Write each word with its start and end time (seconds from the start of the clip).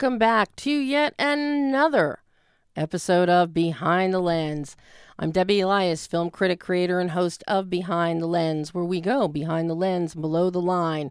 welcome 0.00 0.18
back 0.18 0.56
to 0.56 0.70
yet 0.70 1.14
another 1.18 2.20
episode 2.74 3.28
of 3.28 3.52
Behind 3.52 4.14
the 4.14 4.18
Lens. 4.18 4.74
I'm 5.18 5.30
Debbie 5.30 5.60
Elias, 5.60 6.06
film 6.06 6.30
critic, 6.30 6.58
creator, 6.58 7.00
and 7.00 7.10
host 7.10 7.44
of 7.46 7.68
Behind 7.68 8.22
the 8.22 8.26
Lens, 8.26 8.72
where 8.72 8.82
we 8.82 9.02
go 9.02 9.28
behind 9.28 9.68
the 9.68 9.74
lens, 9.74 10.14
below 10.14 10.48
the 10.48 10.58
line, 10.58 11.10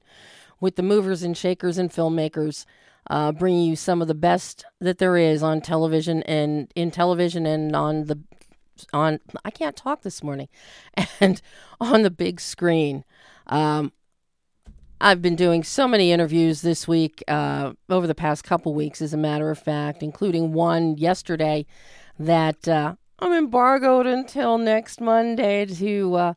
with 0.59 0.75
the 0.75 0.81
movers 0.81 1.21
and 1.21 1.37
shakers 1.37 1.77
and 1.77 1.91
filmmakers, 1.91 2.65
uh, 3.11 3.31
bringing 3.31 3.69
you 3.69 3.75
some 3.75 4.01
of 4.01 4.07
the 4.07 4.15
best 4.15 4.65
that 4.81 4.97
there 4.97 5.17
is 5.17 5.43
on 5.43 5.61
television 5.61 6.23
and 6.23 6.71
in 6.75 6.89
television 6.89 7.45
and 7.45 7.75
on 7.75 8.05
the 8.05 8.17
on. 8.91 9.19
I 9.45 9.51
can't 9.51 9.75
talk 9.75 10.01
this 10.01 10.23
morning, 10.23 10.47
and 11.19 11.39
on 11.79 12.01
the 12.01 12.09
big 12.09 12.41
screen. 12.41 13.05
Um, 13.45 13.91
I've 15.01 15.21
been 15.21 15.37
doing 15.37 15.63
so 15.63 15.87
many 15.87 16.11
interviews 16.11 16.61
this 16.61 16.85
week, 16.85 17.23
uh, 17.29 17.71
over 17.89 18.05
the 18.05 18.15
past 18.15 18.43
couple 18.43 18.73
weeks, 18.73 19.01
as 19.01 19.13
a 19.13 19.17
matter 19.17 19.49
of 19.49 19.57
fact, 19.57 20.03
including 20.03 20.51
one 20.51 20.97
yesterday 20.97 21.65
that 22.19 22.67
uh, 22.67 22.95
I'm 23.19 23.31
embargoed 23.31 24.05
until 24.05 24.57
next 24.57 24.99
Monday 24.99 25.65
to 25.65 26.15
uh, 26.15 26.33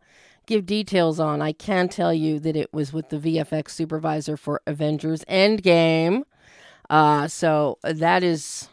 give 0.47 0.65
details 0.65 1.19
on. 1.19 1.43
I 1.43 1.51
can 1.51 1.89
tell 1.89 2.15
you 2.15 2.39
that 2.39 2.55
it 2.55 2.73
was 2.73 2.93
with 2.93 3.09
the 3.09 3.19
VFX 3.19 3.71
supervisor 3.71 4.37
for 4.37 4.63
Avengers 4.65 5.25
Endgame. 5.25 6.23
Uh, 6.89 7.27
so 7.27 7.79
that 7.83 8.23
is 8.23 8.69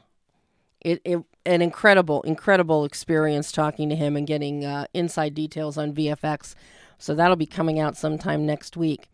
it, 0.81 1.01
it, 1.03 1.23
an 1.47 1.63
incredible, 1.63 2.21
incredible 2.21 2.85
experience 2.85 3.51
talking 3.51 3.89
to 3.89 3.95
him 3.95 4.15
and 4.15 4.27
getting 4.27 4.63
uh, 4.63 4.85
inside 4.93 5.33
details 5.33 5.79
on 5.79 5.95
VFX. 5.95 6.53
So 6.99 7.15
that'll 7.15 7.35
be 7.35 7.47
coming 7.47 7.79
out 7.79 7.97
sometime 7.97 8.45
next 8.45 8.77
week. 8.77 9.07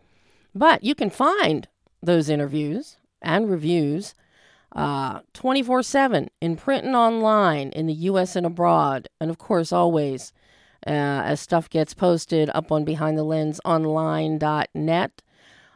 But 0.56 0.84
you 0.84 0.96
can 0.96 1.10
find 1.10 1.68
those 2.02 2.30
interviews 2.30 2.98
and 3.22 3.50
reviews 3.50 4.16
uh, 4.76 5.20
24 5.34 5.84
7 5.84 6.30
in 6.42 6.56
print 6.56 6.86
and 6.86 6.96
online 6.96 7.70
in 7.70 7.86
the 7.88 7.94
U.S. 7.94 8.36
and 8.36 8.46
abroad. 8.46 9.08
And 9.20 9.30
of 9.30 9.38
course, 9.38 9.72
always 9.72 10.34
uh, 10.88 10.90
as 10.90 11.40
stuff 11.42 11.70
gets 11.70 11.94
posted 11.94 12.50
up 12.54 12.72
on 12.72 12.86
BehindTheLensOnline.net. 12.86 15.22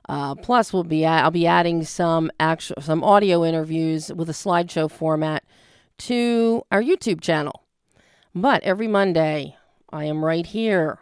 Uh, 0.07 0.35
plus, 0.35 0.72
we'll 0.73 0.83
be 0.83 1.05
I'll 1.05 1.31
be 1.31 1.45
adding 1.45 1.83
some 1.83 2.31
actual 2.39 2.81
some 2.81 3.03
audio 3.03 3.45
interviews 3.45 4.11
with 4.13 4.30
a 4.30 4.33
slideshow 4.33 4.89
format 4.89 5.44
to 6.00 6.63
our 6.72 6.81
YouTube 6.81 7.22
channel. 7.22 7.63
But 8.33 8.63
every 8.63 8.88
Monday, 8.88 9.55
I 9.91 10.05
am 10.05 10.25
right 10.25 10.45
here 10.45 11.00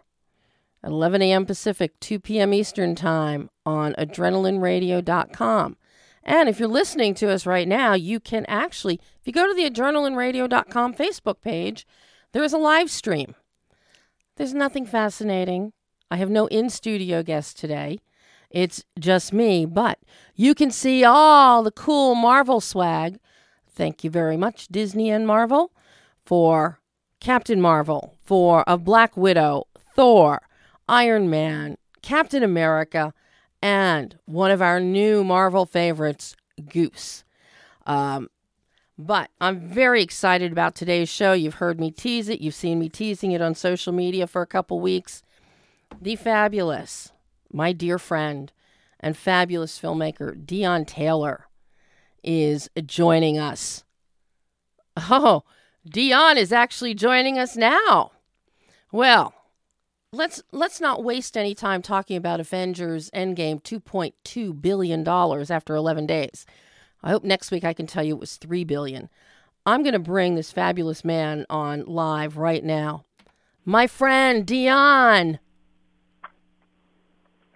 at 0.88 0.94
11 0.94 1.22
a.m. 1.22 1.46
Pacific, 1.46 2.00
2 2.00 2.20
p.m. 2.20 2.54
Eastern 2.54 2.96
Time 2.96 3.50
on 3.66 3.94
adrenalineradio.com. 3.98 5.76
And 6.24 6.50
if 6.50 6.60
you're 6.60 6.70
listening 6.70 7.14
to 7.16 7.30
us 7.30 7.46
right 7.46 7.68
now, 7.68 7.94
you 7.94 8.22
can 8.22 8.46
actually, 8.48 8.96
if 9.20 9.28
you 9.28 9.34
go 9.34 9.48
to 9.48 9.54
the 9.54 9.70
adrenalineradio.com 9.70 10.94
Facebook 10.94 11.42
page, 11.42 11.86
there 12.32 12.44
is 12.44 12.54
a 12.54 12.58
live 12.58 12.90
stream. 12.90 13.36
There's 14.38 14.54
nothing 14.54 14.86
fascinating. 14.86 15.74
I 16.10 16.18
have 16.18 16.30
no 16.30 16.48
in 16.48 16.70
studio 16.70 17.22
guests 17.22 17.54
today. 17.54 18.00
It's 18.50 18.86
just 18.98 19.34
me, 19.34 19.66
but 19.66 20.00
you 20.36 20.56
can 20.56 20.72
see 20.72 21.04
all 21.04 21.64
the 21.64 21.72
cool 21.72 22.16
Marvel 22.16 22.62
swag. 22.62 23.20
Thank 23.70 24.06
you 24.06 24.10
very 24.10 24.38
much, 24.38 24.70
Disney 24.70 25.10
and 25.10 25.28
Marvel, 25.28 25.74
for 26.26 26.80
Captain 27.20 27.60
Marvel, 27.60 28.16
for 28.24 28.64
a 28.68 28.78
Black 28.78 29.18
Widow, 29.18 29.66
Thor, 29.94 30.47
Iron 30.88 31.30
Man, 31.30 31.78
Captain 32.02 32.44
America, 32.44 33.14
and 33.62 34.18
one 34.26 34.52
of 34.52 34.62
our 34.62 34.80
new 34.80 35.24
Marvel 35.24 35.66
favorites, 35.66 36.36
Goose. 36.70 37.24
Um, 37.86 38.30
but 38.98 39.30
I'm 39.40 39.60
very 39.60 40.02
excited 40.02 40.52
about 40.52 40.76
today's 40.76 41.10
show. 41.10 41.34
You've 41.34 41.56
heard 41.56 41.80
me 41.80 41.92
tease 41.92 42.30
it, 42.30 42.42
you've 42.42 42.56
seen 42.56 42.80
me 42.80 42.90
teasing 42.90 43.32
it 43.32 43.42
on 43.42 43.56
social 43.56 43.94
media 43.94 44.28
for 44.28 44.42
a 44.42 44.48
couple 44.48 44.80
weeks. 44.80 45.24
The 46.02 46.16
fabulous, 46.16 47.12
my 47.52 47.74
dear 47.74 48.00
friend, 48.00 48.52
and 49.00 49.16
fabulous 49.16 49.80
filmmaker, 49.80 50.36
Deon 50.46 50.88
Taylor, 50.88 51.48
is 52.24 52.70
joining 52.86 53.38
us. 53.38 53.84
Oh, 54.98 55.44
Deon 55.88 56.38
is 56.38 56.52
actually 56.52 56.94
joining 56.96 57.38
us 57.38 57.56
now. 57.56 58.12
Well, 58.92 59.34
let's 60.12 60.42
let's 60.52 60.80
not 60.80 61.04
waste 61.04 61.38
any 61.38 61.54
time 61.54 61.82
talking 61.82 62.18
about 62.18 62.40
Avengers 62.40 63.10
Endgame 63.12 63.62
2.2 63.62 64.62
billion 64.62 65.04
dollars 65.04 65.52
after 65.52 65.76
11 65.76 66.06
days. 66.06 66.46
I 67.04 67.10
hope 67.10 67.24
next 67.24 67.52
week 67.52 67.64
I 67.64 67.74
can 67.74 67.88
tell 67.88 68.04
you 68.04 68.16
it 68.16 68.20
was 68.20 68.38
3 68.38 68.64
billion. 68.64 69.10
I'm 69.66 69.84
going 69.84 69.94
to 69.94 70.00
bring 70.00 70.36
this 70.36 70.52
fabulous 70.52 71.04
man 71.04 71.46
on 71.50 71.86
live 71.86 72.38
right 72.38 72.64
now. 72.64 73.06
My 73.66 73.86
friend 73.86 74.46
Deon. 74.46 75.40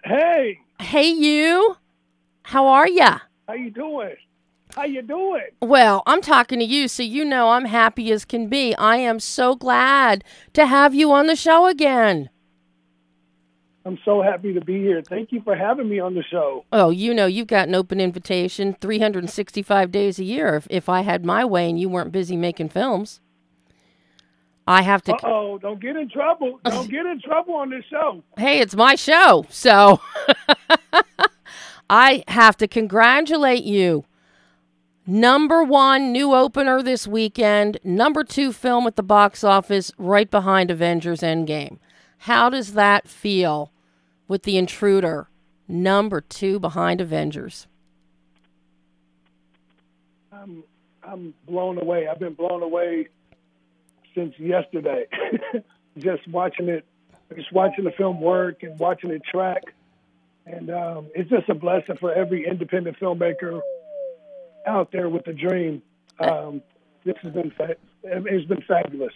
Hey. 0.04 0.60
Hey 0.78 1.08
you. 1.08 1.76
How 2.42 2.66
are 2.66 2.88
ya? 2.88 3.20
How 3.48 3.54
you 3.54 3.70
doing? 3.70 4.16
How 4.74 4.84
you 4.84 5.02
doing? 5.02 5.48
Well, 5.60 6.02
I'm 6.06 6.22
talking 6.22 6.58
to 6.58 6.64
you, 6.64 6.88
so 6.88 7.02
you 7.02 7.24
know 7.24 7.50
I'm 7.50 7.66
happy 7.66 8.10
as 8.10 8.24
can 8.24 8.48
be. 8.48 8.74
I 8.76 8.96
am 8.96 9.20
so 9.20 9.54
glad 9.54 10.24
to 10.54 10.66
have 10.66 10.94
you 10.94 11.12
on 11.12 11.26
the 11.26 11.36
show 11.36 11.66
again. 11.66 12.30
I'm 13.84 13.98
so 14.04 14.22
happy 14.22 14.54
to 14.54 14.60
be 14.60 14.78
here. 14.80 15.02
Thank 15.02 15.32
you 15.32 15.42
for 15.42 15.56
having 15.56 15.88
me 15.88 15.98
on 15.98 16.14
the 16.14 16.22
show. 16.22 16.64
Oh, 16.72 16.90
you 16.90 17.12
know, 17.12 17.26
you've 17.26 17.48
got 17.48 17.68
an 17.68 17.74
open 17.74 18.00
invitation 18.00 18.76
365 18.80 19.90
days 19.90 20.18
a 20.18 20.24
year 20.24 20.54
if, 20.56 20.66
if 20.70 20.88
I 20.88 21.00
had 21.00 21.24
my 21.24 21.44
way 21.44 21.68
and 21.68 21.80
you 21.80 21.88
weren't 21.88 22.12
busy 22.12 22.36
making 22.36 22.68
films. 22.68 23.20
I 24.66 24.82
have 24.82 25.02
to. 25.02 25.16
Oh, 25.24 25.58
don't 25.58 25.80
get 25.80 25.96
in 25.96 26.08
trouble. 26.08 26.60
Don't 26.64 26.88
get 26.88 27.04
in 27.04 27.20
trouble 27.20 27.54
on 27.54 27.70
this 27.70 27.84
show. 27.90 28.22
Hey, 28.38 28.60
it's 28.60 28.76
my 28.76 28.94
show. 28.94 29.46
So 29.50 30.00
I 31.90 32.22
have 32.28 32.56
to 32.58 32.68
congratulate 32.68 33.64
you. 33.64 34.04
Number 35.04 35.64
one 35.64 36.12
new 36.12 36.32
opener 36.32 36.80
this 36.80 37.08
weekend, 37.08 37.78
number 37.82 38.22
two 38.22 38.52
film 38.52 38.86
at 38.86 38.94
the 38.94 39.02
box 39.02 39.42
office, 39.42 39.90
right 39.98 40.30
behind 40.30 40.70
Avengers 40.70 41.20
Endgame. 41.22 41.78
How 42.22 42.48
does 42.50 42.74
that 42.74 43.08
feel 43.08 43.72
with 44.28 44.44
The 44.44 44.56
Intruder, 44.56 45.28
number 45.66 46.20
two 46.20 46.60
behind 46.60 47.00
Avengers? 47.00 47.66
I'm, 50.32 50.62
I'm 51.02 51.34
blown 51.48 51.82
away. 51.82 52.06
I've 52.06 52.20
been 52.20 52.34
blown 52.34 52.62
away 52.62 53.08
since 54.14 54.34
yesterday. 54.38 55.06
just 55.98 56.28
watching 56.28 56.68
it, 56.68 56.84
just 57.34 57.52
watching 57.52 57.82
the 57.82 57.90
film 57.90 58.20
work 58.20 58.62
and 58.62 58.78
watching 58.78 59.10
it 59.10 59.22
track. 59.28 59.64
And 60.46 60.70
um, 60.70 61.08
it's 61.16 61.28
just 61.28 61.48
a 61.48 61.54
blessing 61.54 61.96
for 61.98 62.14
every 62.14 62.46
independent 62.46 63.00
filmmaker 63.00 63.60
out 64.64 64.92
there 64.92 65.08
with 65.08 65.26
a 65.26 65.32
dream. 65.32 65.82
Um, 66.20 66.62
this 67.04 67.16
has 67.24 67.32
been 67.32 67.50
fa- 67.50 67.74
it's 68.04 68.46
been 68.46 68.62
fabulous 68.68 69.12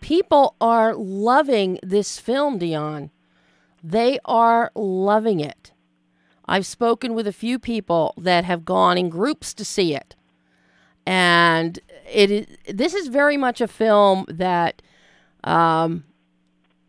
people 0.00 0.54
are 0.60 0.94
loving 0.94 1.78
this 1.82 2.18
film, 2.18 2.58
Deon. 2.58 3.10
They 3.82 4.18
are 4.24 4.70
loving 4.74 5.40
it. 5.40 5.72
I've 6.46 6.66
spoken 6.66 7.14
with 7.14 7.26
a 7.26 7.32
few 7.32 7.58
people 7.58 8.14
that 8.16 8.44
have 8.44 8.64
gone 8.64 8.98
in 8.98 9.08
groups 9.08 9.52
to 9.54 9.64
see 9.64 9.94
it. 9.94 10.14
And 11.06 11.78
it 12.10 12.30
is, 12.30 12.46
this 12.68 12.94
is 12.94 13.08
very 13.08 13.36
much 13.36 13.60
a 13.60 13.68
film 13.68 14.26
that 14.28 14.82
um, 15.44 16.04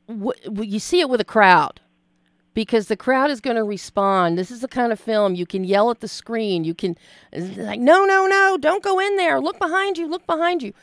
w- 0.07 0.39
w- 0.43 0.71
you 0.71 0.79
see 0.79 0.99
it 0.99 1.09
with 1.09 1.21
a 1.21 1.25
crowd 1.25 1.81
because 2.53 2.87
the 2.87 2.97
crowd 2.97 3.29
is 3.29 3.39
going 3.39 3.55
to 3.55 3.63
respond. 3.63 4.37
This 4.37 4.49
is 4.49 4.61
the 4.61 4.67
kind 4.67 4.91
of 4.91 4.99
film 4.99 5.35
you 5.35 5.45
can 5.45 5.63
yell 5.63 5.91
at 5.91 5.99
the 5.99 6.07
screen. 6.07 6.63
You 6.63 6.73
can, 6.73 6.97
like, 7.31 7.79
no, 7.79 8.05
no, 8.05 8.25
no, 8.25 8.57
don't 8.59 8.83
go 8.83 8.99
in 8.99 9.15
there. 9.17 9.39
Look 9.39 9.59
behind 9.59 9.97
you, 9.97 10.07
look 10.07 10.25
behind 10.25 10.63
you 10.63 10.73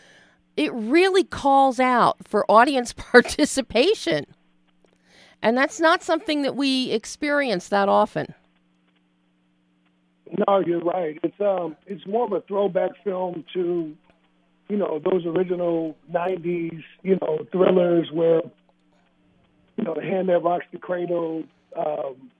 it 0.56 0.72
really 0.72 1.24
calls 1.24 1.80
out 1.80 2.16
for 2.26 2.50
audience 2.50 2.92
participation. 2.96 4.26
And 5.42 5.56
that's 5.58 5.78
not 5.78 6.02
something 6.02 6.42
that 6.42 6.56
we 6.56 6.90
experience 6.90 7.68
that 7.68 7.88
often. 7.88 8.34
No, 10.48 10.60
you're 10.60 10.80
right. 10.80 11.18
It's 11.22 11.40
um 11.40 11.76
it's 11.86 12.06
more 12.06 12.24
of 12.24 12.32
a 12.32 12.40
throwback 12.40 12.92
film 13.04 13.44
to, 13.52 13.94
you 14.68 14.76
know, 14.76 15.00
those 15.04 15.26
original 15.26 15.96
nineties, 16.08 16.82
you 17.02 17.18
know, 17.20 17.46
thrillers 17.52 18.08
where 18.10 18.40
you 19.76 19.84
know, 19.84 19.94
the 19.94 20.02
hand 20.02 20.28
that 20.28 20.42
rocks 20.42 20.64
the 20.72 20.78
cradle, 20.78 21.44
um, 21.76 22.30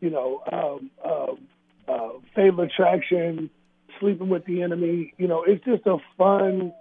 you 0.00 0.10
know, 0.10 0.42
um, 0.52 0.90
uh, 1.04 1.90
uh, 1.90 2.08
fatal 2.34 2.60
attraction, 2.60 3.48
sleeping 4.00 4.28
with 4.28 4.44
the 4.44 4.62
enemy. 4.62 5.14
You 5.16 5.28
know, 5.28 5.44
it's 5.44 5.64
just 5.64 5.86
a 5.86 5.96
fun 6.16 6.72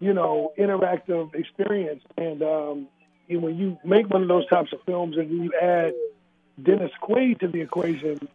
you 0.00 0.12
know, 0.12 0.52
interactive 0.58 1.34
experience. 1.34 2.02
And 2.16 2.42
um, 2.42 2.88
you 3.28 3.40
know, 3.40 3.46
when 3.46 3.56
you 3.56 3.78
make 3.84 4.08
one 4.10 4.22
of 4.22 4.28
those 4.28 4.46
types 4.48 4.72
of 4.72 4.80
films 4.84 5.16
and 5.16 5.30
you 5.30 5.52
add 5.60 5.94
Dennis 6.62 6.92
Quaid 7.02 7.40
to 7.40 7.48
the 7.48 7.60
equation, 7.60 8.28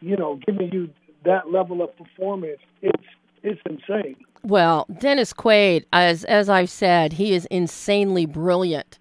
you 0.00 0.16
know, 0.16 0.36
giving 0.46 0.72
you 0.72 0.90
that 1.24 1.50
level 1.50 1.82
of 1.82 1.96
performance, 1.96 2.60
it's 2.82 3.04
it's 3.42 3.60
insane. 3.68 4.16
Well, 4.42 4.86
Dennis 4.98 5.32
Quaid, 5.32 5.84
as 5.92 6.24
as 6.24 6.48
I've 6.48 6.70
said, 6.70 7.14
he 7.14 7.34
is 7.34 7.46
insanely 7.46 8.26
brilliant 8.26 8.98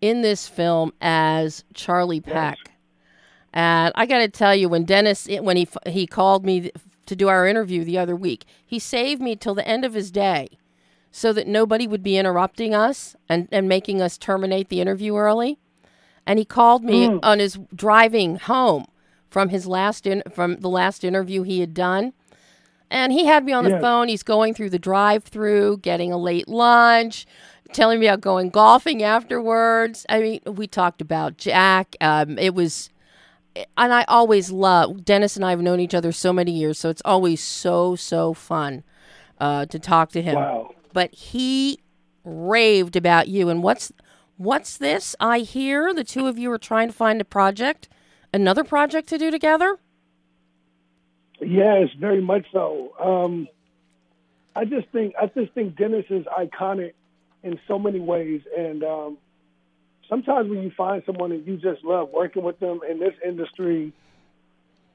in 0.00 0.22
this 0.22 0.48
film 0.48 0.92
as 1.00 1.64
Charlie 1.74 2.20
Peck. 2.20 2.58
Yes. 2.58 2.76
And 3.54 3.92
I 3.96 4.06
got 4.06 4.18
to 4.18 4.28
tell 4.28 4.54
you, 4.54 4.68
when 4.68 4.84
Dennis, 4.84 5.28
when 5.28 5.56
he 5.56 5.68
he 5.86 6.06
called 6.06 6.44
me 6.44 6.70
to 7.06 7.16
do 7.16 7.28
our 7.28 7.46
interview 7.46 7.84
the 7.84 7.98
other 7.98 8.16
week, 8.16 8.44
he 8.66 8.78
saved 8.78 9.20
me 9.20 9.36
till 9.36 9.54
the 9.54 9.66
end 9.66 9.84
of 9.84 9.94
his 9.94 10.10
day, 10.10 10.48
so 11.12 11.32
that 11.32 11.46
nobody 11.46 11.86
would 11.86 12.02
be 12.02 12.16
interrupting 12.16 12.74
us 12.74 13.14
and 13.28 13.46
and 13.52 13.68
making 13.68 14.02
us 14.02 14.18
terminate 14.18 14.68
the 14.70 14.80
interview 14.80 15.14
early. 15.14 15.58
And 16.26 16.38
he 16.38 16.44
called 16.44 16.82
me 16.82 17.08
mm. 17.08 17.20
on 17.22 17.38
his 17.38 17.58
driving 17.74 18.36
home 18.36 18.86
from 19.30 19.50
his 19.50 19.66
last 19.66 20.06
in 20.06 20.22
from 20.34 20.56
the 20.56 20.68
last 20.68 21.04
interview 21.04 21.42
he 21.42 21.60
had 21.60 21.74
done. 21.74 22.12
And 22.90 23.12
he 23.12 23.24
had 23.24 23.44
me 23.44 23.52
on 23.52 23.64
the 23.64 23.70
yeah. 23.70 23.80
phone. 23.80 24.08
He's 24.08 24.22
going 24.22 24.52
through 24.52 24.68
the 24.68 24.78
drive-through, 24.78 25.78
getting 25.78 26.12
a 26.12 26.18
late 26.18 26.46
lunch, 26.46 27.26
telling 27.72 27.98
me 27.98 28.06
about 28.06 28.20
going 28.20 28.50
golfing 28.50 29.02
afterwards. 29.02 30.04
I 30.10 30.20
mean, 30.20 30.40
we 30.44 30.66
talked 30.66 31.00
about 31.00 31.38
Jack. 31.38 31.96
Um, 32.02 32.38
it 32.38 32.54
was, 32.54 32.90
and 33.78 33.94
I 33.94 34.04
always 34.08 34.50
love 34.50 35.06
Dennis 35.06 35.36
and 35.36 35.44
I 35.44 35.50
have 35.50 35.62
known 35.62 35.80
each 35.80 35.94
other 35.94 36.12
so 36.12 36.34
many 36.34 36.52
years, 36.52 36.78
so 36.78 36.90
it's 36.90 37.00
always 37.04 37.42
so 37.42 37.96
so 37.96 38.34
fun 38.34 38.84
uh, 39.40 39.64
to 39.66 39.78
talk 39.78 40.10
to 40.10 40.20
him. 40.20 40.34
Wow. 40.34 40.74
But 40.92 41.14
he 41.14 41.80
raved 42.24 42.96
about 42.96 43.28
you. 43.28 43.48
And 43.48 43.62
what's 43.62 43.92
what's 44.36 44.76
this? 44.76 45.14
I 45.20 45.40
hear 45.40 45.92
the 45.94 46.04
two 46.04 46.26
of 46.26 46.38
you 46.38 46.50
are 46.52 46.58
trying 46.58 46.88
to 46.88 46.94
find 46.94 47.20
a 47.20 47.24
project 47.24 47.88
another 48.32 48.64
project 48.64 49.08
to 49.08 49.18
do 49.18 49.30
together? 49.30 49.78
Yes, 51.40 51.88
very 51.98 52.20
much 52.20 52.46
so. 52.52 52.92
Um, 53.00 53.48
I 54.54 54.64
just 54.64 54.88
think 54.88 55.14
I 55.20 55.26
just 55.26 55.52
think 55.52 55.76
Dennis 55.76 56.04
is 56.08 56.24
iconic 56.26 56.92
in 57.42 57.58
so 57.66 57.78
many 57.78 57.98
ways, 57.98 58.42
and 58.56 58.84
um, 58.84 59.18
sometimes 60.08 60.48
when 60.48 60.62
you 60.62 60.70
find 60.70 61.02
someone 61.04 61.30
that 61.30 61.46
you 61.46 61.56
just 61.56 61.82
love 61.84 62.10
working 62.10 62.44
with 62.44 62.60
them 62.60 62.80
in 62.88 63.00
this 63.00 63.14
industry, 63.26 63.92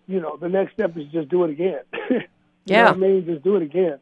you 0.08 0.22
know, 0.22 0.38
the 0.38 0.48
next 0.48 0.74
step 0.74 0.96
is 0.96 1.08
just 1.08 1.28
do 1.28 1.44
it 1.44 1.52
again. 1.52 1.82
yeah, 2.66 2.92
I 2.92 2.96
mean, 2.96 3.26
just 3.26 3.44
do 3.44 3.58
it 3.58 3.64
again. 3.64 4.00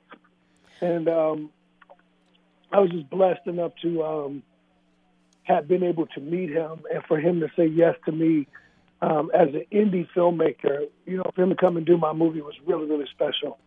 And 0.82 1.08
um, 1.08 1.50
I 2.76 2.80
was 2.80 2.92
just 2.92 3.10
blessed 3.10 3.48
enough 3.48 3.72
to 3.84 4.04
um, 4.04 4.44
have 5.44 5.66
been 5.66 5.82
able 5.82 6.08
to 6.08 6.20
meet 6.20 6.50
him, 6.50 6.82
and 6.94 7.02
for 7.08 7.18
him 7.18 7.40
to 7.40 7.48
say 7.56 7.66
yes 7.66 7.96
to 8.04 8.12
me 8.12 8.48
um, 9.02 9.32
as 9.34 9.48
an 9.54 9.64
indie 9.72 10.06
filmmaker, 10.14 10.88
you 11.06 11.16
know, 11.16 11.32
for 11.34 11.44
him 11.44 11.50
to 11.52 11.56
come 11.56 11.78
and 11.78 11.86
do 11.86 11.98
my 11.98 12.12
movie 12.12 12.42
was 12.42 12.56
really, 12.66 12.86
really 12.86 13.08
special. 13.10 13.60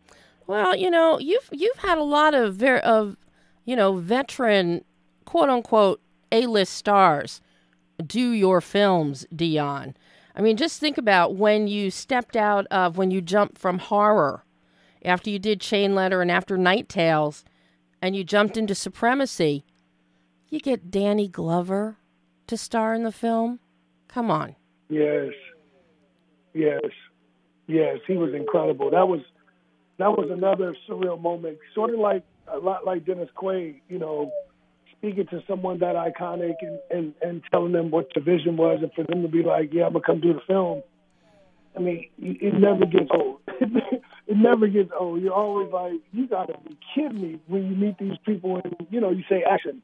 Well, 0.46 0.76
you 0.76 0.90
know, 0.90 1.18
you've 1.18 1.48
you've 1.52 1.78
had 1.78 1.96
a 1.96 2.02
lot 2.02 2.34
of 2.34 2.56
ver- 2.56 2.78
of, 2.78 3.16
you 3.64 3.74
know, 3.76 3.94
veteran, 3.94 4.84
quote 5.24 5.48
unquote, 5.48 6.02
A 6.30 6.46
list 6.46 6.74
stars 6.74 7.40
do 8.04 8.30
your 8.32 8.60
films, 8.60 9.26
Deon. 9.34 9.94
I 10.36 10.42
mean, 10.42 10.58
just 10.58 10.78
think 10.78 10.98
about 10.98 11.34
when 11.34 11.66
you 11.66 11.90
stepped 11.90 12.36
out 12.36 12.66
of 12.66 12.98
when 12.98 13.10
you 13.10 13.22
jumped 13.22 13.56
from 13.56 13.78
horror, 13.78 14.44
after 15.02 15.30
you 15.30 15.38
did 15.38 15.62
Chain 15.62 15.94
Letter 15.94 16.20
and 16.20 16.30
after 16.30 16.58
Nite 16.58 16.90
Tales, 16.90 17.42
and 18.00 18.16
you 18.16 18.24
jumped 18.24 18.56
into 18.56 18.74
Supremacy. 18.74 19.64
You 20.48 20.60
get 20.60 20.90
Danny 20.90 21.28
Glover 21.28 21.98
to 22.46 22.56
star 22.56 22.94
in 22.94 23.02
the 23.02 23.12
film. 23.12 23.60
Come 24.08 24.30
on. 24.30 24.56
Yes, 24.88 25.32
yes, 26.54 26.80
yes. 27.66 27.98
He 28.06 28.16
was 28.16 28.32
incredible. 28.34 28.90
That 28.90 29.06
was 29.08 29.20
that 29.98 30.12
was 30.12 30.30
another 30.30 30.74
surreal 30.88 31.20
moment, 31.20 31.58
sort 31.74 31.90
of 31.92 31.98
like 31.98 32.24
a 32.46 32.58
lot 32.58 32.86
like 32.86 33.04
Dennis 33.04 33.28
Quaid. 33.36 33.80
You 33.88 33.98
know, 33.98 34.30
speaking 34.96 35.26
to 35.26 35.42
someone 35.46 35.78
that 35.80 35.94
iconic 35.94 36.54
and 36.62 36.78
and 36.90 37.14
and 37.20 37.42
telling 37.50 37.72
them 37.72 37.90
what 37.90 38.08
the 38.14 38.20
vision 38.20 38.56
was, 38.56 38.78
and 38.80 38.92
for 38.94 39.04
them 39.04 39.22
to 39.22 39.28
be 39.28 39.42
like, 39.42 39.74
"Yeah, 39.74 39.86
I'm 39.86 39.92
gonna 39.92 40.04
come 40.04 40.20
do 40.20 40.32
the 40.32 40.40
film." 40.46 40.82
I 41.76 41.80
mean, 41.80 42.08
it 42.18 42.54
never 42.54 42.86
gets 42.86 43.10
old. 43.10 43.40
it 44.28 44.36
never 44.36 44.68
gets 44.68 44.90
old. 44.98 45.22
You're 45.22 45.32
always 45.32 45.72
like, 45.72 45.94
you 46.12 46.28
gotta 46.28 46.54
be 46.68 46.76
kidding 46.94 47.20
me 47.20 47.40
when 47.46 47.66
you 47.66 47.74
meet 47.74 47.96
these 47.98 48.18
people 48.26 48.60
and 48.62 48.76
you 48.90 49.00
know 49.00 49.10
you 49.10 49.24
say 49.28 49.42
action. 49.42 49.80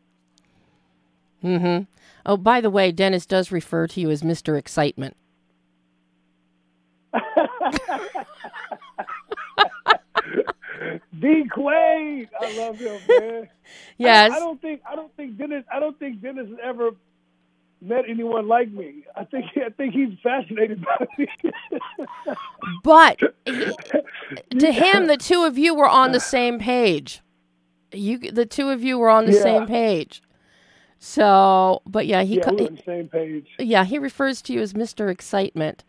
Mm-hmm. 1.43 1.85
Oh, 2.27 2.37
by 2.37 2.61
the 2.61 2.71
way, 2.71 2.93
Dennis 2.93 3.25
does 3.27 3.51
refer 3.51 3.87
to 3.87 4.01
you 4.01 4.11
as 4.11 4.23
Mr. 4.23 4.59
Excitement. 4.59 5.17
D 11.19 11.45
Quaid, 11.55 12.29
I 12.41 12.59
love 12.59 12.79
him, 12.79 13.01
man. 13.09 13.49
Yes. 13.97 14.33
I, 14.33 14.37
I, 14.37 14.41
don't 14.41 14.61
think 14.61 14.83
I 14.91 14.95
don't 14.95 15.15
think 15.17 15.39
Dennis 15.39 15.65
I 15.73 15.81
don't 15.81 15.99
think 15.99 16.21
Dennis 16.21 16.49
has 16.49 16.59
ever 16.63 16.91
met 17.85 18.05
anyone 18.09 18.49
like 18.49 18.71
me. 18.71 19.05
I 19.17 19.25
think 19.25 19.47
I 19.57 19.71
think 19.71 19.95
he's 19.95 20.19
fascinated 20.23 20.85
by 20.85 21.07
me. 21.19 21.29
but 22.83 23.19
to 23.47 24.73
him, 24.73 25.07
the 25.07 25.17
two 25.17 25.45
of 25.45 25.59
you 25.59 25.75
were 25.75 25.89
on 25.89 26.13
the 26.13 26.21
same 26.21 26.59
page. 26.59 27.21
You, 27.93 28.19
the 28.19 28.47
two 28.47 28.71
of 28.71 28.83
you 28.83 28.99
were 28.99 29.11
on 29.11 29.27
the 29.27 29.35
yeah. 29.35 29.43
same 29.43 29.67
page. 29.67 30.23
So, 30.99 31.83
but 31.87 32.07
yeah, 32.07 32.23
he 32.23 32.37
yeah, 32.37 32.51
we're 32.51 32.67
on 32.67 32.75
the 32.77 32.83
same 32.85 33.09
page. 33.09 33.49
Yeah, 33.59 33.85
he 33.85 33.99
refers 33.99 34.41
to 34.43 34.53
you 34.53 34.61
as 34.61 34.73
Mr. 34.73 35.11
Excitement. 35.11 35.85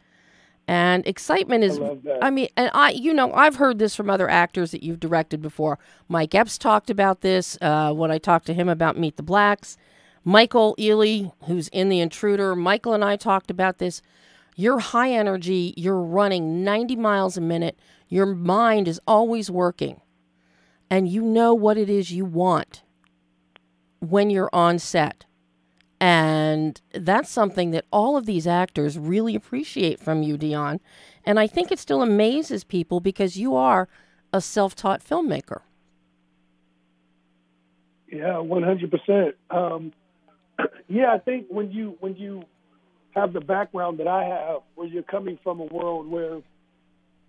And 0.68 1.06
excitement 1.06 1.63
is 1.63 1.80
I, 1.80 1.97
I 2.24 2.30
mean, 2.31 2.50
and 2.57 2.71
I 2.74 2.89
you 2.92 3.13
know, 3.13 3.31
I've 3.33 3.57
heard 3.57 3.77
this 3.77 3.95
from 3.95 4.09
other 4.09 4.27
actors 4.30 4.71
that 4.71 4.83
you've 4.83 5.00
directed 5.00 5.42
before. 5.42 5.77
Mike 6.09 6.33
Epps 6.33 6.57
talked 6.57 6.89
about 6.89 7.21
this 7.21 7.57
uh, 7.61 7.94
when 7.94 8.11
I 8.11 8.18
talked 8.18 8.47
to 8.47 8.54
him 8.54 8.68
about 8.68 8.97
Meet 8.97 9.18
the 9.18 9.23
Blacks. 9.23 9.78
Michael 10.27 10.75
Ealy, 10.79 11.31
who's 11.44 11.67
in 11.67 11.89
The 11.89 11.99
Intruder, 11.99 12.55
Michael 12.55 12.94
and 12.94 13.05
I 13.05 13.15
talked 13.15 13.51
about 13.51 13.77
this. 13.77 14.01
You're 14.55 14.79
high 14.79 15.11
energy, 15.11 15.75
you're 15.77 16.01
running 16.01 16.63
90 16.63 16.95
miles 16.95 17.37
a 17.37 17.41
minute, 17.41 17.77
your 18.09 18.25
mind 18.25 18.87
is 18.87 18.99
always 19.07 19.51
working, 19.51 20.01
and 20.89 21.07
you 21.07 21.21
know 21.21 21.53
what 21.53 21.77
it 21.77 21.89
is 21.89 22.11
you 22.11 22.25
want 22.25 22.81
when 23.99 24.31
you're 24.31 24.49
on 24.51 24.79
set. 24.79 25.25
And 25.99 26.81
that's 26.94 27.29
something 27.29 27.71
that 27.71 27.85
all 27.91 28.17
of 28.17 28.25
these 28.25 28.47
actors 28.47 28.97
really 28.97 29.35
appreciate 29.35 29.99
from 29.99 30.23
you, 30.23 30.37
Deon. 30.37 30.79
And 31.23 31.39
I 31.39 31.47
think 31.47 31.71
it 31.71 31.79
still 31.79 32.01
amazes 32.01 32.63
people 32.63 32.99
because 32.99 33.37
you 33.37 33.55
are 33.55 33.87
a 34.33 34.41
self 34.41 34.75
taught 34.75 35.03
filmmaker. 35.03 35.61
Yeah, 38.11 38.39
one 38.39 38.63
hundred 38.63 38.91
percent. 38.91 39.35
Um, 39.49 39.94
yeah, 40.88 41.14
I 41.14 41.19
think 41.19 41.47
when 41.50 41.71
you 41.71 41.97
when 42.00 42.16
you 42.16 42.44
have 43.16 43.33
the 43.33 43.42
background 43.42 44.00
that 44.00 44.07
I 44.07 44.26
have, 44.26 44.62
where 44.76 44.88
you're 44.88 45.04
coming 45.04 45.40
from 45.44 45.59
a 45.59 45.66
world 45.66 46.07
where 46.07 46.42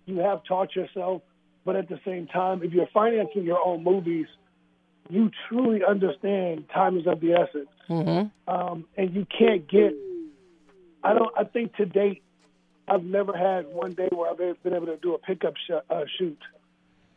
you 0.05 0.17
have 0.19 0.43
taught 0.43 0.75
yourself, 0.75 1.21
but 1.65 1.75
at 1.75 1.89
the 1.89 1.99
same 2.05 2.27
time, 2.27 2.61
if 2.63 2.73
you're 2.73 2.87
financing 2.93 3.43
your 3.43 3.65
own 3.65 3.83
movies, 3.83 4.27
you 5.09 5.31
truly 5.47 5.81
understand 5.87 6.65
time 6.73 6.97
is 6.97 7.07
of 7.07 7.19
the 7.21 7.33
essence, 7.33 7.69
mm-hmm. 7.89 8.53
um, 8.53 8.85
and 8.97 9.13
you 9.15 9.25
can't 9.37 9.67
get. 9.69 9.93
I 11.03 11.13
don't. 11.13 11.31
I 11.37 11.43
think 11.45 11.75
to 11.75 11.85
date, 11.85 12.23
I've 12.87 13.03
never 13.03 13.35
had 13.35 13.67
one 13.67 13.93
day 13.93 14.09
where 14.11 14.29
I've 14.29 14.63
been 14.63 14.73
able 14.73 14.87
to 14.87 14.97
do 14.97 15.13
a 15.13 15.17
pickup 15.17 15.53
sh- 15.55 15.83
uh, 15.89 16.03
shoot, 16.17 16.39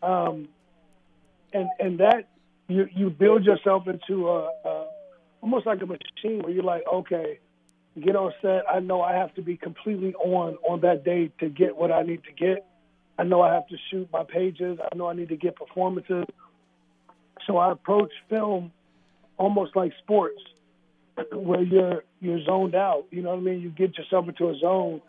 um, 0.02 0.49
and 1.52 1.69
and 1.79 1.99
that 1.99 2.29
you 2.69 2.88
you 2.95 3.11
build 3.11 3.45
yourself 3.45 3.88
into 3.88 4.29
a, 4.29 4.50
a 4.64 4.87
almost 5.40 5.66
like 5.66 5.82
a 5.82 5.87
machine 5.87 6.42
where 6.42 6.50
you're 6.50 6.64
like, 6.64 6.82
okay, 6.92 7.38
get 8.00 8.16
on 8.16 8.32
set. 8.42 8.62
I 8.68 8.80
know 8.80 9.02
I 9.02 9.14
have 9.14 9.35
to 9.35 9.42
be 9.42 9.56
completely 9.56 10.14
on 10.14 10.56
on 10.68 10.80
that 10.80 11.04
day 11.04 11.30
to 11.40 11.49
get 11.49 11.76
what 11.76 11.90
I 11.92 12.02
need 12.02 12.25
to 12.25 12.32
get. 12.32 12.66
I 13.18 13.25
know 13.25 13.42
I 13.42 13.52
have 13.52 13.66
to 13.68 13.76
shoot 13.90 14.09
my 14.12 14.25
pages. 14.25 14.78
I 14.80 14.97
know 14.97 15.09
I 15.09 15.14
need 15.14 15.28
to 15.28 15.37
get 15.37 15.56
performances 15.56 16.25
so 17.47 17.56
I 17.56 17.73
approach 17.73 18.12
film 18.28 18.73
almost 19.37 19.75
like 19.75 19.92
sports, 20.02 20.40
where 21.32 21.62
you're 21.62 22.04
you're 22.20 22.42
zoned 22.44 22.75
out. 22.75 23.06
You 23.11 23.23
know 23.23 23.30
what 23.30 23.38
I 23.38 23.42
mean? 23.42 23.61
You 23.61 23.70
get 23.70 23.97
yourself 23.99 24.28
into 24.28 24.49
a 24.50 24.59
zone, 24.59 25.00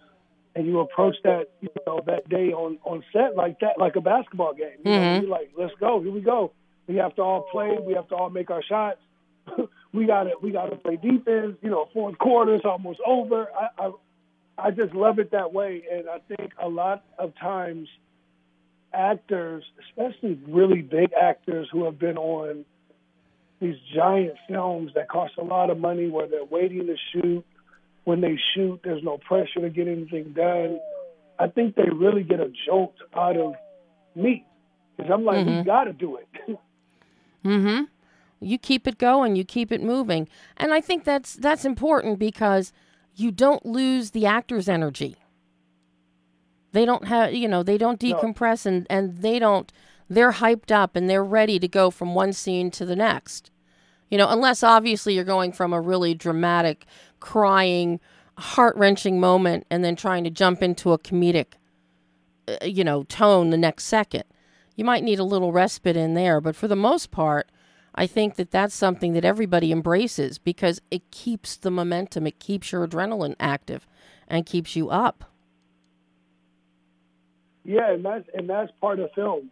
and 0.56 0.66
you 0.66 0.80
approach 0.80 1.16
that 1.24 1.52
you 1.62 1.70
know 1.86 2.02
that 2.06 2.30
day 2.30 2.52
on 2.52 2.78
on 2.84 3.04
set 3.14 3.36
like 3.36 3.60
that, 3.60 3.78
like 3.78 3.96
a 3.96 4.02
basketball 4.02 4.54
game. 4.54 4.72
You 4.84 4.92
mm-hmm. 4.92 5.04
know, 5.04 5.22
you're 5.22 5.30
like, 5.30 5.52
let's 5.58 5.74
go, 5.80 6.02
here 6.02 6.12
we 6.12 6.22
go. 6.22 6.52
We 6.88 6.96
have 6.98 7.16
to 7.16 7.22
all 7.22 7.44
play. 7.52 7.78
We 7.86 7.94
have 7.94 8.08
to 8.10 8.16
all 8.16 8.30
make 8.30 8.50
our 8.50 8.64
shots. 8.64 9.00
we 9.94 10.06
got 10.06 10.24
to 10.24 10.32
we 10.42 10.52
got 10.52 10.68
to 10.70 10.76
play 10.78 10.96
defense. 10.96 11.58
You 11.62 11.70
know, 11.70 11.90
fourth 11.94 12.18
quarter 12.18 12.56
is 12.56 12.62
almost 12.64 13.00
over. 13.06 13.48
I, 13.52 13.86
I 13.86 13.92
I 14.58 14.72
just 14.72 14.94
love 14.94 15.20
it 15.20 15.32
that 15.32 15.54
way, 15.54 15.84
and 15.92 16.10
I 16.10 16.20
think 16.28 16.52
a 16.62 16.70
lot 16.70 17.04
of 17.18 17.34
times 17.36 17.88
actors, 18.94 19.64
especially 19.90 20.40
really 20.48 20.82
big 20.82 21.12
actors 21.20 21.68
who 21.72 21.86
have 21.86 21.98
been 21.98 22.18
on 22.18 22.66
these 23.60 23.76
giant 23.96 24.34
films 24.48 24.92
that 24.96 25.08
cost 25.08 25.34
a 25.38 25.44
lot 25.44 25.70
of 25.70 25.78
money 25.78 26.10
where 26.10 26.28
they're 26.28 26.44
waiting 26.44 26.88
to 26.88 26.96
shoot. 27.12 27.46
When 28.04 28.20
they 28.20 28.40
shoot, 28.56 28.82
there's 28.84 29.04
no 29.04 29.20
pressure 29.20 29.62
to 29.62 29.70
get 29.70 29.88
anything 29.88 30.34
done. 30.34 30.80
I 31.38 31.48
think 31.48 31.76
they 31.76 31.88
really 31.94 32.24
get 32.24 32.40
a 32.40 32.52
jolt 32.66 32.96
out 33.16 33.38
of 33.38 33.54
me. 34.16 34.46
Because 34.98 35.12
I'm 35.14 35.24
like, 35.24 35.46
we 35.46 35.64
got 35.64 35.86
to 35.86 35.94
do 35.94 36.18
it. 36.18 36.60
Mm-hmm. 37.44 37.86
You 38.42 38.58
keep 38.58 38.88
it 38.88 38.98
going, 38.98 39.36
you 39.36 39.46
keep 39.46 39.72
it 39.72 39.84
moving. 39.84 40.28
And 40.58 40.74
I 40.74 40.82
think 40.82 41.04
that's 41.04 41.34
that's 41.34 41.64
important 41.64 42.20
because 42.20 42.74
you 43.16 43.32
don't 43.32 43.66
lose 43.66 44.12
the 44.12 44.26
actor's 44.26 44.68
energy. 44.68 45.16
They 46.72 46.86
don't 46.86 47.08
have 47.08 47.34
you 47.34 47.48
know, 47.48 47.64
they 47.64 47.78
don't 47.78 48.00
decompress 48.00 48.66
and, 48.66 48.88
and 48.90 49.20
they 49.20 49.40
don't 49.40 49.72
they're 50.10 50.34
hyped 50.34 50.72
up 50.72 50.96
and 50.96 51.10
they're 51.10 51.24
ready 51.24 51.58
to 51.60 51.68
go 51.68 51.90
from 51.90 52.14
one 52.16 52.34
scene 52.34 52.72
to 52.72 52.86
the 52.86 52.96
next. 52.96 53.52
You 54.10 54.18
know, 54.18 54.28
unless 54.28 54.62
obviously 54.62 55.16
you're 55.16 55.24
going 55.24 55.54
from 55.54 55.72
a 55.72 55.80
really 55.80 56.14
dramatic, 56.14 56.86
crying, 57.22 58.02
heart 58.38 58.76
wrenching 58.76 59.20
moment 59.20 59.66
and 59.70 59.86
then 59.86 59.96
trying 59.96 60.26
to 60.26 60.30
jump 60.30 60.62
into 60.62 60.92
a 60.92 61.00
comedic, 61.00 61.54
uh, 62.48 62.66
you 62.66 62.84
know, 62.84 63.04
tone 63.04 63.52
the 63.52 63.58
next 63.58 63.86
second. 63.86 64.24
You 64.76 64.84
might 64.84 65.04
need 65.04 65.20
a 65.20 65.24
little 65.24 65.54
respite 65.54 65.96
in 65.96 66.14
there, 66.14 66.42
but 66.42 66.56
for 66.56 66.68
the 66.68 66.76
most 66.76 67.12
part, 67.12 67.50
I 67.94 68.08
think 68.08 68.36
that 68.36 68.52
that's 68.52 68.74
something 68.74 69.14
that 69.14 69.26
everybody 69.26 69.72
embraces 69.72 70.38
because 70.38 70.82
it 70.90 71.12
keeps 71.12 71.58
the 71.58 71.72
momentum, 71.72 72.26
it 72.26 72.40
keeps 72.40 72.72
your 72.72 72.88
adrenaline 72.88 73.36
active, 73.40 73.86
and 74.28 74.46
keeps 74.46 74.76
you 74.76 74.90
up. 74.90 75.26
Yeah, 77.64 77.92
and 77.92 78.04
that's 78.04 78.28
and 78.34 78.50
that's 78.50 78.72
part 78.80 79.00
of 79.00 79.12
film. 79.14 79.52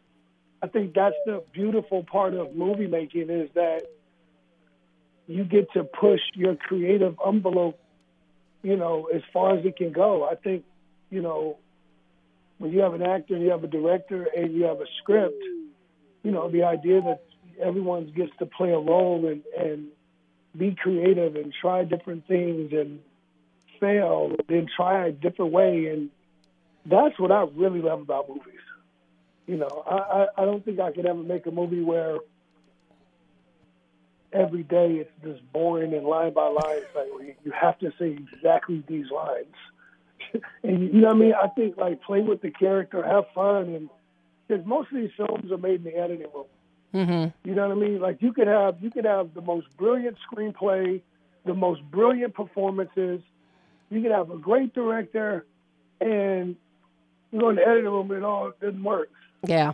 I 0.63 0.67
think 0.67 0.93
that's 0.93 1.15
the 1.25 1.43
beautiful 1.53 2.03
part 2.03 2.33
of 2.33 2.55
movie 2.55 2.87
making 2.87 3.29
is 3.29 3.49
that 3.55 3.83
you 5.27 5.43
get 5.43 5.71
to 5.73 5.83
push 5.83 6.19
your 6.33 6.55
creative 6.55 7.15
envelope, 7.25 7.79
you 8.63 8.75
know, 8.75 9.09
as 9.13 9.21
far 9.31 9.57
as 9.57 9.65
it 9.65 9.77
can 9.77 9.91
go. 9.91 10.27
I 10.27 10.35
think, 10.35 10.65
you 11.11 11.21
know, 11.21 11.57
when 12.57 12.71
you 12.71 12.81
have 12.81 12.93
an 12.93 13.03
actor 13.03 13.37
you 13.37 13.51
have 13.51 13.63
a 13.63 13.67
director 13.67 14.27
and 14.35 14.53
you 14.53 14.63
have 14.63 14.81
a 14.81 14.87
script, 14.97 15.41
you 16.23 16.31
know, 16.31 16.49
the 16.49 16.63
idea 16.63 17.01
that 17.01 17.21
everyone 17.61 18.11
gets 18.15 18.31
to 18.39 18.45
play 18.45 18.71
a 18.71 18.79
role 18.79 19.27
and, 19.27 19.43
and 19.57 19.87
be 20.57 20.75
creative 20.75 21.35
and 21.35 21.53
try 21.53 21.83
different 21.83 22.27
things 22.27 22.71
and 22.71 22.99
fail, 23.79 24.31
then 24.47 24.67
try 24.75 25.07
a 25.07 25.11
different 25.11 25.51
way. 25.51 25.87
And 25.87 26.09
that's 26.85 27.19
what 27.19 27.31
I 27.31 27.45
really 27.55 27.81
love 27.81 28.01
about 28.01 28.29
movies. 28.29 28.43
You 29.47 29.57
know, 29.57 29.83
I, 29.89 30.27
I, 30.37 30.45
don't 30.45 30.63
think 30.63 30.79
I 30.79 30.91
could 30.91 31.07
ever 31.07 31.23
make 31.23 31.47
a 31.47 31.51
movie 31.51 31.81
where 31.81 32.17
every 34.31 34.61
day 34.61 34.97
it's 34.97 35.11
just 35.23 35.41
boring 35.51 35.93
and 35.93 36.05
line 36.05 36.33
by 36.33 36.47
line. 36.47 36.81
Like 36.95 37.37
you 37.43 37.51
have 37.59 37.79
to 37.79 37.91
say 37.97 38.11
exactly 38.11 38.83
these 38.87 39.07
lines. 39.09 39.55
and 40.63 40.93
you 40.93 41.01
know 41.01 41.07
what 41.07 41.15
I 41.15 41.19
mean? 41.19 41.33
I 41.33 41.47
think 41.47 41.77
like 41.77 42.03
play 42.03 42.21
with 42.21 42.41
the 42.41 42.51
character, 42.51 43.03
have 43.03 43.25
fun, 43.33 43.73
and 43.73 43.89
because 44.47 44.65
most 44.65 44.91
of 44.91 44.97
these 44.97 45.09
films 45.17 45.51
are 45.51 45.57
made 45.57 45.83
in 45.83 45.83
the 45.83 45.95
editing 45.95 46.27
room. 46.33 46.45
Mm-hmm. 46.93 47.47
You 47.47 47.55
know 47.55 47.67
what 47.67 47.77
I 47.77 47.79
mean? 47.79 47.99
Like 47.99 48.21
you 48.21 48.33
could 48.33 48.47
have 48.47 48.77
you 48.81 48.89
could 48.89 49.05
have 49.05 49.33
the 49.33 49.41
most 49.41 49.67
brilliant 49.77 50.17
screenplay, 50.29 51.01
the 51.45 51.53
most 51.53 51.81
brilliant 51.91 52.33
performances. 52.33 53.21
You 53.89 54.01
could 54.01 54.11
have 54.11 54.31
a 54.31 54.37
great 54.37 54.73
director, 54.73 55.45
and 56.01 56.55
you 57.31 57.39
go 57.39 57.49
in 57.49 57.57
the 57.57 57.67
editing 57.67 57.85
room 57.85 58.09
and 58.11 58.19
it 58.19 58.23
all 58.23 58.51
doesn't 58.59 58.83
work. 58.83 59.09
Yeah. 59.45 59.73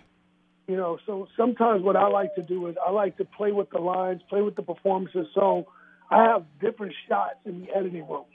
You 0.68 0.78
know, 0.78 0.98
so 1.06 1.28
sometimes 1.38 1.84
what 1.84 1.96
I 1.96 2.08
like 2.08 2.34
to 2.36 2.42
do 2.42 2.68
is 2.68 2.76
I 2.86 2.90
like 2.90 3.18
to 3.18 3.26
play 3.26 3.52
with 3.52 3.70
the 3.70 3.78
lines, 3.80 4.22
play 4.30 4.42
with 4.42 4.56
the 4.56 4.64
performances. 4.64 5.28
So 5.34 5.68
I 6.10 6.24
have 6.24 6.46
different 6.60 6.94
shots 7.08 7.36
in 7.46 7.62
the 7.62 7.76
editing 7.76 8.08
room. 8.08 8.26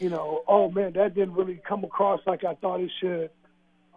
You 0.00 0.08
know, 0.08 0.42
oh 0.48 0.70
man, 0.70 0.94
that 0.94 1.14
didn't 1.14 1.34
really 1.34 1.60
come 1.68 1.84
across 1.84 2.20
like 2.26 2.44
I 2.44 2.54
thought 2.54 2.80
it 2.80 2.90
should. 3.00 3.30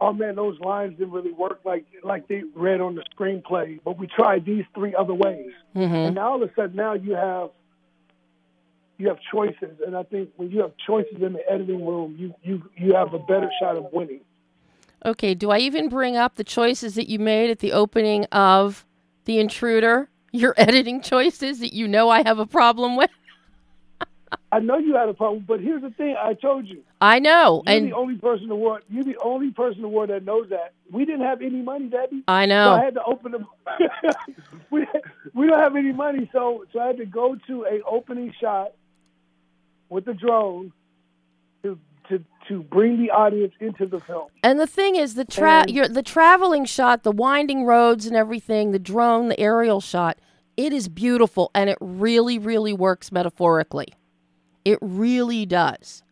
Oh 0.02 0.12
man, 0.12 0.36
those 0.36 0.60
lines 0.60 0.98
didn't 0.98 1.14
really 1.14 1.32
work 1.32 1.62
like 1.64 1.86
like 2.04 2.28
they 2.28 2.44
read 2.54 2.82
on 2.82 2.96
the 2.96 3.04
screenplay. 3.18 3.80
But 3.84 3.98
we 3.98 4.08
tried 4.08 4.46
these 4.46 4.66
three 4.74 4.94
other 4.96 5.14
ways, 5.14 5.52
Mm-hmm. 5.76 5.94
and 5.94 6.16
now 6.16 6.32
all 6.34 6.44
of 6.44 6.50
a 6.50 6.54
sudden 6.54 6.76
now 6.76 6.94
you 6.94 7.14
have 7.16 7.50
you 8.98 9.08
have 9.08 9.18
choices. 9.32 9.80
And 9.86 9.96
I 9.96 10.04
think 10.04 10.30
when 10.38 10.52
you 10.52 10.62
have 10.62 10.72
choices 10.86 11.22
in 11.22 11.34
the 11.34 11.50
editing 11.50 11.86
room, 11.86 12.16
you 12.18 12.34
you 12.44 12.62
you 12.78 12.94
have 12.94 13.14
a 13.14 13.20
better 13.20 13.50
shot 13.62 13.78
of 13.78 13.86
winning. 13.94 14.22
Okay, 15.06 15.34
do 15.36 15.52
I 15.52 15.60
even 15.60 15.88
bring 15.88 16.18
up 16.18 16.36
the 16.36 16.44
choices 16.44 16.96
that 16.96 17.08
you 17.10 17.20
made 17.20 17.50
at 17.50 17.60
the 17.60 17.74
opening 17.74 18.26
of 18.26 18.86
The 19.26 19.38
Intruder? 19.40 20.10
Your 20.32 20.54
editing 20.58 21.02
choices 21.02 21.60
that 21.60 21.74
you 21.74 21.88
know 21.88 22.10
I 22.10 22.24
have 22.24 22.40
a 22.40 22.46
problem 22.46 22.96
with? 22.98 23.12
I 24.56 24.60
know 24.60 24.78
you 24.78 24.96
had 24.96 25.10
a 25.10 25.14
problem, 25.14 25.44
but 25.46 25.60
here's 25.60 25.82
the 25.82 25.90
thing: 25.90 26.16
I 26.18 26.34
told 26.34 26.66
you. 26.66 26.82
I 27.02 27.20
know. 27.20 27.62
You're 27.66 27.76
and 27.76 27.88
the 27.88 27.96
only 27.96 28.16
person 28.16 28.44
in 28.44 28.50
the 28.50 28.56
world. 28.56 28.84
You're 28.90 29.04
the 29.04 29.18
only 29.22 29.52
person 29.52 29.80
in 29.80 29.82
the 29.82 29.90
world 29.90 30.12
that 30.12 30.24
knows 30.24 30.48
that. 30.50 30.72
We 30.90 31.04
didn't 31.04 31.26
have 31.26 31.42
any 31.42 31.62
money, 31.62 31.88
Debbie. 31.88 32.24
I 32.30 32.46
know. 32.46 32.68
So. 32.68 32.82
I 32.82 32.86
had 32.86 32.94
to 32.94 33.04
open 33.04 33.34
them. 33.34 33.48
we 34.72 34.88
we 35.34 35.48
don't 35.48 35.60
have 35.60 35.76
any 35.76 35.92
money, 35.92 36.30
so 36.32 36.64
so 36.72 36.80
I 36.80 36.88
had 36.88 36.98
to 36.98 37.06
go 37.06 37.36
to 37.48 37.66
a 37.66 37.82
opening 37.86 38.34
shot 38.40 38.72
with 39.90 40.06
the 40.06 40.14
drone 40.14 40.72
to 41.64 41.78
to 42.08 42.24
to 42.48 42.64
bring 42.64 42.98
the 43.02 43.12
audience 43.12 43.56
into 43.60 43.86
the 43.86 44.00
film. 44.00 44.30
And 44.42 44.58
the 44.58 44.68
thing 44.68 44.96
is, 44.96 45.16
the 45.16 45.26
tra- 45.26 45.66
your, 45.68 45.90
the 45.90 46.04
traveling 46.04 46.64
shot, 46.64 47.04
the 47.04 47.12
winding 47.12 47.66
roads 47.66 48.06
and 48.06 48.16
everything, 48.16 48.72
the 48.72 48.80
drone, 48.80 49.28
the 49.28 49.38
aerial 49.38 49.82
shot, 49.82 50.18
it 50.56 50.72
is 50.72 50.88
beautiful, 50.88 51.52
and 51.54 51.70
it 51.70 51.78
really, 51.82 52.40
really 52.40 52.72
works 52.72 53.12
metaphorically. 53.12 53.88
It 54.66 54.80
really 54.82 55.46
does. 55.46 56.04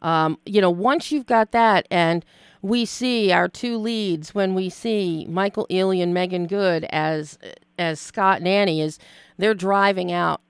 Um, 0.00 0.38
you 0.44 0.60
know, 0.60 0.70
once 0.70 1.12
you've 1.12 1.26
got 1.26 1.52
that, 1.52 1.86
and 1.90 2.24
we 2.60 2.84
see 2.84 3.30
our 3.30 3.48
two 3.48 3.76
leads 3.78 4.34
when 4.34 4.54
we 4.54 4.68
see 4.68 5.26
Michael 5.28 5.66
Ealy 5.70 6.02
and 6.02 6.12
Meagan 6.12 6.46
Good 6.46 6.84
as 6.90 7.38
as 7.78 8.00
Scott 8.00 8.38
and 8.38 8.48
Annie 8.48 8.80
as 8.80 8.98
they're 9.38 9.54
driving 9.54 10.12
out 10.12 10.40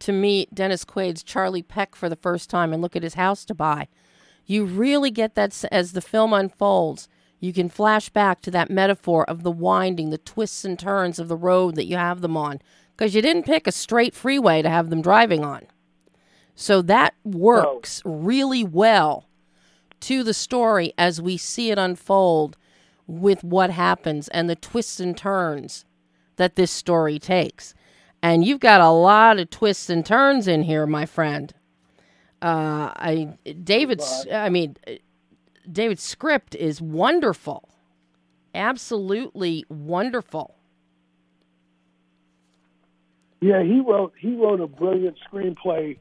to 0.00 0.12
meet 0.12 0.54
Dennis 0.54 0.84
Quaid's 0.84 1.22
Charlie 1.22 1.62
Peck 1.62 1.94
for 1.94 2.08
the 2.08 2.16
first 2.16 2.50
time 2.50 2.72
and 2.72 2.80
look 2.82 2.96
at 2.96 3.02
his 3.02 3.14
house 3.14 3.44
to 3.44 3.54
buy. 3.54 3.88
You 4.46 4.64
really 4.64 5.10
get 5.10 5.34
that 5.34 5.64
as 5.70 5.92
the 5.92 6.00
film 6.00 6.32
unfolds. 6.32 7.08
You 7.38 7.52
can 7.52 7.68
flash 7.68 8.08
back 8.08 8.40
to 8.42 8.50
that 8.50 8.70
metaphor 8.70 9.28
of 9.28 9.42
the 9.42 9.50
winding, 9.50 10.10
the 10.10 10.18
twists 10.18 10.64
and 10.64 10.78
turns 10.78 11.18
of 11.18 11.28
the 11.28 11.36
road 11.36 11.74
that 11.76 11.86
you 11.86 11.96
have 11.96 12.20
them 12.20 12.36
on, 12.36 12.60
because 12.96 13.14
you 13.14 13.22
didn't 13.22 13.46
pick 13.46 13.66
a 13.66 13.72
straight 13.72 14.14
freeway 14.14 14.62
to 14.62 14.68
have 14.68 14.90
them 14.90 15.02
driving 15.02 15.44
on. 15.44 15.66
So 16.60 16.82
that 16.82 17.14
works 17.24 18.02
really 18.04 18.62
well 18.64 19.24
to 20.00 20.22
the 20.22 20.34
story 20.34 20.92
as 20.98 21.18
we 21.18 21.38
see 21.38 21.70
it 21.70 21.78
unfold 21.78 22.58
with 23.06 23.42
what 23.42 23.70
happens 23.70 24.28
and 24.28 24.48
the 24.48 24.56
twists 24.56 25.00
and 25.00 25.16
turns 25.16 25.86
that 26.36 26.56
this 26.56 26.70
story 26.70 27.18
takes. 27.18 27.72
And 28.22 28.44
you've 28.44 28.60
got 28.60 28.82
a 28.82 28.90
lot 28.90 29.38
of 29.38 29.48
twists 29.48 29.88
and 29.88 30.04
turns 30.04 30.46
in 30.46 30.64
here, 30.64 30.86
my 30.86 31.06
friend. 31.06 31.54
Uh, 32.42 32.92
I 32.94 33.38
David's. 33.64 34.26
I 34.30 34.50
mean, 34.50 34.76
David's 35.72 36.02
script 36.02 36.54
is 36.54 36.78
wonderful, 36.82 37.70
absolutely 38.54 39.64
wonderful. 39.70 40.56
Yeah, 43.40 43.62
he 43.62 43.80
wrote 43.80 44.12
he 44.18 44.34
wrote 44.34 44.60
a 44.60 44.66
brilliant 44.66 45.16
screenplay, 45.26 45.96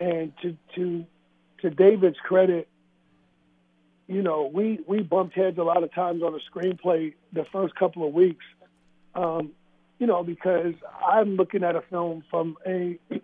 and 0.00 0.32
to 0.42 0.56
to 0.74 1.04
to 1.60 1.70
David's 1.70 2.16
credit, 2.18 2.68
you 4.08 4.22
know, 4.22 4.50
we 4.52 4.80
we 4.86 5.02
bumped 5.02 5.36
heads 5.36 5.58
a 5.58 5.62
lot 5.62 5.84
of 5.84 5.92
times 5.94 6.22
on 6.22 6.32
the 6.32 6.40
screenplay 6.50 7.14
the 7.32 7.44
first 7.52 7.74
couple 7.76 8.06
of 8.06 8.12
weeks, 8.14 8.44
um, 9.14 9.52
you 9.98 10.06
know, 10.06 10.24
because 10.24 10.74
I'm 11.06 11.36
looking 11.36 11.62
at 11.62 11.76
a 11.76 11.82
film 11.82 12.24
from 12.30 12.56
a 12.66 12.98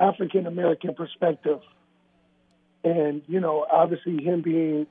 African 0.00 0.46
American 0.46 0.94
perspective, 0.94 1.60
and 2.82 3.22
you 3.28 3.40
know, 3.40 3.66
obviously 3.70 4.22
him 4.22 4.40
being 4.40 4.86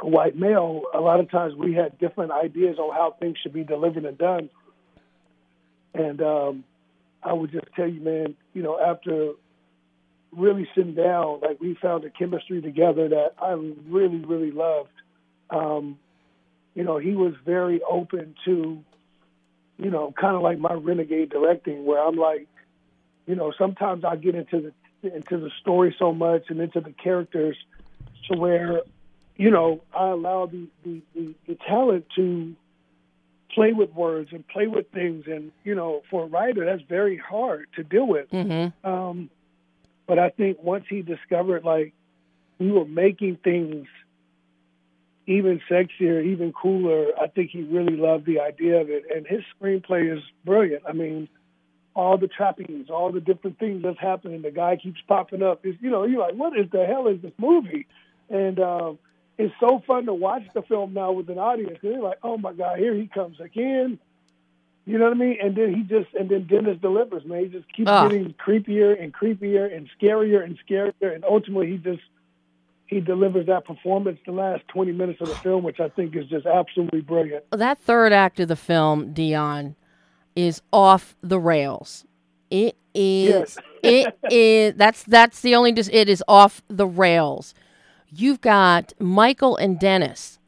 a 0.00 0.06
white 0.06 0.36
male, 0.36 0.82
a 0.94 1.00
lot 1.00 1.20
of 1.20 1.30
times 1.30 1.54
we 1.54 1.74
had 1.74 1.98
different 1.98 2.32
ideas 2.32 2.78
on 2.78 2.92
how 2.94 3.16
things 3.18 3.36
should 3.42 3.52
be 3.52 3.64
delivered 3.64 4.04
and 4.04 4.18
done. 4.18 4.50
And 5.94 6.22
um, 6.22 6.64
I 7.22 7.32
would 7.32 7.52
just 7.52 7.66
tell 7.76 7.86
you, 7.86 8.00
man, 8.00 8.36
you 8.52 8.62
know, 8.62 8.78
after 8.80 9.32
really 10.32 10.68
sitting 10.74 10.94
down, 10.94 11.40
like 11.40 11.60
we 11.60 11.74
found 11.74 12.04
a 12.04 12.10
chemistry 12.10 12.62
together 12.62 13.08
that 13.08 13.34
I 13.40 13.52
really, 13.52 14.24
really 14.24 14.50
loved. 14.50 14.88
Um, 15.50 15.98
you 16.74 16.84
know, 16.84 16.96
he 16.98 17.14
was 17.14 17.34
very 17.44 17.82
open 17.82 18.34
to, 18.46 18.82
you 19.78 19.90
know, 19.90 20.12
kind 20.18 20.34
of 20.36 20.42
like 20.42 20.58
my 20.58 20.72
renegade 20.72 21.30
directing, 21.30 21.84
where 21.84 22.02
I'm 22.02 22.16
like, 22.16 22.48
you 23.26 23.34
know, 23.34 23.52
sometimes 23.58 24.04
I 24.04 24.16
get 24.16 24.34
into 24.34 24.72
the 25.02 25.14
into 25.14 25.36
the 25.38 25.50
story 25.60 25.94
so 25.98 26.14
much 26.14 26.44
and 26.48 26.60
into 26.60 26.80
the 26.80 26.92
characters, 26.92 27.56
to 28.30 28.38
where, 28.38 28.82
you 29.36 29.50
know, 29.50 29.82
I 29.94 30.08
allow 30.08 30.46
the 30.46 30.66
the, 30.84 31.02
the, 31.14 31.34
the 31.48 31.54
talent 31.56 32.06
to 32.16 32.54
play 33.52 33.72
with 33.72 33.92
words 33.92 34.30
and 34.32 34.46
play 34.48 34.66
with 34.66 34.90
things. 34.92 35.24
And, 35.26 35.52
you 35.64 35.74
know, 35.74 36.02
for 36.10 36.24
a 36.24 36.26
writer, 36.26 36.64
that's 36.64 36.82
very 36.88 37.16
hard 37.16 37.66
to 37.76 37.82
deal 37.82 38.06
with. 38.06 38.30
Mm-hmm. 38.30 38.86
Um, 38.88 39.30
but 40.06 40.18
I 40.18 40.30
think 40.30 40.62
once 40.62 40.84
he 40.88 41.02
discovered, 41.02 41.64
like, 41.64 41.92
we 42.58 42.70
were 42.70 42.84
making 42.84 43.38
things 43.42 43.86
even 45.26 45.60
sexier, 45.70 46.24
even 46.24 46.52
cooler. 46.52 47.06
I 47.20 47.28
think 47.28 47.50
he 47.50 47.62
really 47.62 47.96
loved 47.96 48.26
the 48.26 48.40
idea 48.40 48.80
of 48.80 48.90
it, 48.90 49.04
and 49.14 49.26
his 49.26 49.42
screenplay 49.54 50.16
is 50.16 50.22
brilliant. 50.44 50.82
I 50.88 50.92
mean, 50.92 51.28
all 51.94 52.18
the 52.18 52.26
trappings, 52.26 52.88
all 52.90 53.12
the 53.12 53.20
different 53.20 53.58
things 53.58 53.82
that's 53.82 54.00
happening. 54.00 54.42
The 54.42 54.50
guy 54.50 54.76
keeps 54.76 55.00
popping 55.06 55.42
up. 55.42 55.64
Is 55.64 55.76
you 55.80 55.90
know, 55.90 56.04
you're 56.04 56.20
like, 56.20 56.34
what 56.34 56.58
is 56.58 56.66
the 56.72 56.86
hell 56.86 57.06
is 57.06 57.20
this 57.22 57.32
movie? 57.38 57.86
And 58.30 58.58
um, 58.58 58.98
it's 59.38 59.54
so 59.60 59.82
fun 59.86 60.06
to 60.06 60.14
watch 60.14 60.42
the 60.54 60.62
film 60.62 60.94
now 60.94 61.12
with 61.12 61.28
an 61.30 61.38
audience. 61.38 61.78
They're 61.82 62.00
like, 62.00 62.18
oh 62.22 62.36
my 62.38 62.52
god, 62.52 62.78
here 62.78 62.94
he 62.94 63.06
comes 63.06 63.40
again. 63.40 63.98
You 64.84 64.98
know 64.98 65.04
what 65.04 65.14
I 65.14 65.18
mean? 65.18 65.38
And 65.40 65.54
then 65.56 65.74
he 65.74 65.82
just, 65.82 66.12
and 66.14 66.28
then 66.28 66.46
Dennis 66.48 66.76
delivers, 66.82 67.24
man. 67.24 67.44
He 67.44 67.48
just 67.48 67.72
keeps 67.72 67.88
Ah. 67.88 68.08
getting 68.08 68.34
creepier 68.34 69.00
and 69.00 69.12
creepier 69.14 69.74
and 69.74 69.88
scarier 70.00 70.42
and 70.42 70.58
scarier, 70.68 71.14
and 71.14 71.24
ultimately 71.24 71.68
he 71.70 71.76
just 71.78 72.02
he 72.86 73.00
delivers 73.00 73.46
that 73.46 73.64
performance 73.64 74.18
the 74.26 74.32
last 74.32 74.66
20 74.68 74.92
minutes 74.92 75.20
of 75.22 75.28
the 75.28 75.34
film, 75.36 75.62
which 75.64 75.80
I 75.80 75.88
think 75.88 76.14
is 76.14 76.26
just 76.26 76.44
absolutely 76.46 77.00
brilliant. 77.00 77.44
that 77.50 77.78
third 77.80 78.12
act 78.12 78.38
of 78.40 78.48
the 78.48 78.56
film, 78.56 79.14
Deon, 79.14 79.76
is 80.36 80.60
off 80.72 81.16
the 81.22 81.38
rails. 81.38 82.04
It 82.50 82.76
is. 82.94 83.56
Yes. 83.56 83.58
it 83.82 84.18
is. 84.30 84.74
That's 84.76 85.04
that's 85.04 85.40
the 85.40 85.54
only. 85.54 85.72
Dis- 85.72 85.88
it 85.92 86.08
is 86.08 86.22
off 86.28 86.60
the 86.68 86.86
rails. 86.86 87.54
You've 88.14 88.40
got 88.40 88.92
Michael 88.98 89.56
and 89.56 89.78
Dennis 89.78 90.38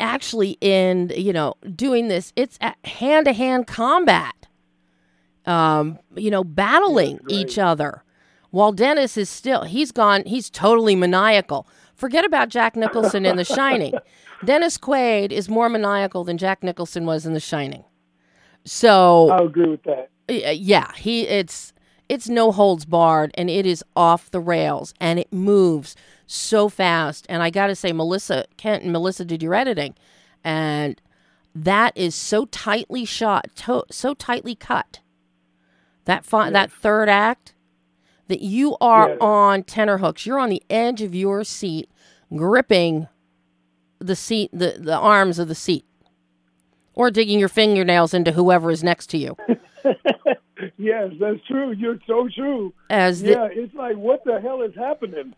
actually 0.00 0.56
in 0.60 1.12
you 1.14 1.32
know 1.32 1.54
doing 1.74 2.08
this. 2.08 2.32
It's 2.36 2.58
hand 2.84 3.26
to 3.26 3.32
hand 3.32 3.66
combat. 3.66 4.34
Um, 5.46 5.98
you 6.16 6.30
know, 6.30 6.44
battling 6.44 7.16
great. 7.18 7.32
each 7.32 7.58
other. 7.58 8.04
While 8.50 8.72
Dennis 8.72 9.16
is 9.16 9.30
still, 9.30 9.62
he's 9.62 9.90
gone. 9.90 10.24
He's 10.26 10.50
totally 10.50 10.94
maniacal. 10.94 11.66
Forget 11.94 12.24
about 12.24 12.48
Jack 12.48 12.76
Nicholson 12.76 13.24
in 13.24 13.36
The 13.36 13.44
Shining. 13.44 13.94
Dennis 14.44 14.76
Quaid 14.76 15.32
is 15.32 15.48
more 15.48 15.68
maniacal 15.68 16.24
than 16.24 16.38
Jack 16.38 16.62
Nicholson 16.62 17.06
was 17.06 17.26
in 17.26 17.32
The 17.32 17.40
Shining. 17.40 17.84
So 18.64 19.30
I 19.30 19.42
agree 19.44 19.68
with 19.68 19.82
that. 19.84 20.10
uh, 20.28 20.50
yeah, 20.50 20.92
he 20.96 21.26
it's 21.26 21.72
it's 22.08 22.28
no 22.28 22.52
holds 22.52 22.84
barred 22.84 23.30
and 23.34 23.48
it 23.48 23.66
is 23.66 23.84
off 23.94 24.30
the 24.30 24.40
rails 24.40 24.92
and 25.00 25.18
it 25.18 25.32
moves 25.32 25.94
so 26.32 26.68
fast. 26.68 27.26
And 27.28 27.42
I 27.42 27.50
got 27.50 27.66
to 27.68 27.74
say, 27.74 27.92
Melissa 27.92 28.44
Kent 28.56 28.82
and 28.84 28.92
Melissa 28.92 29.24
did 29.24 29.42
your 29.42 29.54
editing, 29.54 29.94
and 30.44 31.00
that 31.54 31.96
is 31.96 32.14
so 32.14 32.44
tightly 32.46 33.04
shot, 33.04 33.46
to, 33.56 33.84
so 33.90 34.14
tightly 34.14 34.54
cut. 34.54 35.00
That 36.04 36.24
fi- 36.24 36.50
that 36.50 36.72
third 36.72 37.08
act, 37.08 37.54
that 38.28 38.40
you 38.40 38.76
are 38.80 39.08
Yes. 39.10 39.18
on 39.20 39.62
tenterhooks. 39.64 40.24
You're 40.26 40.38
on 40.38 40.48
the 40.50 40.62
edge 40.70 41.02
of 41.02 41.14
your 41.14 41.44
seat, 41.44 41.90
gripping 42.34 43.08
the 43.98 44.16
seat, 44.16 44.50
the 44.52 44.76
the 44.78 44.96
arms 44.96 45.38
of 45.38 45.48
the 45.48 45.54
seat, 45.54 45.84
or 46.94 47.10
digging 47.10 47.38
your 47.38 47.48
fingernails 47.48 48.14
into 48.14 48.32
whoever 48.32 48.70
is 48.70 48.82
next 48.82 49.08
to 49.10 49.18
you. 49.18 49.36
Yes, 50.76 51.12
that's 51.18 51.40
true. 51.46 51.72
You're 51.72 51.98
so 52.06 52.28
true. 52.34 52.74
As 52.90 53.22
the, 53.22 53.30
Yeah, 53.30 53.48
it's 53.50 53.74
like, 53.74 53.96
what 53.96 54.22
the 54.24 54.40
hell 54.42 54.60
is 54.60 54.74
happening? 54.74 55.32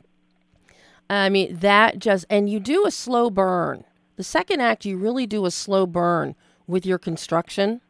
I 1.12 1.28
mean, 1.28 1.56
that 1.58 1.98
just, 1.98 2.24
and 2.30 2.48
you 2.48 2.58
do 2.58 2.86
a 2.86 2.90
slow 2.90 3.28
burn. 3.28 3.84
The 4.16 4.24
second 4.24 4.60
act, 4.60 4.84
you 4.84 4.96
really 4.96 5.26
do 5.26 5.44
a 5.44 5.50
slow 5.50 5.86
burn 5.86 6.34
with 6.66 6.86
your 6.86 6.98
construction 6.98 7.80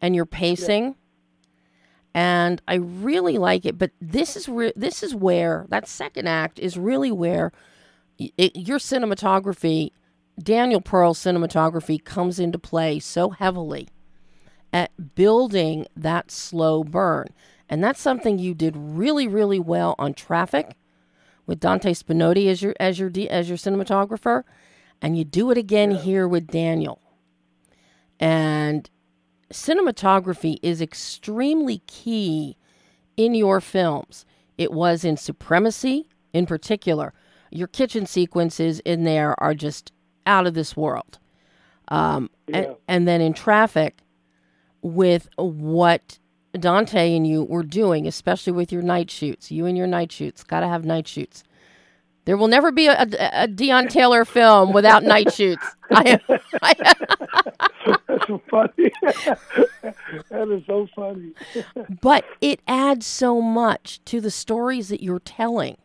and 0.00 0.14
your 0.14 0.24
pacing. 0.24 0.96
And 2.14 2.62
I 2.66 2.74
really 2.74 3.38
like 3.38 3.64
it. 3.66 3.76
But 3.76 3.90
this 4.00 4.36
is 4.36 4.48
re- 4.48 4.72
this 4.76 5.02
is 5.02 5.14
where 5.14 5.66
that 5.68 5.88
second 5.88 6.26
act 6.26 6.58
is 6.58 6.76
really 6.76 7.10
where 7.10 7.52
it, 8.18 8.56
your 8.56 8.78
cinematography, 8.78 9.90
Daniel 10.38 10.80
Pearl's 10.80 11.18
cinematography, 11.18 12.02
comes 12.02 12.38
into 12.38 12.58
play 12.58 12.98
so 12.98 13.30
heavily 13.30 13.88
at 14.72 15.14
building 15.14 15.86
that 15.96 16.30
slow 16.30 16.84
burn. 16.84 17.28
And 17.68 17.82
that's 17.82 18.00
something 18.00 18.38
you 18.38 18.54
did 18.54 18.76
really, 18.76 19.26
really 19.26 19.58
well 19.58 19.94
on 19.98 20.14
Traffik 20.14 20.72
with 21.46 21.60
Dante 21.60 21.92
Spinotti 21.92 22.48
as 22.48 22.62
your 22.62 22.74
as 22.78 22.98
your 22.98 23.10
as 23.30 23.48
your 23.48 23.58
cinematographer, 23.58 24.44
and 25.00 25.16
you 25.16 25.24
do 25.24 25.50
it 25.50 25.58
again 25.58 25.90
here 25.90 26.28
with 26.28 26.46
Daniel. 26.46 27.00
And 28.20 28.88
cinematography 29.52 30.58
is 30.62 30.80
extremely 30.80 31.82
key 31.86 32.56
in 33.16 33.34
your 33.34 33.60
films. 33.60 34.24
It 34.56 34.72
was 34.72 35.04
in 35.04 35.16
Supremacy, 35.16 36.08
in 36.32 36.46
particular. 36.46 37.12
Your 37.50 37.68
kitchen 37.68 38.06
sequences 38.06 38.80
in 38.80 39.04
there 39.04 39.38
are 39.42 39.54
just 39.54 39.92
out 40.26 40.46
of 40.46 40.54
this 40.54 40.76
world. 40.76 41.18
Um, 41.88 42.30
and, 42.46 42.66
Yeah. 42.66 42.74
and 42.88 43.08
then 43.08 43.20
in 43.20 43.34
Traffik, 43.34 43.94
with 44.80 45.28
what 45.36 46.18
Dante 46.58 47.16
and 47.16 47.26
you 47.26 47.44
were 47.44 47.62
doing, 47.62 48.06
especially 48.06 48.52
with 48.52 48.72
your 48.72 48.82
night 48.82 49.10
shoots. 49.10 49.50
You 49.50 49.66
and 49.66 49.76
your 49.76 49.86
night 49.86 50.12
shoots. 50.12 50.44
Got 50.44 50.60
to 50.60 50.68
have 50.68 50.84
night 50.84 51.08
shoots. 51.08 51.44
There 52.24 52.36
will 52.36 52.48
never 52.48 52.70
be 52.70 52.86
a, 52.86 52.92
a, 52.92 53.44
a 53.44 53.48
Deon 53.48 53.88
Taylor 53.88 54.24
film 54.24 54.72
without 54.72 55.02
night 55.02 55.32
shoots. 55.32 55.64
I, 55.90 56.20
I, 56.62 56.74
That's 58.06 58.26
so 58.26 58.40
funny. 58.48 58.92
that 60.30 60.48
is 60.48 60.62
so 60.66 60.88
funny. 60.94 61.32
but 62.00 62.24
it 62.40 62.60
adds 62.68 63.06
so 63.06 63.40
much 63.40 64.00
to 64.04 64.20
the 64.20 64.30
stories 64.30 64.88
that 64.88 65.02
you're 65.02 65.18
telling. 65.18 65.78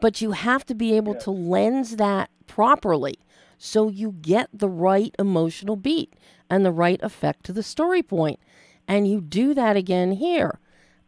But 0.00 0.20
you 0.20 0.32
have 0.32 0.64
to 0.66 0.74
be 0.74 0.96
able 0.96 1.14
to 1.16 1.30
lens 1.30 1.96
that 1.96 2.30
properly 2.46 3.18
so 3.58 3.88
you 3.88 4.12
get 4.12 4.48
the 4.52 4.68
right 4.68 5.14
emotional 5.18 5.76
beat 5.76 6.14
and 6.48 6.64
the 6.64 6.72
right 6.72 7.00
effect 7.02 7.44
to 7.44 7.52
the 7.52 7.62
story 7.62 8.02
point. 8.02 8.38
And 8.86 9.08
you 9.08 9.20
do 9.20 9.54
that 9.54 9.76
again 9.76 10.12
here. 10.12 10.58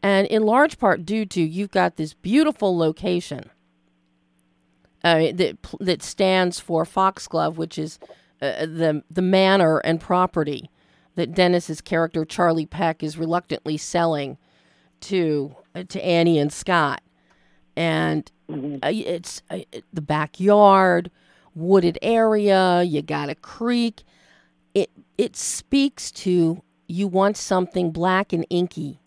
And 0.02 0.26
in 0.26 0.42
large 0.42 0.78
part 0.78 1.04
due 1.04 1.26
to 1.26 1.40
you've 1.42 1.70
got 1.70 1.96
this 1.96 2.14
beautiful 2.14 2.76
location 2.76 3.50
uh, 5.04 5.32
that 5.32 5.56
that 5.80 6.02
stands 6.02 6.58
for 6.58 6.84
Foxglove, 6.84 7.56
which 7.56 7.78
is 7.78 7.98
uh, 8.42 8.66
the 8.66 9.04
the 9.10 9.22
manor 9.22 9.78
and 9.78 10.00
property 10.00 10.70
that 11.14 11.34
Dennis's 11.34 11.80
character 11.80 12.24
Charlie 12.24 12.66
Peck 12.66 13.02
is 13.02 13.16
reluctantly 13.18 13.76
selling 13.76 14.38
to 15.02 15.54
uh, 15.74 15.84
to 15.88 16.04
Annie 16.04 16.38
and 16.38 16.52
Scott, 16.52 17.02
and 17.76 18.30
uh, 18.50 18.90
it's 18.92 19.42
uh, 19.50 19.60
the 19.92 20.02
backyard, 20.02 21.10
wooded 21.54 21.98
area. 22.02 22.82
You 22.82 23.02
got 23.02 23.28
a 23.28 23.34
creek. 23.34 24.02
It 24.74 24.90
it 25.16 25.36
speaks 25.36 26.10
to 26.12 26.62
you 26.88 27.08
want 27.08 27.36
something 27.36 27.90
black 27.90 28.32
and 28.32 28.46
inky, 28.50 29.00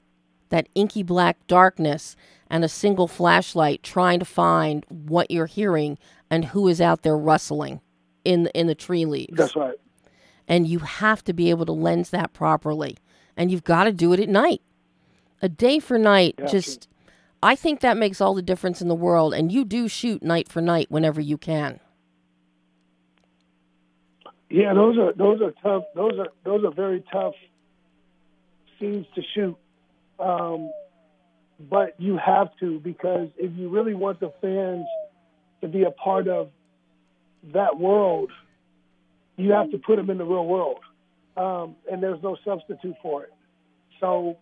that 0.49 0.67
inky 0.75 1.03
black 1.03 1.37
darkness, 1.47 2.15
and 2.49 2.63
a 2.63 2.69
single 2.69 3.07
flashlight 3.07 3.83
trying 3.83 4.19
to 4.19 4.25
find 4.25 4.85
what 4.89 5.29
you're 5.31 5.45
hearing 5.45 5.97
and 6.29 6.45
who 6.45 6.67
is 6.67 6.81
out 6.81 7.03
there 7.03 7.17
rustling 7.17 7.81
in 8.25 8.43
the, 8.43 8.59
in 8.59 8.67
the 8.67 8.75
tree 8.75 9.05
leaves 9.05 9.37
That's 9.37 9.55
right. 9.55 9.75
and 10.47 10.67
you 10.67 10.79
have 10.79 11.23
to 11.25 11.33
be 11.33 11.49
able 11.49 11.65
to 11.67 11.71
lens 11.71 12.09
that 12.09 12.33
properly 12.33 12.97
and 13.37 13.51
you've 13.51 13.63
got 13.63 13.85
to 13.85 13.91
do 13.93 14.13
it 14.13 14.19
at 14.19 14.29
night 14.29 14.61
a 15.41 15.47
day 15.49 15.79
for 15.79 15.97
night 15.97 16.35
Yeah, 16.39 16.47
just 16.47 16.87
i 17.41 17.55
think 17.55 17.79
that 17.79 17.97
makes 17.97 18.19
all 18.19 18.33
the 18.33 18.41
difference 18.41 18.81
in 18.81 18.87
the 18.87 18.95
world 18.95 19.33
and 19.33 19.51
you 19.51 19.63
do 19.63 19.87
shoot 19.87 20.21
night 20.21 20.49
for 20.49 20.61
night 20.61 20.87
whenever 20.89 21.21
you 21.21 21.37
can 21.37 21.79
Yeah, 24.49 24.73
those 24.73 24.97
are 24.97 25.13
those 25.13 25.41
are 25.41 25.51
tough. 25.63 25.83
Those 25.95 26.17
are 26.19 26.27
those 26.43 26.65
are 26.65 26.71
very 26.71 27.03
tough 27.11 27.35
scenes 28.79 29.05
to 29.15 29.21
shoot. 29.33 29.57
Um, 30.19 30.71
but 31.59 31.95
you 31.99 32.17
have 32.17 32.49
to 32.59 32.79
because 32.79 33.29
if 33.37 33.51
you 33.57 33.69
really 33.69 33.93
want 33.93 34.19
the 34.19 34.31
fans 34.41 34.85
to 35.61 35.67
be 35.67 35.83
a 35.83 35.91
part 35.91 36.27
of 36.27 36.49
that 37.53 37.77
world, 37.77 38.31
you 39.37 39.51
have 39.51 39.71
to 39.71 39.77
put 39.77 39.97
them 39.97 40.09
in 40.09 40.17
the 40.17 40.25
real 40.25 40.45
world, 40.45 40.79
um, 41.37 41.75
and 41.91 42.01
there's 42.03 42.21
no 42.21 42.37
substitute 42.45 42.95
for 43.01 43.23
it. 43.23 43.33
So, 43.99 44.37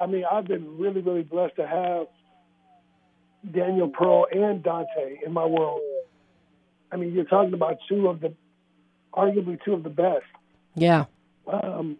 I 0.00 0.06
mean, 0.06 0.24
I've 0.30 0.46
been 0.46 0.78
really, 0.78 1.00
really 1.00 1.22
blessed 1.22 1.56
to 1.56 1.66
have 1.66 2.06
Daniel 3.52 3.88
Pearl 3.88 4.26
and 4.32 4.62
Dante 4.62 5.18
in 5.24 5.32
my 5.32 5.44
world. 5.44 5.80
I 6.90 6.96
mean, 6.96 7.12
you're 7.12 7.24
talking 7.24 7.54
about 7.54 7.78
two 7.88 8.08
of 8.08 8.20
the, 8.20 8.34
arguably 9.12 9.58
two 9.64 9.72
of 9.72 9.82
the 9.82 9.90
best 9.90 10.24
yeah 10.76 11.06
um, 11.50 11.98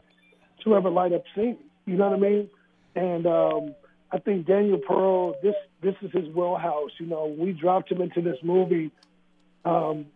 to 0.63 0.77
ever 0.77 0.91
light 0.91 1.13
up 1.13 1.25
scenes. 1.35 1.59
You 1.87 1.97
know 1.97 2.11
what 2.11 2.19
I 2.19 2.21
mean? 2.21 2.51
And 2.95 3.27
um, 3.27 3.75
I 4.13 4.19
think 4.19 4.47
Daniel 4.47 4.79
Pearl, 4.79 5.35
this 5.43 5.55
this 5.83 5.95
is 6.03 6.11
his 6.13 6.35
wheelhouse. 6.35 6.91
You 6.99 7.07
know, 7.07 7.35
we 7.39 7.53
dropped 7.53 7.91
him 7.91 8.01
into 8.01 8.21
this 8.21 8.39
movie. 8.43 8.91
Um, 9.65 10.07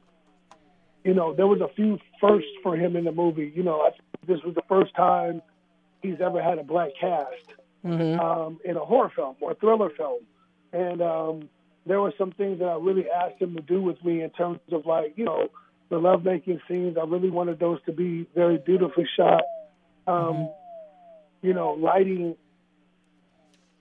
you 1.05 1.15
know, 1.15 1.35
there 1.35 1.47
was 1.47 1.61
a 1.61 1.69
few 1.75 1.99
firsts 2.21 2.51
for 2.63 2.77
him 2.77 2.97
in 2.97 3.05
the 3.05 3.13
movie. 3.13 3.53
You 3.55 3.63
know, 3.63 3.81
I 3.81 3.91
think 3.91 4.03
this 4.27 4.43
was 4.45 4.55
the 4.55 4.63
first 4.69 4.95
time 4.95 5.43
he's 6.03 6.21
ever 6.21 6.43
had 6.43 6.59
a 6.59 6.63
black 6.63 6.91
cast 7.01 7.55
hmm 7.83 8.19
um, 8.21 8.61
in 8.65 8.77
a 8.77 8.85
horror 8.85 9.11
film 9.15 9.37
or 9.41 9.53
a 9.53 9.55
thriller 9.55 9.91
film. 9.97 10.21
And 10.73 11.01
um, 11.01 11.49
there 11.87 12.01
were 12.01 12.13
some 12.19 12.33
things 12.33 12.59
that 12.59 12.67
I 12.67 12.77
really 12.77 13.07
asked 13.09 13.41
him 13.41 13.57
to 13.57 13.63
do 13.63 13.81
with 13.81 14.03
me 14.05 14.23
in 14.23 14.31
terms 14.31 14.61
of 14.71 14.85
like, 14.85 15.15
you 15.17 15.25
know, 15.25 15.49
the 15.89 15.99
lovemaking 15.99 16.61
scenes. 16.69 16.97
I 16.99 17.05
really 17.05 17.31
wanted 17.31 17.59
those 17.59 17.79
to 17.87 17.93
be 17.93 18.29
very 18.35 18.59
beautifully 18.59 19.07
shot. 19.17 19.43
Um, 20.07 20.51
you 21.43 21.55
know, 21.55 21.73
lighting 21.73 22.37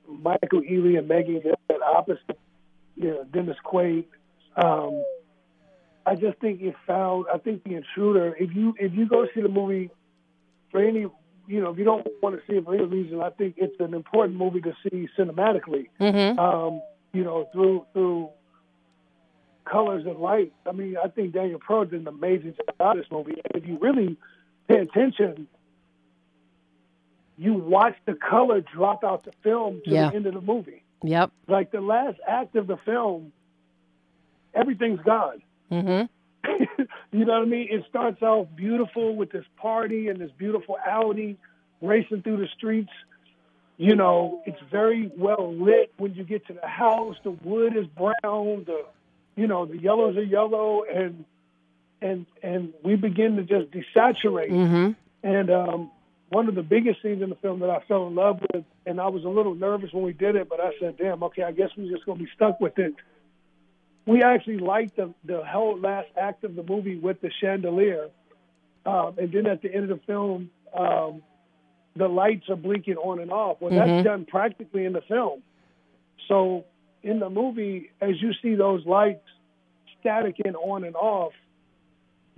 Michael 0.07 0.61
Ealy 0.61 0.97
and 0.97 1.07
Meagan 1.07 1.41
that 1.43 1.81
opposite, 1.81 2.39
you 2.95 3.09
know, 3.09 3.23
Dennis 3.31 3.57
Quaid. 3.65 4.05
Um, 4.55 5.03
I 6.05 6.15
just 6.15 6.39
think 6.39 6.61
it 6.61 6.75
found. 6.87 7.25
I 7.33 7.37
think 7.37 7.63
the 7.63 7.75
intruder. 7.75 8.35
If 8.39 8.55
you 8.55 8.73
if 8.79 8.93
you 8.93 9.07
go 9.07 9.27
see 9.33 9.41
the 9.41 9.49
movie 9.49 9.91
for 10.71 10.83
any, 10.83 11.01
you 11.47 11.61
know, 11.61 11.69
if 11.69 11.77
you 11.77 11.83
don't 11.83 12.07
want 12.21 12.35
to 12.35 12.41
see 12.47 12.57
it 12.57 12.65
for 12.65 12.73
any 12.73 12.85
reason, 12.85 13.21
I 13.21 13.29
think 13.29 13.55
it's 13.57 13.79
an 13.79 13.93
important 13.93 14.37
movie 14.37 14.61
to 14.61 14.73
see 14.83 15.07
cinematically. 15.17 15.89
Mm-hmm. 15.99 16.39
Um, 16.39 16.81
you 17.13 17.23
know, 17.23 17.47
through 17.53 17.85
through 17.93 18.29
colors 19.69 20.03
and 20.05 20.17
light. 20.17 20.51
I 20.65 20.71
mean, 20.71 20.95
I 21.03 21.09
think 21.09 21.33
Daniel 21.33 21.59
Pearl 21.59 21.85
did 21.85 22.01
an 22.01 22.07
amazing 22.07 22.55
job 22.79 22.95
in 22.95 23.01
this 23.01 23.11
movie. 23.11 23.35
If 23.53 23.67
you 23.67 23.77
really 23.79 24.17
pay 24.67 24.77
attention, 24.77 25.47
you 27.39 27.53
watch 27.53 27.95
the 28.05 28.13
color 28.13 28.59
drop 28.59 29.03
out 29.03 29.23
the 29.23 29.31
film 29.43 29.81
to 29.85 29.91
Yeah. 29.91 30.09
the 30.09 30.15
end 30.17 30.25
of 30.25 30.33
the 30.33 30.41
movie. 30.41 30.83
Yep. 31.03 31.31
Like 31.47 31.71
the 31.71 31.79
last 31.79 32.19
act 32.27 32.57
of 32.57 32.67
the 32.67 32.75
film, 32.77 33.31
everything's 34.53 34.99
gone. 35.01 35.41
Mm-hmm. 35.71 36.83
you 37.17 37.25
know 37.25 37.33
what 37.33 37.41
I 37.41 37.45
mean? 37.45 37.67
It 37.71 37.85
starts 37.89 38.21
off 38.21 38.47
beautiful 38.55 39.15
with 39.15 39.31
this 39.31 39.45
party 39.55 40.09
and 40.09 40.19
this 40.19 40.31
beautiful 40.37 40.77
Audi 40.85 41.37
racing 41.81 42.23
through 42.23 42.37
the 42.37 42.47
streets. 42.57 42.91
You 43.77 43.95
know, 43.95 44.41
it's 44.45 44.59
very 44.69 45.09
well 45.15 45.53
lit 45.53 45.93
when 45.97 46.13
you 46.15 46.25
get 46.25 46.45
to 46.47 46.53
the 46.53 46.67
house. 46.67 47.15
The 47.23 47.31
wood 47.31 47.77
is 47.77 47.85
brown. 47.87 48.65
The, 48.65 48.85
you 49.37 49.47
know, 49.47 49.65
the 49.65 49.77
yellows 49.77 50.17
are 50.17 50.23
yellow, 50.23 50.83
and 50.83 51.23
and 52.01 52.25
and 52.43 52.73
we 52.83 52.97
begin 52.97 53.37
to 53.37 53.43
just 53.43 53.71
desaturate. 53.71 54.51
Mm-hmm. 54.51 54.91
And 55.23 55.49
um, 55.49 55.91
one 56.29 56.47
of 56.47 56.55
the 56.55 56.63
biggest 56.63 57.01
scenes 57.01 57.21
in 57.21 57.29
the 57.29 57.35
film 57.35 57.59
that 57.59 57.69
I 57.69 57.79
fell 57.87 58.07
in 58.07 58.15
love 58.15 58.39
with, 58.53 58.63
and 58.85 59.01
I 59.01 59.07
was 59.07 59.23
a 59.23 59.29
little 59.29 59.55
nervous 59.55 59.91
when 59.91 60.03
we 60.03 60.13
did 60.13 60.35
it, 60.35 60.47
but 60.49 60.59
I 60.59 60.71
said, 60.79 60.97
"Damn, 60.97 61.23
okay, 61.23 61.43
I 61.43 61.51
guess 61.51 61.69
we're 61.75 61.91
just 61.91 62.05
gonna 62.05 62.19
be 62.19 62.29
stuck 62.35 62.59
with 62.59 62.77
it." 62.77 62.93
We 64.05 64.23
actually 64.23 64.59
liked 64.59 64.95
the 64.95 65.13
the 65.23 65.43
whole 65.43 65.77
last 65.77 66.09
act 66.17 66.43
of 66.43 66.55
the 66.55 66.63
movie 66.63 66.97
with 66.97 67.21
the 67.21 67.31
chandelier, 67.31 68.09
um, 68.85 69.15
and 69.17 69.31
then 69.31 69.47
at 69.47 69.61
the 69.61 69.73
end 69.73 69.89
of 69.91 69.99
the 69.99 70.05
film, 70.05 70.51
um, 70.73 71.23
the 71.95 72.07
lights 72.07 72.49
are 72.49 72.55
blinking 72.55 72.97
on 72.97 73.19
and 73.19 73.31
off. 73.31 73.59
Well, 73.59 73.71
Mhm. 73.71 73.75
that's 73.75 74.03
done 74.03 74.25
practically 74.25 74.85
in 74.85 74.93
the 74.93 75.01
film. 75.01 75.41
So 76.27 76.65
in 77.01 77.19
the 77.19 77.29
movie, 77.29 77.89
as 78.01 78.21
you 78.21 78.33
see 78.33 78.55
those 78.55 78.85
lights 78.85 79.27
staticking 80.03 80.55
on 80.55 80.83
and 80.83 80.95
off, 80.95 81.33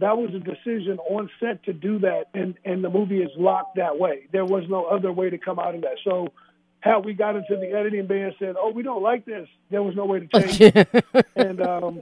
that 0.01 0.17
was 0.17 0.33
a 0.33 0.39
decision 0.39 0.97
on 1.09 1.29
set 1.39 1.63
to 1.65 1.73
do 1.73 1.99
that, 1.99 2.29
and 2.33 2.55
and 2.65 2.83
the 2.83 2.89
movie 2.89 3.21
is 3.21 3.29
locked 3.37 3.75
that 3.77 3.97
way. 3.99 4.27
There 4.31 4.45
was 4.45 4.63
no 4.67 4.85
other 4.85 5.11
way 5.11 5.29
to 5.29 5.37
come 5.37 5.59
out 5.59 5.75
of 5.75 5.81
that. 5.81 5.97
So, 6.03 6.33
how 6.79 6.99
we 6.99 7.13
got 7.13 7.35
into 7.35 7.55
the 7.55 7.71
editing 7.77 8.07
bay 8.07 8.23
and 8.23 8.33
said, 8.39 8.55
"Oh, 8.59 8.71
we 8.71 8.81
don't 8.81 9.03
like 9.03 9.25
this," 9.25 9.47
there 9.69 9.83
was 9.83 9.95
no 9.95 10.05
way 10.05 10.19
to 10.21 10.27
change. 10.41 10.59
it. 10.59 11.05
And 11.35 11.61
um, 11.61 12.01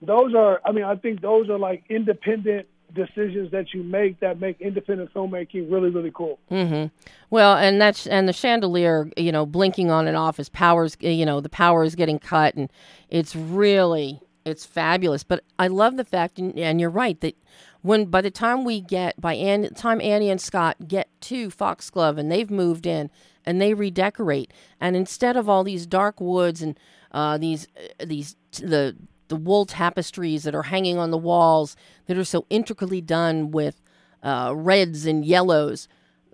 those 0.00 0.34
are, 0.34 0.60
I 0.64 0.72
mean, 0.72 0.84
I 0.84 0.96
think 0.96 1.20
those 1.20 1.50
are 1.50 1.58
like 1.58 1.84
independent 1.90 2.66
decisions 2.94 3.50
that 3.50 3.74
you 3.74 3.82
make 3.82 4.20
that 4.20 4.40
make 4.40 4.58
independent 4.62 5.12
filmmaking 5.12 5.70
really, 5.70 5.90
really 5.90 6.12
cool. 6.14 6.38
Mm-hmm. 6.50 6.86
Well, 7.28 7.58
and 7.58 7.78
that's 7.78 8.06
and 8.06 8.26
the 8.26 8.32
chandelier, 8.32 9.10
you 9.18 9.32
know, 9.32 9.44
blinking 9.44 9.90
on 9.90 10.08
and 10.08 10.16
off 10.16 10.40
as 10.40 10.48
powers, 10.48 10.96
you 11.00 11.26
know, 11.26 11.42
the 11.42 11.50
power 11.50 11.84
is 11.84 11.94
getting 11.94 12.18
cut, 12.18 12.54
and 12.54 12.70
it's 13.10 13.36
really 13.36 14.22
it's 14.48 14.66
fabulous. 14.66 15.22
But 15.22 15.44
I 15.58 15.68
love 15.68 15.96
the 15.96 16.04
fact, 16.04 16.38
and, 16.38 16.58
and 16.58 16.80
you're 16.80 16.90
right 16.90 17.20
that 17.20 17.36
when 17.82 18.06
by 18.06 18.20
the 18.20 18.30
time 18.30 18.64
we 18.64 18.80
get 18.80 19.20
by 19.20 19.34
Ann, 19.34 19.72
time 19.74 20.00
Annie 20.00 20.30
and 20.30 20.40
Scott 20.40 20.88
get 20.88 21.08
to 21.22 21.50
Foxglove 21.50 22.18
and 22.18 22.30
they've 22.30 22.50
moved 22.50 22.86
in 22.86 23.10
and 23.46 23.60
they 23.60 23.74
redecorate, 23.74 24.52
and 24.80 24.96
instead 24.96 25.36
of 25.36 25.48
all 25.48 25.64
these 25.64 25.86
dark 25.86 26.20
woods 26.20 26.60
and 26.62 26.78
uh, 27.12 27.38
these 27.38 27.66
uh, 27.76 28.04
these 28.04 28.36
the 28.52 28.96
the 29.28 29.36
wool 29.36 29.66
tapestries 29.66 30.42
that 30.42 30.54
are 30.54 30.64
hanging 30.64 30.98
on 30.98 31.10
the 31.10 31.18
walls 31.18 31.76
that 32.06 32.18
are 32.18 32.24
so 32.24 32.46
intricately 32.50 33.00
done 33.00 33.50
with 33.50 33.80
uh, 34.22 34.52
reds 34.54 35.06
and 35.06 35.24
yellows 35.24 35.86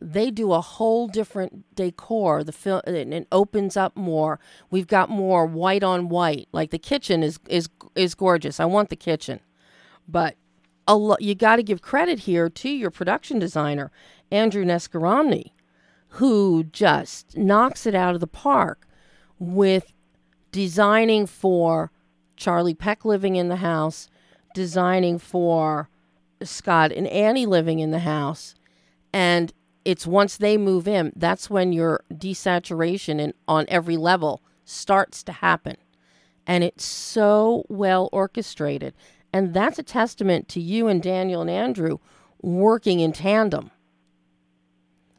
they 0.05 0.31
do 0.31 0.53
a 0.53 0.61
whole 0.61 1.09
different 1.09 1.75
decor. 1.75 2.45
The 2.45 2.53
film 2.53 2.83
it 2.85 3.27
opens 3.33 3.77
up 3.77 3.97
more. 3.97 4.39
We've 4.71 4.87
got 4.87 5.09
more 5.09 5.47
white 5.47 5.83
on 5.83 6.11
white. 6.11 6.49
Like 6.53 6.71
the 6.71 6.79
kitchen 6.79 7.23
is 7.23 7.39
is 7.49 7.69
is 7.95 8.15
gorgeous. 8.15 8.61
I 8.61 8.67
want 8.67 8.91
the 8.91 8.97
kitchen, 8.97 9.41
but 10.07 10.37
a 10.87 10.95
lo- 10.95 11.17
you 11.21 11.35
got 11.35 11.57
to 11.57 11.63
give 11.63 11.81
credit 11.81 12.21
here 12.21 12.51
to 12.51 12.69
your 12.69 12.91
production 12.91 13.39
designer 13.39 13.91
Andrew 14.31 14.65
Nescaramni, 14.65 15.53
who 16.09 16.65
just 16.65 17.37
knocks 17.37 17.87
it 17.87 17.95
out 17.95 18.15
of 18.15 18.21
the 18.21 18.27
park 18.27 18.87
with 19.39 19.93
designing 20.53 21.27
for 21.27 21.91
Charlie 22.37 22.75
Peck 22.75 23.07
living 23.07 23.37
in 23.37 23.49
the 23.49 23.57
house, 23.57 24.11
designing 24.55 25.19
for 25.19 25.89
Scott 26.43 26.93
and 26.93 27.07
Annie 27.07 27.47
living 27.47 27.79
in 27.79 27.91
the 27.91 28.01
house, 28.01 28.55
and 29.15 29.53
it's 29.85 30.07
once 30.07 30.37
they 30.37 30.57
move 30.57 30.89
in 30.89 31.13
that's 31.17 31.51
when 31.51 31.73
your 31.73 32.05
desaturation 32.13 33.21
in, 33.21 33.35
on 33.47 33.67
every 33.69 33.97
level 33.97 34.43
starts 34.65 35.23
to 35.23 35.33
happen. 35.33 35.77
And 36.47 36.63
it's 36.63 36.85
so 36.85 37.65
well 37.69 38.09
orchestrated. 38.13 38.95
And 39.33 39.55
that's 39.55 39.79
a 39.79 39.83
testament 39.83 40.49
to 40.49 40.61
you 40.61 40.89
and 40.89 41.03
daniel 41.03 41.41
and 41.41 41.51
andrew 41.51 41.99
working 42.43 43.01
in 43.01 43.13
tandem. 43.13 43.71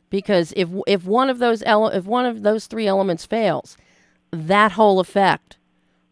Because 0.10 0.54
if 0.56 0.69
if 0.88 1.06
one 1.06 1.30
of 1.30 1.39
those 1.39 1.63
ele- 1.63 1.89
if 1.89 2.06
one 2.06 2.25
of 2.25 2.43
those 2.43 2.67
three 2.67 2.88
elements 2.88 3.25
fails 3.25 3.78
that 4.32 4.73
whole 4.73 4.99
effect 4.99 5.58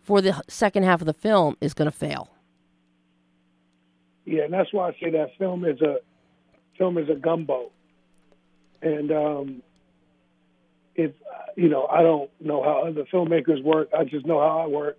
for 0.01 0.21
the 0.21 0.41
second 0.47 0.83
half 0.83 1.01
of 1.01 1.05
the 1.05 1.13
film 1.13 1.57
is 1.61 1.73
going 1.73 1.89
to 1.89 1.97
fail. 1.97 2.29
Yeah, 4.25 4.43
and 4.43 4.53
that's 4.53 4.71
why 4.73 4.89
I 4.89 4.91
say 5.01 5.11
that 5.11 5.29
film 5.37 5.65
is 5.65 5.81
a 5.81 5.97
film 6.77 6.97
is 6.97 7.09
a 7.09 7.15
gumbo. 7.15 7.71
And 8.83 9.11
um, 9.11 9.63
if 10.95 11.11
you 11.55 11.69
know, 11.69 11.85
I 11.85 12.01
don't 12.01 12.29
know 12.39 12.63
how 12.63 12.85
other 12.87 13.05
filmmakers 13.11 13.63
work. 13.63 13.89
I 13.97 14.03
just 14.03 14.25
know 14.25 14.39
how 14.39 14.59
I 14.59 14.67
work. 14.67 14.97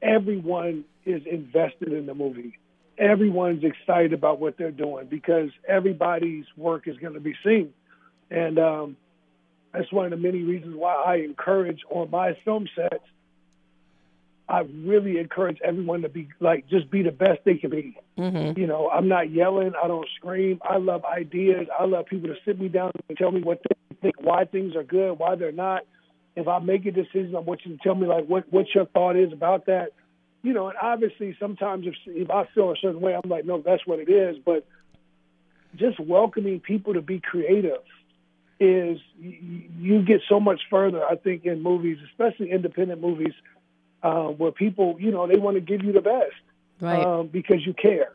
Everyone 0.00 0.84
is 1.04 1.22
invested 1.30 1.92
in 1.92 2.06
the 2.06 2.14
movie. 2.14 2.58
Everyone's 2.98 3.64
excited 3.64 4.12
about 4.12 4.38
what 4.38 4.56
they're 4.58 4.70
doing 4.70 5.06
because 5.06 5.50
everybody's 5.66 6.44
work 6.56 6.86
is 6.86 6.96
going 6.98 7.14
to 7.14 7.20
be 7.20 7.34
seen, 7.44 7.72
and 8.30 8.58
um, 8.58 8.96
that's 9.72 9.90
one 9.92 10.04
of 10.04 10.10
the 10.10 10.16
many 10.16 10.42
reasons 10.42 10.76
why 10.76 10.94
I 10.94 11.16
encourage 11.16 11.80
on 11.90 12.10
my 12.10 12.36
film 12.44 12.68
sets. 12.76 13.04
I 14.48 14.60
really 14.84 15.18
encourage 15.18 15.58
everyone 15.64 16.02
to 16.02 16.08
be 16.08 16.28
like 16.40 16.68
just 16.68 16.90
be 16.90 17.02
the 17.02 17.12
best 17.12 17.40
they 17.44 17.54
can 17.54 17.70
be. 17.70 17.96
mm-hmm. 18.18 18.58
You 18.58 18.66
know, 18.66 18.90
I'm 18.90 19.08
not 19.08 19.30
yelling. 19.30 19.72
I 19.82 19.88
don't 19.88 20.06
scream. 20.16 20.60
I 20.62 20.78
love 20.78 21.04
ideas. 21.04 21.68
I 21.78 21.84
love 21.84 22.06
people 22.06 22.28
to 22.28 22.34
sit 22.44 22.58
me 22.58 22.68
down 22.68 22.92
and 23.08 23.16
tell 23.16 23.30
me 23.30 23.40
what 23.40 23.62
they 23.62 23.96
think, 24.02 24.16
why 24.20 24.44
things 24.44 24.74
are 24.76 24.82
good, 24.82 25.18
why 25.18 25.36
they're 25.36 25.52
not. 25.52 25.82
If 26.34 26.48
I 26.48 26.58
make 26.58 26.86
a 26.86 26.90
decision, 26.90 27.34
I 27.36 27.40
want 27.40 27.60
you 27.64 27.76
to 27.76 27.82
tell 27.82 27.94
me 27.94 28.06
like 28.06 28.26
what 28.26 28.52
what 28.52 28.66
your 28.74 28.86
thought 28.86 29.16
is 29.16 29.32
about 29.32 29.66
that. 29.66 29.92
You 30.42 30.52
know, 30.52 30.68
and 30.68 30.76
obviously 30.80 31.36
sometimes 31.38 31.86
if 31.86 31.94
if 32.06 32.30
I 32.30 32.46
feel 32.54 32.72
a 32.72 32.76
certain 32.76 33.00
way, 33.00 33.14
I'm 33.14 33.30
like, 33.30 33.44
no, 33.44 33.62
that's 33.62 33.86
what 33.86 34.00
it 34.00 34.10
is. 34.10 34.36
But 34.44 34.66
just 35.76 36.00
welcoming 36.00 36.60
people 36.60 36.94
to 36.94 37.02
be 37.02 37.20
creative 37.20 37.82
is 38.60 38.98
you, 39.18 39.62
you 39.78 40.02
get 40.02 40.20
so 40.28 40.40
much 40.40 40.60
further. 40.70 41.02
I 41.04 41.16
think 41.16 41.44
in 41.44 41.62
movies, 41.62 41.98
especially 42.10 42.50
independent 42.50 43.00
movies, 43.00 43.32
uh, 44.02 44.28
where 44.28 44.52
people, 44.52 44.96
you 44.98 45.10
know, 45.10 45.26
they 45.26 45.36
want 45.36 45.56
to 45.56 45.60
give 45.60 45.84
you 45.84 45.92
the 45.92 46.00
best 46.00 46.32
right 46.80 47.04
um, 47.04 47.28
because 47.28 47.64
you 47.64 47.72
care, 47.72 48.12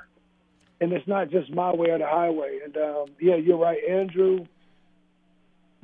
and 0.81 0.91
it's 0.91 1.07
not 1.07 1.29
just 1.29 1.51
my 1.51 1.73
way 1.73 1.89
or 1.89 1.97
the 1.97 2.07
highway. 2.07 2.59
And 2.63 2.75
um, 2.77 3.05
yeah, 3.19 3.35
you're 3.35 3.57
right, 3.57 3.79
Andrew, 3.89 4.45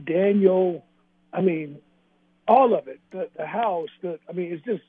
Daniel. 0.03 0.83
I 1.31 1.41
mean, 1.41 1.79
all 2.47 2.75
of 2.75 2.87
it. 2.87 2.99
The, 3.11 3.29
the 3.37 3.45
house. 3.45 3.89
The, 4.01 4.19
I 4.29 4.33
mean, 4.33 4.51
it's 4.51 4.65
just. 4.65 4.83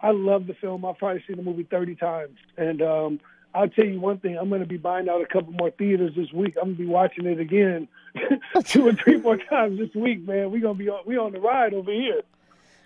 I 0.00 0.10
love 0.10 0.48
the 0.48 0.54
film. 0.54 0.84
I've 0.84 0.98
probably 0.98 1.22
seen 1.28 1.36
the 1.36 1.44
movie 1.44 1.62
30 1.62 1.94
times, 1.94 2.36
and 2.56 2.82
um, 2.82 3.20
I'll 3.54 3.68
tell 3.68 3.84
you 3.84 4.00
one 4.00 4.18
thing. 4.18 4.36
I'm 4.36 4.48
going 4.48 4.60
to 4.60 4.66
be 4.66 4.76
buying 4.76 5.08
out 5.08 5.20
a 5.20 5.26
couple 5.26 5.52
more 5.52 5.70
theaters 5.70 6.12
this 6.16 6.32
week. 6.32 6.56
I'm 6.56 6.70
going 6.70 6.76
to 6.76 6.82
be 6.82 6.88
watching 6.88 7.26
it 7.26 7.38
again, 7.38 7.86
two 8.64 8.88
or 8.88 8.94
three 8.94 9.18
more 9.18 9.36
times 9.36 9.78
this 9.78 9.94
week, 9.94 10.26
man. 10.26 10.50
We're 10.50 10.60
gonna 10.60 10.74
be 10.74 10.88
on. 10.88 11.02
We 11.06 11.18
on 11.18 11.32
the 11.32 11.40
ride 11.40 11.74
over 11.74 11.92
here. 11.92 12.22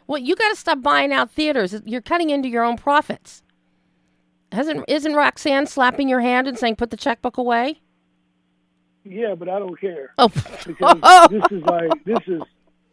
Well, 0.06 0.20
you 0.20 0.36
got 0.36 0.50
to 0.50 0.56
stop 0.56 0.82
buying 0.82 1.12
out 1.12 1.30
theaters. 1.30 1.74
You're 1.84 2.00
cutting 2.00 2.30
into 2.30 2.48
your 2.48 2.64
own 2.64 2.76
profits. 2.76 3.42
Hasn't 4.52 4.84
isn't 4.88 5.14
Roxanne 5.14 5.66
slapping 5.66 6.08
your 6.08 6.20
hand 6.20 6.46
and 6.46 6.58
saying 6.58 6.76
put 6.76 6.90
the 6.90 6.96
checkbook 6.96 7.36
away? 7.36 7.80
Yeah, 9.04 9.34
but 9.34 9.48
I 9.48 9.58
don't 9.58 9.78
care. 9.80 10.12
Oh, 10.18 10.28
because 10.66 11.28
this 11.30 11.42
is 11.50 11.62
like 11.64 12.04
this 12.04 12.18
is 12.26 12.42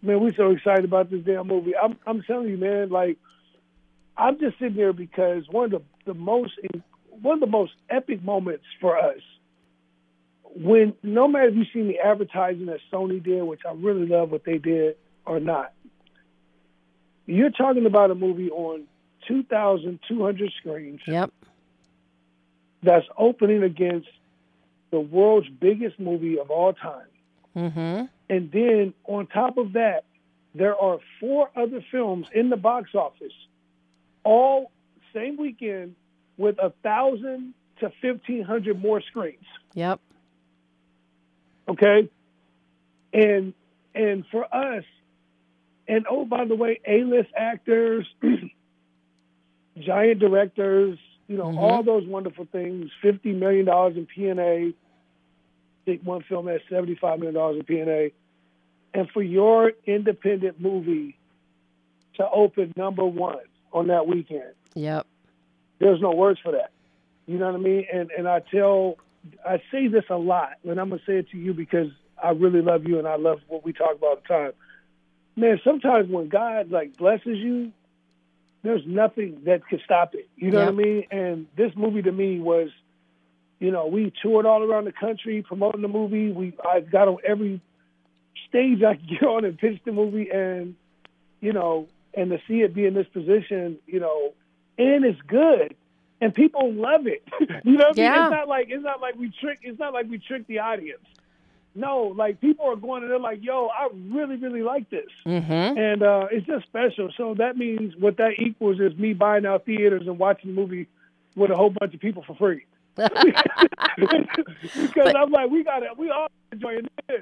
man, 0.01 0.19
we're 0.19 0.33
so 0.35 0.51
excited 0.51 0.85
about 0.85 1.11
this 1.11 1.23
damn 1.23 1.47
movie. 1.47 1.73
I'm 1.75 1.97
I'm 2.07 2.23
telling 2.23 2.49
you, 2.49 2.57
man, 2.57 2.89
like 2.89 3.17
I'm 4.17 4.39
just 4.39 4.57
sitting 4.57 4.75
there 4.75 4.93
because 4.93 5.43
one 5.49 5.65
of 5.65 5.71
the 5.71 5.81
the 6.05 6.13
most 6.15 6.53
one 7.09 7.35
of 7.35 7.39
the 7.39 7.47
most 7.47 7.73
epic 7.89 8.23
moments 8.23 8.65
for 8.81 8.97
us 8.97 9.19
when 10.55 10.93
no 11.01 11.27
matter 11.27 11.47
if 11.47 11.55
you've 11.55 11.67
seen 11.73 11.87
the 11.87 11.99
advertising 11.99 12.67
that 12.67 12.79
Sony 12.91 13.23
did, 13.23 13.43
which 13.43 13.61
I 13.67 13.73
really 13.73 14.05
love 14.07 14.31
what 14.31 14.43
they 14.43 14.57
did 14.57 14.97
or 15.25 15.39
not, 15.39 15.73
you're 17.25 17.51
talking 17.51 17.85
about 17.85 18.11
a 18.11 18.15
movie 18.15 18.49
on 18.49 18.83
2,200 19.27 20.51
screens. 20.59 21.01
Yep. 21.07 21.31
That's 22.81 23.05
opening 23.17 23.63
against 23.63 24.09
the 24.91 24.99
world's 24.99 25.47
biggest 25.47 25.99
movie 25.99 26.37
of 26.39 26.51
all 26.51 26.73
time. 26.73 27.07
Mm-hmm. 27.55 28.05
And 28.29 28.51
then 28.51 28.93
on 29.05 29.27
top 29.27 29.57
of 29.57 29.73
that, 29.73 30.03
there 30.55 30.75
are 30.77 30.99
four 31.19 31.49
other 31.55 31.83
films 31.91 32.27
in 32.33 32.49
the 32.49 32.57
box 32.57 32.91
office, 32.93 33.33
all 34.23 34.71
same 35.13 35.37
weekend, 35.37 35.95
with 36.37 36.57
a 36.59 36.71
thousand 36.83 37.53
to 37.79 37.91
fifteen 38.01 38.43
hundred 38.43 38.79
more 38.79 39.01
screens. 39.01 39.45
Yep. 39.73 39.99
Okay, 41.67 42.09
and 43.13 43.53
and 43.95 44.25
for 44.31 44.43
us, 44.53 44.83
and 45.87 46.05
oh 46.09 46.25
by 46.25 46.45
the 46.45 46.55
way, 46.55 46.79
A-list 46.87 47.29
actors, 47.35 48.07
giant 49.79 50.19
directors, 50.19 50.97
you 51.27 51.37
know, 51.37 51.45
Mhm. 51.45 51.57
all 51.57 51.83
those 51.83 52.05
wonderful 52.05 52.45
things. 52.45 52.91
Fifty 53.01 53.33
million 53.33 53.65
dollars 53.65 53.97
in 53.97 54.05
P&A. 54.05 54.67
I 54.69 54.73
think 55.85 56.01
one 56.03 56.21
film 56.23 56.47
has 56.47 56.61
seventy-five 56.69 57.19
million 57.19 57.35
dollars 57.35 57.57
in 57.57 57.63
P&A, 57.65 58.11
and 58.93 59.09
for 59.09 59.21
your 59.21 59.73
independent 59.85 60.59
movie 60.61 61.17
to 62.15 62.29
open 62.29 62.71
number 62.77 63.03
one 63.05 63.39
on 63.73 63.87
that 63.87 64.07
weekend, 64.07 64.53
Yep. 64.75 65.07
there's 65.79 65.99
no 65.99 66.11
words 66.11 66.39
for 66.39 66.51
that. 66.51 66.71
You 67.25 67.37
know 67.39 67.47
what 67.47 67.55
I 67.55 67.57
mean? 67.63 67.85
And 67.91 68.11
and 68.11 68.27
I 68.27 68.39
tell, 68.39 68.97
I 69.45 69.61
say 69.71 69.87
this 69.87 70.05
a 70.09 70.17
lot, 70.17 70.53
and 70.63 70.79
I'm 70.79 70.89
gonna 70.89 71.01
say 71.05 71.17
it 71.17 71.29
to 71.31 71.37
you 71.37 71.53
because 71.53 71.89
I 72.21 72.29
really 72.31 72.61
love 72.61 72.87
you 72.87 72.99
and 72.99 73.07
I 73.07 73.15
love 73.15 73.41
what 73.47 73.65
we 73.65 73.73
talk 73.73 73.95
about 73.95 74.07
all 74.07 74.15
the 74.15 74.21
time. 74.27 74.51
Man, 75.35 75.59
sometimes 75.63 76.09
when 76.09 76.29
God 76.29 76.69
like 76.71 76.97
blesses 76.97 77.37
you, 77.37 77.71
there's 78.63 78.83
nothing 78.85 79.41
that 79.45 79.67
could 79.67 79.81
stop 79.83 80.15
it. 80.15 80.29
You 80.35 80.51
know 80.51 80.59
Yep. 80.59 80.73
what 80.73 80.73
I 80.73 80.77
mean? 80.85 81.03
And 81.11 81.47
this 81.57 81.71
movie 81.75 82.01
to 82.01 82.11
me 82.11 82.39
was, 82.39 82.69
you 83.59 83.71
know, 83.71 83.87
we 83.87 84.13
toured 84.21 84.45
all 84.45 84.63
around 84.63 84.85
the 84.85 84.91
country 84.91 85.41
promoting 85.41 85.81
the 85.81 85.87
movie. 85.87 86.31
We 86.31 86.53
I 86.63 86.79
got 86.81 87.07
on 87.07 87.17
every 87.27 87.61
stage 88.49 88.83
I 88.83 88.95
could 88.95 89.09
get 89.19 89.23
on 89.23 89.45
and 89.45 89.57
pitch 89.57 89.81
the 89.85 89.91
movie, 89.91 90.29
and 90.29 90.75
you 91.41 91.53
know, 91.53 91.87
and 92.13 92.29
to 92.31 92.39
see 92.47 92.61
it 92.61 92.73
be 92.73 92.85
in 92.85 92.93
this 92.93 93.07
position, 93.07 93.79
you 93.87 93.99
know, 93.99 94.33
and 94.77 95.03
it's 95.03 95.19
good, 95.27 95.75
and 96.21 96.33
people 96.33 96.71
love 96.73 97.07
it. 97.07 97.23
you 97.63 97.73
know, 97.73 97.85
what 97.87 97.97
I 97.97 98.01
mean? 98.01 98.11
It's 98.23 98.31
not 98.31 98.47
like 98.47 98.67
it's 98.69 98.83
not 98.83 99.01
like 99.01 99.15
we 99.15 99.31
trick. 99.41 99.59
It's 99.63 99.79
not 99.79 99.93
like 99.93 100.09
we 100.09 100.19
trick 100.19 100.47
the 100.47 100.59
audience. 100.59 101.03
No, 101.75 102.13
like 102.15 102.39
people 102.39 102.65
are 102.65 102.75
going 102.75 103.01
and 103.01 103.11
they're 103.11 103.19
like, 103.19 103.43
"Yo, 103.43 103.67
I 103.67 103.89
really, 103.93 104.35
really 104.35 104.61
like 104.61 104.89
this." 104.89 105.09
Mm-hmm. 105.25 105.77
and 105.77 106.03
uh, 106.03 106.27
it's 106.31 106.45
just 106.45 106.65
special. 106.65 107.09
So 107.17 107.35
that 107.37 107.57
means 107.57 107.95
what 107.97 108.17
that 108.17 108.33
equals 108.37 108.79
is 108.79 108.95
me 108.97 109.13
buying 109.13 109.45
out 109.45 109.65
theaters 109.65 110.03
and 110.05 110.19
watching 110.19 110.53
the 110.53 110.61
movie 110.61 110.87
with 111.35 111.49
a 111.49 111.55
whole 111.55 111.71
bunch 111.71 111.93
of 111.93 111.99
people 111.99 112.23
for 112.25 112.35
free. 112.35 112.65
because 112.95 113.15
I'm 115.15 115.31
like, 115.31 115.49
we 115.49 115.63
got 115.63 115.81
it. 115.81 115.97
we 115.97 116.11
all 116.11 116.27
enjoying 116.51 116.87
this. 117.07 117.21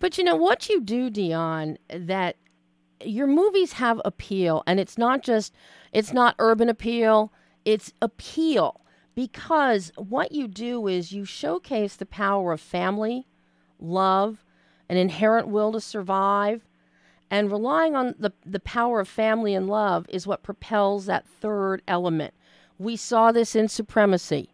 But 0.00 0.18
you 0.18 0.24
know 0.24 0.36
what 0.36 0.68
you 0.68 0.80
do, 0.80 1.10
Deon, 1.10 1.76
that 1.88 2.36
your 3.04 3.26
movies 3.26 3.74
have 3.74 4.00
appeal, 4.04 4.62
and 4.66 4.80
it's 4.80 4.98
not 4.98 5.22
just 5.22 5.54
it's 5.92 6.12
not 6.12 6.34
urban 6.38 6.68
appeal, 6.68 7.32
it's 7.64 7.92
appeal 8.02 8.80
because 9.14 9.92
what 9.96 10.32
you 10.32 10.46
do 10.46 10.86
is 10.86 11.12
you 11.12 11.24
showcase 11.24 11.96
the 11.96 12.06
power 12.06 12.52
of 12.52 12.60
family, 12.60 13.26
love, 13.78 14.44
an 14.88 14.96
inherent 14.96 15.48
will 15.48 15.72
to 15.72 15.80
survive, 15.80 16.66
and 17.30 17.52
relying 17.52 17.94
on 17.94 18.14
the 18.18 18.32
the 18.44 18.60
power 18.60 19.00
of 19.00 19.08
family 19.08 19.54
and 19.54 19.68
love 19.68 20.06
is 20.08 20.26
what 20.26 20.42
propels 20.42 21.06
that 21.06 21.26
third 21.26 21.82
element. 21.86 22.34
We 22.78 22.96
saw 22.96 23.32
this 23.32 23.54
in 23.56 23.68
Supremacy, 23.68 24.50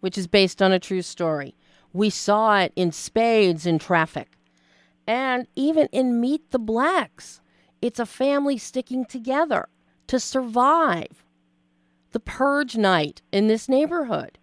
which 0.00 0.16
is 0.16 0.26
based 0.26 0.62
on 0.62 0.72
a 0.72 0.78
true 0.78 1.02
story. 1.02 1.54
We 1.92 2.10
saw 2.10 2.60
it 2.60 2.72
in 2.76 2.92
spades 2.92 3.66
in 3.66 3.78
Traffik. 3.78 4.28
And 5.06 5.46
even 5.56 5.88
in 5.92 6.20
Meet 6.20 6.50
the 6.50 6.58
Blacks, 6.58 7.40
it's 7.80 8.00
a 8.00 8.06
family 8.06 8.58
sticking 8.58 9.04
together 9.04 9.68
to 10.06 10.18
survive 10.20 11.24
the 12.12 12.20
purge 12.20 12.76
night 12.76 13.22
in 13.32 13.46
this 13.46 13.68
neighborhood. 13.68 14.38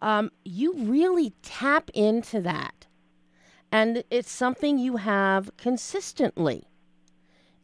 Um, 0.00 0.30
you 0.44 0.74
really 0.74 1.32
tap 1.42 1.90
into 1.94 2.40
that. 2.42 2.83
And 3.74 4.04
it's 4.10 4.30
something 4.30 4.78
you 4.78 4.96
have 4.96 5.50
consistently. 5.56 6.68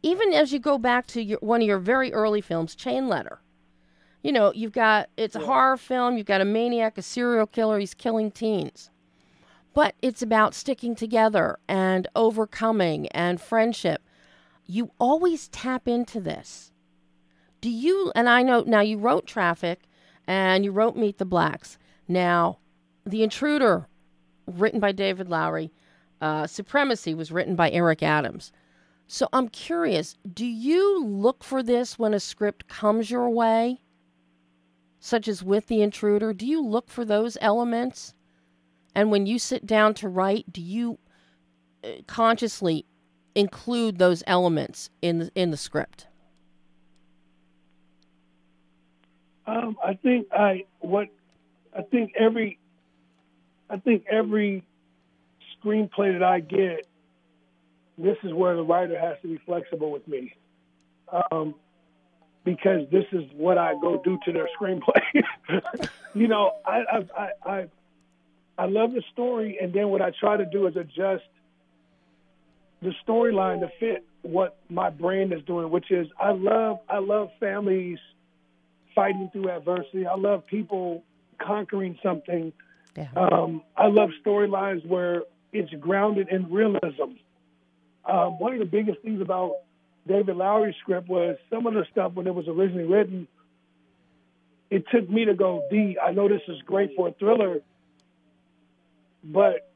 Even 0.03 0.33
as 0.33 0.51
you 0.51 0.59
go 0.59 0.77
back 0.77 1.07
to 1.07 1.21
your, 1.21 1.39
one 1.39 1.61
of 1.61 1.67
your 1.67 1.79
very 1.79 2.11
early 2.11 2.41
films, 2.41 2.75
Chain 2.75 3.07
Letter. 3.07 3.39
You 4.21 4.31
know, 4.31 4.51
you've 4.53 4.73
got, 4.73 5.09
it's 5.15 5.35
a 5.35 5.39
horror 5.39 5.77
film, 5.77 6.17
you've 6.17 6.25
got 6.25 6.41
a 6.41 6.45
maniac, 6.45 6.97
a 6.97 7.01
serial 7.01 7.47
killer, 7.47 7.79
he's 7.79 7.93
killing 7.93 8.29
teens 8.31 8.91
but 9.73 9.95
it's 10.01 10.21
about 10.21 10.53
sticking 10.53 10.95
together 10.95 11.57
and 11.67 12.07
overcoming 12.15 13.07
and 13.09 13.39
friendship. 13.39 14.01
You 14.65 14.91
always 14.99 15.47
tap 15.47 15.87
into 15.87 16.19
this. 16.19 16.71
Do 17.61 17.69
you, 17.69 18.11
and 18.15 18.27
I 18.27 18.43
know 18.43 18.63
now 18.65 18.81
you 18.81 18.97
wrote 18.97 19.27
Traffik 19.27 19.77
and 20.27 20.65
you 20.65 20.71
wrote 20.71 20.95
Meet 20.95 21.17
the 21.17 21.25
Blacks. 21.25 21.77
Now, 22.07 22.59
The 23.05 23.23
Intruder, 23.23 23.87
written 24.45 24.79
by 24.79 24.91
David 24.91 25.27
Loughery, 25.27 25.71
uh, 26.21 26.47
Supremacy 26.47 27.13
was 27.13 27.31
written 27.31 27.55
by 27.55 27.71
Eric 27.71 28.03
Adams. 28.03 28.51
So 29.07 29.27
I'm 29.33 29.49
curious 29.49 30.15
do 30.33 30.45
you 30.45 31.03
look 31.03 31.43
for 31.43 31.61
this 31.61 31.99
when 31.99 32.13
a 32.13 32.19
script 32.19 32.67
comes 32.67 33.11
your 33.11 33.29
way, 33.29 33.81
such 34.99 35.27
as 35.27 35.43
with 35.43 35.67
The 35.67 35.81
Intruder? 35.81 36.31
Do 36.31 36.47
you 36.47 36.63
look 36.63 36.89
for 36.89 37.03
those 37.03 37.37
elements? 37.41 38.13
And 38.95 39.11
when 39.11 39.25
you 39.25 39.39
sit 39.39 39.65
down 39.65 39.95
to 39.95 40.07
write, 40.07 40.51
do 40.53 40.61
you 40.61 40.99
uh, 41.83 41.87
consciously 42.07 42.85
include 43.35 43.97
those 43.97 44.23
elements 44.27 44.89
in 45.01 45.19
the, 45.19 45.31
in 45.35 45.51
the 45.51 45.57
script? 45.57 46.07
Um, 49.47 49.75
I 49.83 49.95
think 49.95 50.27
I 50.31 50.65
what 50.79 51.07
I 51.77 51.81
think 51.81 52.13
every 52.17 52.59
I 53.69 53.77
think 53.77 54.05
every 54.09 54.63
screenplay 55.63 56.19
that 56.19 56.23
I 56.23 56.39
get, 56.39 56.87
this 57.97 58.17
is 58.23 58.33
where 58.33 58.55
the 58.55 58.63
writer 58.63 58.99
has 58.99 59.17
to 59.21 59.27
be 59.27 59.39
flexible 59.45 59.91
with 59.91 60.07
me, 60.07 60.33
um, 61.31 61.55
because 62.43 62.89
this 62.91 63.05
is 63.11 63.23
what 63.35 63.57
I 63.57 63.73
go 63.81 64.01
do 64.03 64.17
to 64.25 64.31
their 64.31 64.49
screenplay. 64.59 65.23
you 66.15 66.27
know, 66.27 66.53
I 66.65 66.83
I, 67.17 67.29
I 67.45 67.67
I 68.57 68.65
love 68.65 68.93
the 68.93 69.03
story, 69.13 69.57
and 69.61 69.73
then 69.73 69.89
what 69.89 70.01
I 70.01 70.11
try 70.19 70.37
to 70.37 70.45
do 70.45 70.67
is 70.67 70.75
adjust 70.75 71.23
the 72.81 72.93
storyline 73.07 73.59
to 73.59 73.69
fit 73.79 74.05
what 74.23 74.57
my 74.69 74.89
brain 74.89 75.31
is 75.31 75.43
doing, 75.45 75.69
which 75.69 75.91
is 75.91 76.07
I 76.19 76.31
love 76.31 76.79
I 76.89 76.99
love 76.99 77.29
families 77.39 77.99
fighting 78.95 79.29
through 79.31 79.49
adversity. 79.49 80.05
I 80.05 80.15
love 80.15 80.45
people 80.47 81.03
conquering 81.39 81.97
something. 82.03 82.51
Yeah. 82.95 83.07
Um, 83.15 83.63
I 83.77 83.87
love 83.87 84.09
storylines 84.25 84.85
where 84.85 85.23
it's 85.51 85.71
grounded 85.79 86.29
in 86.29 86.51
realism. 86.51 87.17
Um, 88.05 88.39
one 88.39 88.53
of 88.53 88.59
the 88.59 88.65
biggest 88.65 88.99
things 89.01 89.21
about 89.21 89.57
David 90.07 90.35
Loughery's 90.35 90.75
script 90.81 91.07
was 91.07 91.37
some 91.49 91.67
of 91.67 91.73
the 91.73 91.85
stuff 91.91 92.13
when 92.13 92.27
it 92.27 92.33
was 92.33 92.47
originally 92.47 92.85
written. 92.85 93.27
It 94.69 94.85
took 94.89 95.09
me 95.09 95.25
to 95.25 95.33
go, 95.33 95.63
D, 95.69 95.97
I 96.01 96.11
know 96.11 96.27
this 96.27 96.41
is 96.47 96.61
great 96.65 96.91
for 96.95 97.09
a 97.09 97.11
thriller, 97.11 97.59
but 99.23 99.69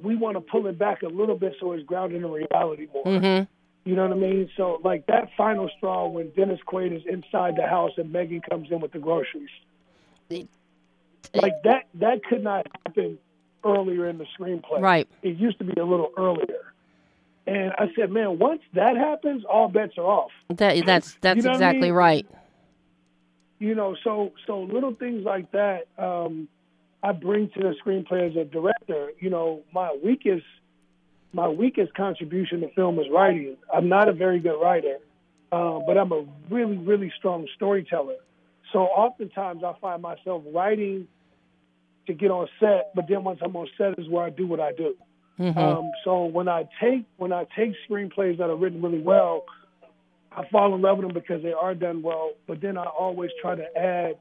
we 0.00 0.16
want 0.16 0.36
to 0.36 0.40
pull 0.40 0.66
it 0.66 0.78
back 0.78 1.02
a 1.02 1.08
little 1.08 1.36
bit 1.36 1.56
so 1.60 1.72
it's 1.72 1.84
grounded 1.84 2.22
in 2.22 2.30
reality 2.30 2.88
more. 2.92 3.04
Mm-hmm. 3.04 3.44
You 3.88 3.96
know 3.96 4.02
what 4.06 4.16
I 4.16 4.20
mean? 4.20 4.50
So 4.56 4.80
like 4.82 5.06
that 5.06 5.30
final 5.36 5.70
straw 5.76 6.08
when 6.08 6.30
Dennis 6.30 6.60
Quaid 6.66 6.94
is 6.94 7.02
inside 7.06 7.56
the 7.56 7.66
house 7.66 7.92
and 7.96 8.12
Meagan 8.12 8.40
comes 8.40 8.70
in 8.70 8.80
with 8.80 8.92
the 8.92 8.98
groceries. 8.98 9.50
like 11.34 11.62
that 11.64 11.84
that 11.94 12.24
could 12.24 12.42
not 12.42 12.66
happen 12.86 13.18
earlier 13.64 14.08
in 14.08 14.18
the 14.18 14.26
screenplay. 14.38 14.80
Right. 14.80 15.08
It 15.22 15.36
used 15.36 15.58
to 15.58 15.64
be 15.64 15.80
a 15.80 15.84
little 15.84 16.10
earlier. 16.16 16.72
And 17.46 17.72
I 17.78 17.86
said, 17.96 18.10
man, 18.10 18.38
once 18.38 18.60
that 18.74 18.96
happens, 18.96 19.44
all 19.44 19.68
bets 19.68 19.96
are 19.96 20.04
off. 20.04 20.30
That, 20.50 20.84
that's 20.84 21.16
that's 21.22 21.38
You 21.38 21.42
know 21.44 21.50
what 21.50 21.52
I 21.52 21.54
exactly 21.54 21.88
mean? 21.88 21.92
right. 21.92 22.26
You 23.58 23.74
know, 23.74 23.96
so 24.04 24.32
so 24.46 24.60
little 24.60 24.94
things 24.94 25.24
like 25.24 25.50
that 25.52 25.86
um, 25.98 26.48
I 27.02 27.12
bring 27.12 27.48
to 27.50 27.60
the 27.60 27.74
screenplay 27.84 28.30
as 28.30 28.36
a 28.36 28.44
director. 28.44 29.12
You 29.18 29.30
know, 29.30 29.62
my 29.72 29.96
weakest 30.04 30.44
my 31.32 31.48
weakest 31.48 31.94
contribution 31.94 32.60
to 32.60 32.68
film 32.74 32.98
is 32.98 33.06
writing. 33.10 33.56
I'm 33.74 33.88
not 33.88 34.08
a 34.08 34.12
very 34.12 34.40
good 34.40 34.60
writer, 34.60 34.98
uh, 35.50 35.78
but 35.86 35.96
I'm 35.96 36.12
a 36.12 36.24
really 36.50 36.76
really 36.76 37.12
strong 37.18 37.48
storyteller. 37.56 38.16
So 38.72 38.80
oftentimes 38.80 39.64
I 39.64 39.72
find 39.80 40.02
myself 40.02 40.42
writing 40.52 41.08
to 42.08 42.14
get 42.14 42.30
on 42.30 42.48
set, 42.58 42.90
but 42.94 43.06
then 43.08 43.22
once 43.22 43.38
I'm 43.42 43.54
on 43.54 43.68
set 43.78 43.98
is 43.98 44.08
where 44.08 44.24
I 44.24 44.30
do 44.30 44.46
what 44.46 44.60
I 44.60 44.72
do. 44.72 44.94
Mm-hmm. 45.38 45.58
Um, 45.58 45.92
so 46.04 46.24
when 46.24 46.48
I 46.48 46.68
take 46.82 47.04
when 47.16 47.32
I 47.32 47.46
take 47.56 47.74
screenplays 47.88 48.38
that 48.38 48.50
are 48.50 48.56
written 48.56 48.82
really 48.82 49.00
well, 49.00 49.44
I 50.32 50.46
fall 50.48 50.74
in 50.74 50.82
love 50.82 50.98
with 50.98 51.06
them 51.06 51.14
because 51.14 51.42
they 51.42 51.52
are 51.52 51.74
done 51.74 52.02
well. 52.02 52.32
But 52.46 52.60
then 52.60 52.76
I 52.76 52.84
always 52.84 53.30
try 53.40 53.54
to 53.54 53.78
add 53.78 54.16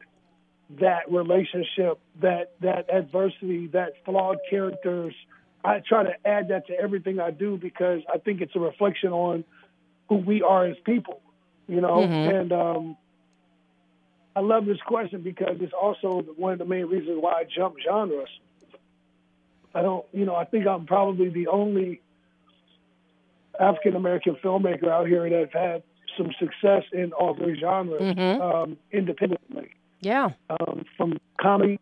that 0.80 1.12
relationship, 1.12 2.00
that 2.22 2.52
that 2.62 2.94
adversity, 2.94 3.68
that 3.74 3.94
flawed 4.06 4.40
characters. 4.48 5.16
I 5.64 5.82
try 5.88 6.04
to 6.04 6.14
add 6.28 6.50
that 6.50 6.68
to 6.68 6.80
everything 6.80 7.20
I 7.20 7.32
do 7.32 7.58
because 7.58 8.02
I 8.14 8.20
think 8.20 8.42
it's 8.42 8.56
a 8.56 8.60
reflection 8.60 9.12
on 9.12 9.44
who 10.08 10.18
we 10.18 10.44
are 10.44 10.66
as 10.66 10.78
people, 10.86 11.22
you 11.68 11.82
know. 11.82 11.98
Mhm. 11.98 12.42
And 12.42 12.52
um, 12.54 12.98
I 14.38 14.40
love 14.42 14.68
this 14.68 14.78
question 14.86 15.22
because 15.24 15.58
it's 15.62 15.74
also 15.74 16.24
one 16.38 16.54
of 16.54 16.60
the 16.60 16.66
main 16.66 16.86
reasons 16.86 17.18
why 17.20 17.32
I 17.34 17.44
jump 17.46 17.76
genres. 17.84 18.30
I 19.74 19.82
don't, 19.82 20.06
you 20.14 20.26
know, 20.26 20.36
I 20.36 20.46
think 20.46 20.68
I'm 20.68 20.86
probably 20.86 21.30
the 21.30 21.48
only 21.48 22.02
African 23.60 23.96
American 23.96 24.36
filmmaker 24.44 24.90
out 24.90 25.08
here 25.08 25.28
that's 25.28 25.52
had 25.52 25.82
some 26.16 26.30
success 26.40 26.84
in 26.94 27.14
all 27.14 27.34
three 27.36 27.60
genres 27.60 28.00
Mhm. 28.00 28.40
um, 28.40 28.78
independently, 28.92 29.72
Yeah. 30.02 30.30
um, 30.52 30.86
from 30.96 31.18
comedy 31.42 31.80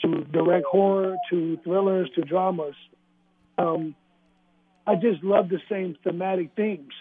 to 0.00 0.24
direct 0.32 0.64
horror 0.66 1.18
to 1.28 1.58
thrillers 1.58 2.08
to 2.14 2.22
dramas. 2.22 2.76
Um, 3.58 3.94
I 4.86 4.94
just 4.94 5.22
love 5.22 5.50
the 5.50 5.60
same 5.68 5.96
thematic 6.02 6.52
themes, 6.56 6.94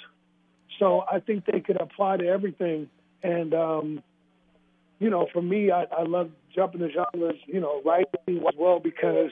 so 0.77 1.05
I 1.09 1.21
think 1.21 1.45
they 1.45 1.61
could 1.61 1.79
apply 1.79 2.17
to 2.17 2.27
everything. 2.27 2.89
And 3.23 3.53
um, 3.53 4.03
you 4.99 5.09
know, 5.09 5.27
for 5.31 5.41
me, 5.41 5.71
I, 5.71 5.83
I 5.83 6.03
love 6.03 6.31
jumping 6.55 6.81
the 6.81 6.89
genres, 6.89 7.39
you 7.45 7.59
know, 7.59 7.81
writing 7.85 8.37
as 8.47 8.55
well 8.57 8.79
because 8.79 9.31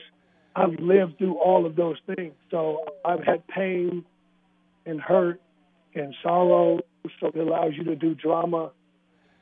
I've 0.54 0.78
lived 0.78 1.18
through 1.18 1.38
all 1.38 1.66
of 1.66 1.76
those 1.76 1.96
things. 2.14 2.34
So 2.50 2.84
I've 3.04 3.24
had 3.24 3.46
pain 3.48 4.04
and 4.84 5.00
hurt 5.00 5.40
and 5.94 6.14
sorrow, 6.22 6.80
so 7.20 7.28
it 7.28 7.36
allows 7.36 7.72
you 7.76 7.84
to 7.84 7.96
do 7.96 8.14
drama. 8.14 8.70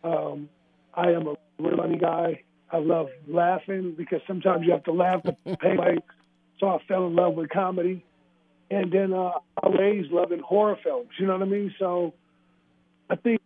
Um, 0.02 0.48
I 0.94 1.10
am 1.10 1.26
a 1.26 1.34
real 1.58 1.76
funny 1.76 1.98
guy. 1.98 2.42
I 2.70 2.78
love 2.78 3.08
laughing 3.28 3.94
because 3.96 4.20
sometimes 4.26 4.66
you 4.66 4.72
have 4.72 4.84
to 4.84 4.92
laugh 4.92 5.22
to 5.24 5.32
pay 5.60 5.76
way. 5.76 5.98
So 6.58 6.68
I 6.68 6.78
fell 6.88 7.06
in 7.06 7.14
love 7.14 7.34
with 7.34 7.50
comedy. 7.50 8.04
And 8.70 8.90
then 8.90 9.12
uh, 9.12 9.32
I 9.62 9.68
raised 9.68 10.10
loving 10.10 10.40
horror 10.40 10.78
films. 10.82 11.10
You 11.18 11.26
know 11.26 11.34
what 11.34 11.42
I 11.42 11.50
mean? 11.50 11.74
So 11.78 12.14
I 13.10 13.16
think 13.16 13.40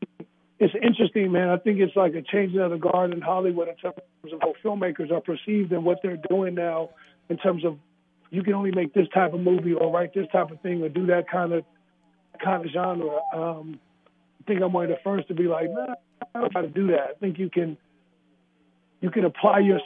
it's 0.60 0.74
interesting, 0.82 1.30
man. 1.32 1.48
I 1.48 1.56
think 1.56 1.78
it's 1.78 1.94
like 1.94 2.14
a 2.14 2.22
changing 2.22 2.60
of 2.60 2.70
the 2.70 2.78
guard 2.78 3.12
in 3.12 3.20
Hollywood 3.20 3.68
in 3.68 3.76
terms 3.76 3.96
of 4.32 4.40
how 4.40 4.54
filmmakers 4.64 5.12
are 5.12 5.20
perceived 5.20 5.72
and 5.72 5.84
what 5.84 5.98
they're 6.02 6.20
doing 6.28 6.54
now 6.54 6.90
in 7.28 7.36
terms 7.36 7.64
of 7.64 7.78
you 8.30 8.42
can 8.42 8.54
only 8.54 8.72
make 8.72 8.92
this 8.92 9.06
type 9.14 9.32
of 9.34 9.40
movie 9.40 9.72
or 9.72 9.92
write 9.92 10.14
this 10.14 10.26
type 10.32 10.50
of 10.50 10.60
thing 10.60 10.82
or 10.82 10.88
do 10.88 11.06
that 11.06 11.30
kind 11.30 11.52
of 11.52 11.64
kind 12.42 12.64
of 12.64 12.72
genre. 12.72 13.18
Um, 13.32 13.78
I 14.40 14.44
think 14.46 14.60
I'm 14.62 14.72
one 14.72 14.84
of 14.84 14.90
the 14.90 14.98
first 15.04 15.28
to 15.28 15.34
be 15.34 15.44
like, 15.44 15.68
nah, 15.70 15.94
I 16.34 16.40
don't 16.40 16.52
how 16.52 16.62
to 16.62 16.68
do 16.68 16.88
that. 16.88 17.10
I 17.10 17.18
think 17.20 17.38
you 17.38 17.50
can 17.50 17.76
you 19.00 19.10
can 19.10 19.24
apply 19.24 19.60
your 19.60 19.80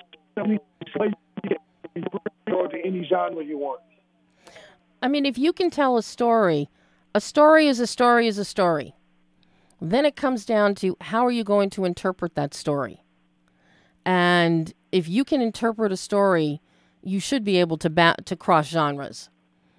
to 2.72 2.78
any 2.85 3.06
genre 3.08 3.44
you 3.44 3.58
want. 3.58 3.80
I 5.02 5.08
mean, 5.08 5.26
if 5.26 5.37
you 5.37 5.52
can 5.52 5.70
tell 5.70 5.96
a 5.96 6.02
story, 6.02 6.68
a 7.14 7.20
story 7.20 7.66
is 7.66 7.80
a 7.80 7.87
story 7.87 8.26
is 8.26 8.38
a 8.38 8.44
story. 8.44 8.94
Then 9.84 10.04
it 10.04 10.14
comes 10.14 10.44
down 10.44 10.76
to 10.76 10.96
how 11.00 11.26
are 11.26 11.32
you 11.32 11.42
going 11.42 11.68
to 11.70 11.84
interpret 11.84 12.36
that 12.36 12.54
story? 12.54 13.02
And 14.06 14.72
if 14.92 15.08
you 15.08 15.24
can 15.24 15.42
interpret 15.42 15.90
a 15.90 15.96
story, 15.96 16.62
you 17.02 17.18
should 17.18 17.42
be 17.42 17.56
able 17.58 17.76
to 17.78 17.90
ba- 17.90 18.14
to 18.24 18.36
cross 18.36 18.68
genres. 18.68 19.28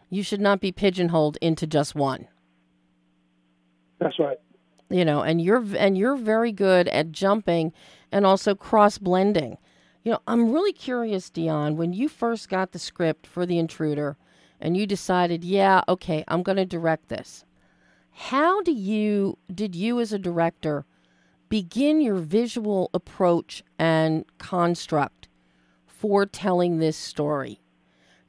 You 0.10 0.22
should 0.22 0.42
not 0.42 0.60
be 0.60 0.74
pigeonholed 0.74 1.38
into 1.42 1.66
just 1.66 1.96
one. 1.96 2.28
That's 4.00 4.20
right. 4.20 4.38
You 4.90 5.06
know, 5.06 5.22
and 5.22 5.42
you're 5.42 5.64
and 5.78 5.98
you're 5.98 6.18
very 6.18 6.52
good 6.52 6.90
at 6.90 7.14
jumping 7.14 7.72
and 8.12 8.26
also 8.26 8.56
cross 8.56 8.98
blending. 8.98 9.58
You 10.04 10.12
know, 10.12 10.20
I'm 10.28 10.52
really 10.52 10.74
curious, 10.74 11.30
Deon, 11.30 11.78
when 11.78 11.94
you 11.94 12.10
first 12.10 12.50
got 12.50 12.74
the 12.74 12.80
script 12.80 13.26
for 13.26 13.46
The 13.46 13.58
Intruder 13.58 14.18
and 14.60 14.76
you 14.76 14.86
decided, 14.86 15.46
yeah, 15.46 15.82
okay, 15.88 16.26
I'm 16.28 16.44
going 16.44 16.58
to 16.58 16.66
direct 16.66 17.08
this. 17.08 17.46
How 18.14 18.62
do 18.62 18.72
you 18.72 19.38
did 19.54 19.76
you 19.76 20.00
as 20.00 20.14
a 20.14 20.20
director 20.20 20.86
begin 21.50 22.00
your 22.00 22.16
visual 22.16 22.90
approach 22.94 23.64
and 23.80 24.26
construct 24.38 25.28
for 25.88 26.26
telling 26.26 26.78
this 26.78 26.96
story? 26.96 27.60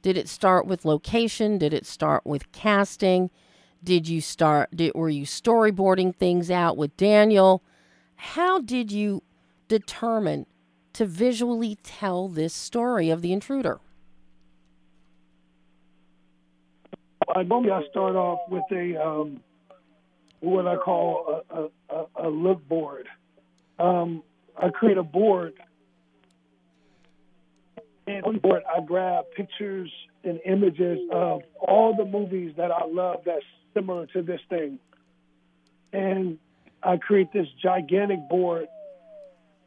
Did 0.01 0.17
it 0.17 0.27
start 0.27 0.65
with 0.65 0.85
location? 0.85 1.57
Did 1.57 1.73
it 1.73 1.85
start 1.85 2.25
with 2.25 2.51
casting? 2.51 3.29
Did 3.83 4.07
you 4.07 4.21
start 4.21 4.75
did, 4.75 4.93
were 4.95 5.09
you 5.09 5.25
storyboarding 5.25 6.15
things 6.15 6.49
out 6.49 6.77
with 6.77 6.97
Daniel? 6.97 7.63
How 8.15 8.59
did 8.59 8.91
you 8.91 9.21
determine 9.67 10.47
to 10.93 11.05
visually 11.05 11.77
tell 11.83 12.27
this 12.27 12.53
story 12.53 13.11
of 13.11 13.21
the 13.21 13.33
intruder? 13.33 13.79
I 17.35 17.43
normally 17.43 17.71
I 17.71 17.83
start 17.89 18.15
off 18.15 18.39
with 18.49 18.63
a 18.71 18.95
um, 19.03 19.41
what 20.45 20.67
I 20.67 20.75
call 20.75 21.43
a, 21.49 21.67
a, 21.89 22.27
a, 22.27 22.29
look 22.29 22.67
board. 22.67 23.07
Um, 23.79 24.23
I 24.61 24.69
create 24.69 24.97
a 24.97 25.03
board, 25.03 25.53
and 28.07 28.23
on 28.23 28.35
the 28.35 28.39
board 28.39 28.63
I 28.69 28.81
grab 28.81 29.25
pictures 29.35 29.91
and 30.23 30.39
images 30.45 30.99
of 31.11 31.41
all 31.59 31.95
the 31.95 32.05
movies 32.05 32.53
that 32.57 32.71
I 32.71 32.85
love 32.85 33.21
that's 33.25 33.43
similar 33.73 34.05
to 34.07 34.21
this 34.21 34.39
thing, 34.49 34.79
and 35.91 36.37
I 36.83 36.97
create 36.97 37.33
this 37.33 37.47
gigantic 37.61 38.19
board, 38.29 38.67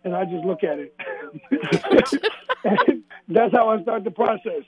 and 0.04 0.14
I 0.14 0.24
just 0.24 0.44
look 0.44 0.62
at 0.62 0.78
it. 0.78 0.94
and 2.64 3.02
that's 3.28 3.52
how 3.52 3.70
I 3.70 3.82
start 3.82 4.04
the 4.04 4.10
process. 4.10 4.62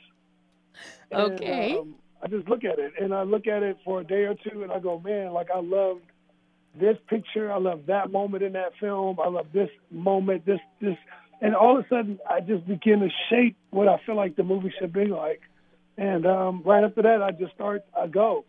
And, 1.10 1.34
Okay. 1.34 1.76
um, 1.78 1.94
I 2.22 2.28
just 2.28 2.48
look 2.48 2.64
at 2.64 2.78
it 2.78 2.92
and 3.00 3.14
I 3.14 3.22
look 3.22 3.46
at 3.46 3.62
it 3.62 3.78
for 3.84 4.00
a 4.00 4.04
day 4.04 4.24
or 4.24 4.34
two 4.34 4.62
and 4.62 4.70
I 4.70 4.78
go, 4.78 5.00
man, 5.00 5.32
like 5.32 5.48
I 5.54 5.60
love 5.60 5.98
this 6.78 6.96
picture. 7.08 7.50
I 7.50 7.58
love 7.58 7.86
that 7.86 8.12
moment 8.12 8.42
in 8.42 8.52
that 8.52 8.72
film. 8.78 9.18
I 9.22 9.28
love 9.28 9.46
this 9.52 9.70
moment, 9.90 10.44
this, 10.44 10.60
this. 10.80 10.96
And 11.40 11.54
all 11.54 11.78
of 11.78 11.84
a 11.84 11.88
sudden, 11.88 12.18
I 12.28 12.40
just 12.40 12.66
begin 12.66 13.00
to 13.00 13.08
shape 13.30 13.56
what 13.70 13.88
I 13.88 14.00
feel 14.04 14.16
like 14.16 14.36
the 14.36 14.42
movie 14.42 14.72
should 14.78 14.92
be 14.92 15.06
like. 15.06 15.40
And 15.96 16.26
um, 16.26 16.62
right 16.64 16.84
after 16.84 17.02
that, 17.02 17.22
I 17.22 17.30
just 17.30 17.54
start, 17.54 17.84
I 17.98 18.06
go. 18.06 18.44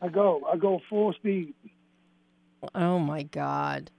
I 0.00 0.08
go. 0.08 0.42
I 0.50 0.56
go 0.56 0.80
full 0.88 1.12
speed. 1.14 1.54
Oh 2.74 2.98
my 2.98 3.24
God. 3.24 3.90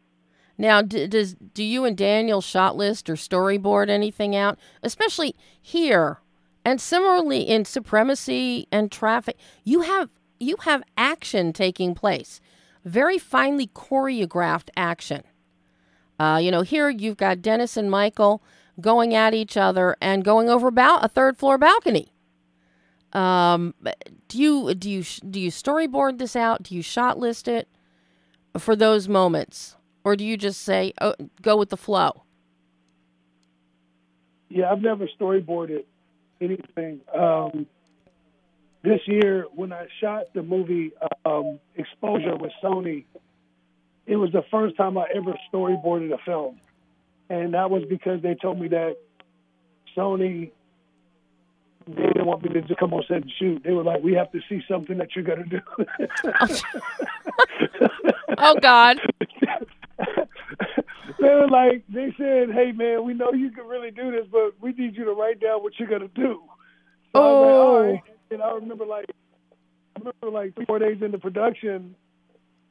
Now, 0.57 0.81
d- 0.81 1.07
does 1.07 1.35
do 1.35 1.63
you 1.63 1.85
and 1.85 1.95
Daniel 1.95 2.41
shot 2.41 2.75
list 2.75 3.09
or 3.09 3.13
storyboard 3.13 3.89
anything 3.89 4.35
out, 4.35 4.57
especially 4.81 5.35
here, 5.61 6.19
and 6.67 6.81
similarly 6.81 7.43
in 7.43 7.63
Supremacy 7.63 8.67
and 8.73 8.91
Traffik? 8.91 9.35
You 9.63 9.81
have 9.81 10.09
you 10.37 10.57
have 10.63 10.83
action 10.97 11.53
taking 11.53 11.95
place, 11.95 12.41
very 12.83 13.17
finely 13.17 13.67
choreographed 13.67 14.69
action. 14.75 15.23
Uh, 16.19 16.39
you 16.43 16.51
know, 16.51 16.63
here 16.63 16.89
you've 16.89 17.15
got 17.15 17.41
Dennis 17.41 17.77
and 17.77 17.89
Michael 17.89 18.43
going 18.81 19.15
at 19.15 19.33
each 19.33 19.55
other 19.55 19.95
and 20.01 20.25
going 20.25 20.49
over 20.49 20.67
about 20.67 21.05
a 21.05 21.07
third 21.07 21.37
floor 21.37 21.57
balcony. 21.57 22.11
Um, 23.13 23.73
do 24.27 24.37
you 24.37 24.75
do 24.75 24.89
you 24.89 25.03
do 25.03 25.39
you 25.39 25.51
storyboard 25.51 26.17
this 26.17 26.35
out? 26.35 26.63
Do 26.63 26.75
you 26.75 26.81
shot 26.81 27.17
list 27.17 27.47
it 27.47 27.69
for 28.57 28.75
those 28.75 29.07
moments, 29.07 29.77
or 30.03 30.17
do 30.17 30.25
you 30.25 30.35
just 30.35 30.61
say, 30.63 30.91
"Oh, 30.99 31.15
go 31.41 31.55
with 31.55 31.69
the 31.69 31.77
flow"? 31.77 32.23
Yeah, 34.49 34.69
I've 34.69 34.81
never 34.81 35.07
storyboarded 35.17 35.85
anything. 36.41 37.01
Um, 37.13 37.67
this 38.83 39.01
year, 39.05 39.45
when 39.53 39.73
I 39.73 39.87
shot 39.99 40.33
the 40.33 40.43
movie 40.43 40.91
um, 41.25 41.59
Exposure 41.75 42.35
with 42.35 42.51
Sony, 42.63 43.05
it 44.05 44.15
was 44.15 44.31
the 44.31 44.43
first 44.49 44.77
time 44.77 44.97
I 44.97 45.07
ever 45.13 45.33
storyboarded 45.51 46.13
a 46.13 46.17
film, 46.23 46.59
and 47.29 47.53
that 47.53 47.69
was 47.69 47.83
because 47.89 48.21
they 48.21 48.35
told 48.35 48.59
me 48.59 48.69
that 48.69 48.95
Sony 49.95 50.51
they 51.87 52.03
didn't 52.03 52.25
want 52.25 52.43
me 52.43 52.49
to 52.49 52.61
just 52.61 52.79
come 52.79 52.93
on 52.93 53.03
set 53.07 53.21
and 53.21 53.31
shoot. 53.39 53.63
They 53.63 53.71
were 53.71 53.83
like, 53.83 54.03
"We 54.03 54.13
have 54.13 54.31
to 54.33 54.41
see 54.49 54.61
something 54.67 54.97
that 54.97 55.15
you're 55.15 55.23
gonna 55.23 55.45
do." 55.45 55.61
Oh 58.37 58.55
God! 58.61 58.99
they 61.19 61.29
were 61.33 61.47
like, 61.47 61.83
they 61.89 62.13
said, 62.17 62.51
"Hey 62.51 62.71
man, 62.71 63.03
we 63.03 63.13
know 63.13 63.31
you 63.33 63.51
can 63.51 63.65
really 63.65 63.91
do 63.91 64.11
this, 64.11 64.25
but 64.31 64.53
we 64.61 64.71
need 64.73 64.95
you 64.95 65.05
to 65.05 65.13
write 65.13 65.39
down 65.39 65.63
what 65.63 65.73
you're 65.79 65.87
gonna 65.89 66.07
do." 66.09 66.41
So 67.15 67.21
I 67.21 67.31
was 67.31 67.45
like, 67.45 67.53
Oh. 67.55 67.91
right. 67.91 68.03
And 68.31 68.41
I 68.41 68.51
remember 68.53 68.85
like, 68.85 69.05
I 69.95 69.99
remember 69.99 70.29
like 70.29 70.55
three, 70.55 70.65
four 70.65 70.79
days 70.79 71.01
into 71.01 71.17
production, 71.17 71.95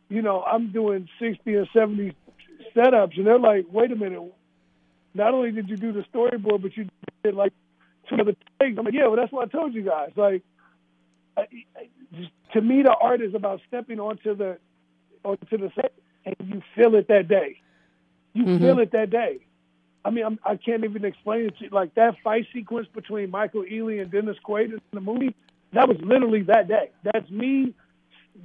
you 0.08 0.22
know, 0.22 0.42
I'm 0.42 0.70
doing 0.72 1.08
60 1.18 1.54
or 1.54 1.66
70 1.72 2.12
setups, 2.74 3.16
and 3.16 3.26
they're 3.26 3.38
like, 3.38 3.66
"Wait 3.70 3.90
a 3.90 3.96
minute! 3.96 4.22
Not 5.14 5.34
only 5.34 5.50
did 5.50 5.68
you 5.68 5.76
do 5.76 5.92
the 5.92 6.04
storyboard, 6.12 6.62
but 6.62 6.76
you 6.76 6.88
did 7.24 7.34
like 7.34 7.52
two 8.08 8.16
other 8.16 8.36
things." 8.58 8.78
I'm 8.78 8.84
like, 8.84 8.94
"Yeah, 8.94 9.06
well, 9.08 9.16
that's 9.16 9.32
what 9.32 9.48
I 9.48 9.50
told 9.50 9.74
you 9.74 9.82
guys." 9.82 10.12
Like, 10.16 10.42
I, 11.36 11.42
I, 11.76 11.88
just, 12.14 12.30
to 12.52 12.60
me, 12.60 12.82
the 12.82 12.94
art 12.94 13.20
is 13.20 13.34
about 13.34 13.60
stepping 13.68 13.98
onto 13.98 14.34
the 14.36 14.58
onto 15.24 15.58
the 15.58 15.70
set, 15.74 15.92
and 16.24 16.36
you 16.40 16.62
feel 16.74 16.94
it 16.94 17.08
that 17.08 17.28
day. 17.28 17.60
You 18.36 18.44
Mhm. 18.44 18.58
feel 18.58 18.78
it 18.80 18.90
that 18.92 19.08
day. 19.08 19.38
I 20.04 20.10
mean, 20.10 20.24
I'm, 20.24 20.38
I 20.44 20.56
can't 20.56 20.84
even 20.84 21.04
explain 21.06 21.46
it 21.46 21.56
to 21.58 21.64
you. 21.64 21.70
Like 21.70 21.94
that 21.94 22.18
fight 22.22 22.46
sequence 22.52 22.86
between 22.94 23.30
Michael 23.30 23.62
Ealy 23.64 24.00
and 24.00 24.10
Dennis 24.10 24.36
Quaid 24.46 24.72
in 24.72 24.80
the 24.92 25.00
movie, 25.00 25.34
that 25.72 25.88
was 25.88 25.96
literally 26.02 26.42
that 26.42 26.68
day. 26.68 26.90
That's 27.02 27.28
me 27.30 27.72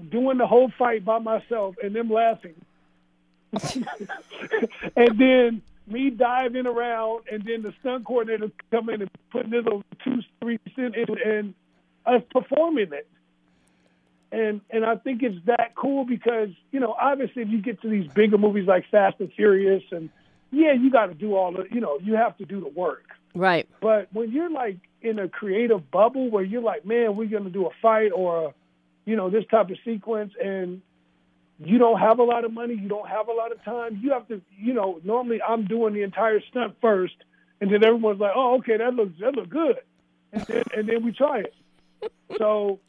doing 0.09 0.37
the 0.37 0.47
whole 0.47 0.71
fight 0.79 1.03
by 1.03 1.19
myself 1.19 1.75
and 1.83 1.93
them 1.93 2.09
laughing. 2.09 2.55
and 4.95 5.19
then 5.19 5.61
me 5.87 6.09
diving 6.09 6.65
around 6.67 7.23
and 7.29 7.43
then 7.43 7.61
the 7.61 7.73
stunt 7.81 8.05
coordinator 8.05 8.49
coming 8.71 9.01
and 9.01 9.09
putting 9.29 9.51
this 9.51 9.65
little 9.65 9.83
two, 10.05 10.21
three 10.39 10.57
cent 10.73 10.95
in 10.95 11.05
and 11.25 11.53
us 12.05 12.23
performing 12.31 12.93
it. 12.93 13.07
And 14.31 14.61
and 14.69 14.85
I 14.85 14.95
think 14.95 15.23
it's 15.23 15.45
that 15.45 15.75
cool 15.75 16.05
because, 16.05 16.49
you 16.71 16.79
know, 16.79 16.95
obviously 16.99 17.41
if 17.41 17.49
you 17.49 17.61
get 17.61 17.81
to 17.81 17.89
these 17.89 18.09
bigger 18.11 18.37
movies 18.37 18.67
like 18.67 18.89
Fast 18.89 19.17
and 19.19 19.31
Furious 19.33 19.83
and 19.91 20.09
yeah, 20.51 20.73
you 20.73 20.89
gotta 20.89 21.13
do 21.13 21.35
all 21.35 21.51
the 21.51 21.65
you 21.71 21.81
know, 21.81 21.99
you 22.01 22.15
have 22.15 22.37
to 22.37 22.45
do 22.45 22.61
the 22.61 22.69
work. 22.69 23.05
Right. 23.33 23.67
But 23.81 24.07
when 24.11 24.31
you're 24.31 24.49
like 24.49 24.77
in 25.01 25.19
a 25.19 25.27
creative 25.27 25.89
bubble 25.91 26.29
where 26.29 26.43
you're 26.43 26.61
like, 26.61 26.85
man, 26.85 27.15
we're 27.15 27.27
going 27.27 27.43
to 27.43 27.49
do 27.49 27.65
a 27.65 27.71
fight 27.81 28.11
or, 28.13 28.47
a, 28.47 28.53
you 29.05 29.15
know, 29.15 29.29
this 29.29 29.45
type 29.49 29.69
of 29.69 29.77
sequence, 29.83 30.33
and 30.41 30.81
you 31.59 31.77
don't 31.77 31.99
have 31.99 32.19
a 32.19 32.23
lot 32.23 32.45
of 32.45 32.53
money, 32.53 32.75
you 32.75 32.87
don't 32.87 33.07
have 33.07 33.27
a 33.27 33.33
lot 33.33 33.51
of 33.51 33.63
time, 33.63 33.99
you 34.01 34.11
have 34.11 34.27
to, 34.27 34.41
you 34.57 34.73
know, 34.73 34.99
normally 35.03 35.41
I'm 35.41 35.65
doing 35.65 35.93
the 35.93 36.03
entire 36.03 36.39
stunt 36.49 36.75
first, 36.81 37.15
and 37.59 37.71
then 37.71 37.83
everyone's 37.83 38.19
like, 38.19 38.33
oh, 38.35 38.57
okay, 38.59 38.77
that 38.77 38.93
looks 38.93 39.19
that 39.19 39.35
looks 39.35 39.49
good, 39.49 39.77
and 40.31 40.43
then 40.43 40.63
and 40.75 40.87
then 40.87 41.03
we 41.03 41.11
try 41.11 41.39
it. 41.39 41.53
So, 42.37 42.79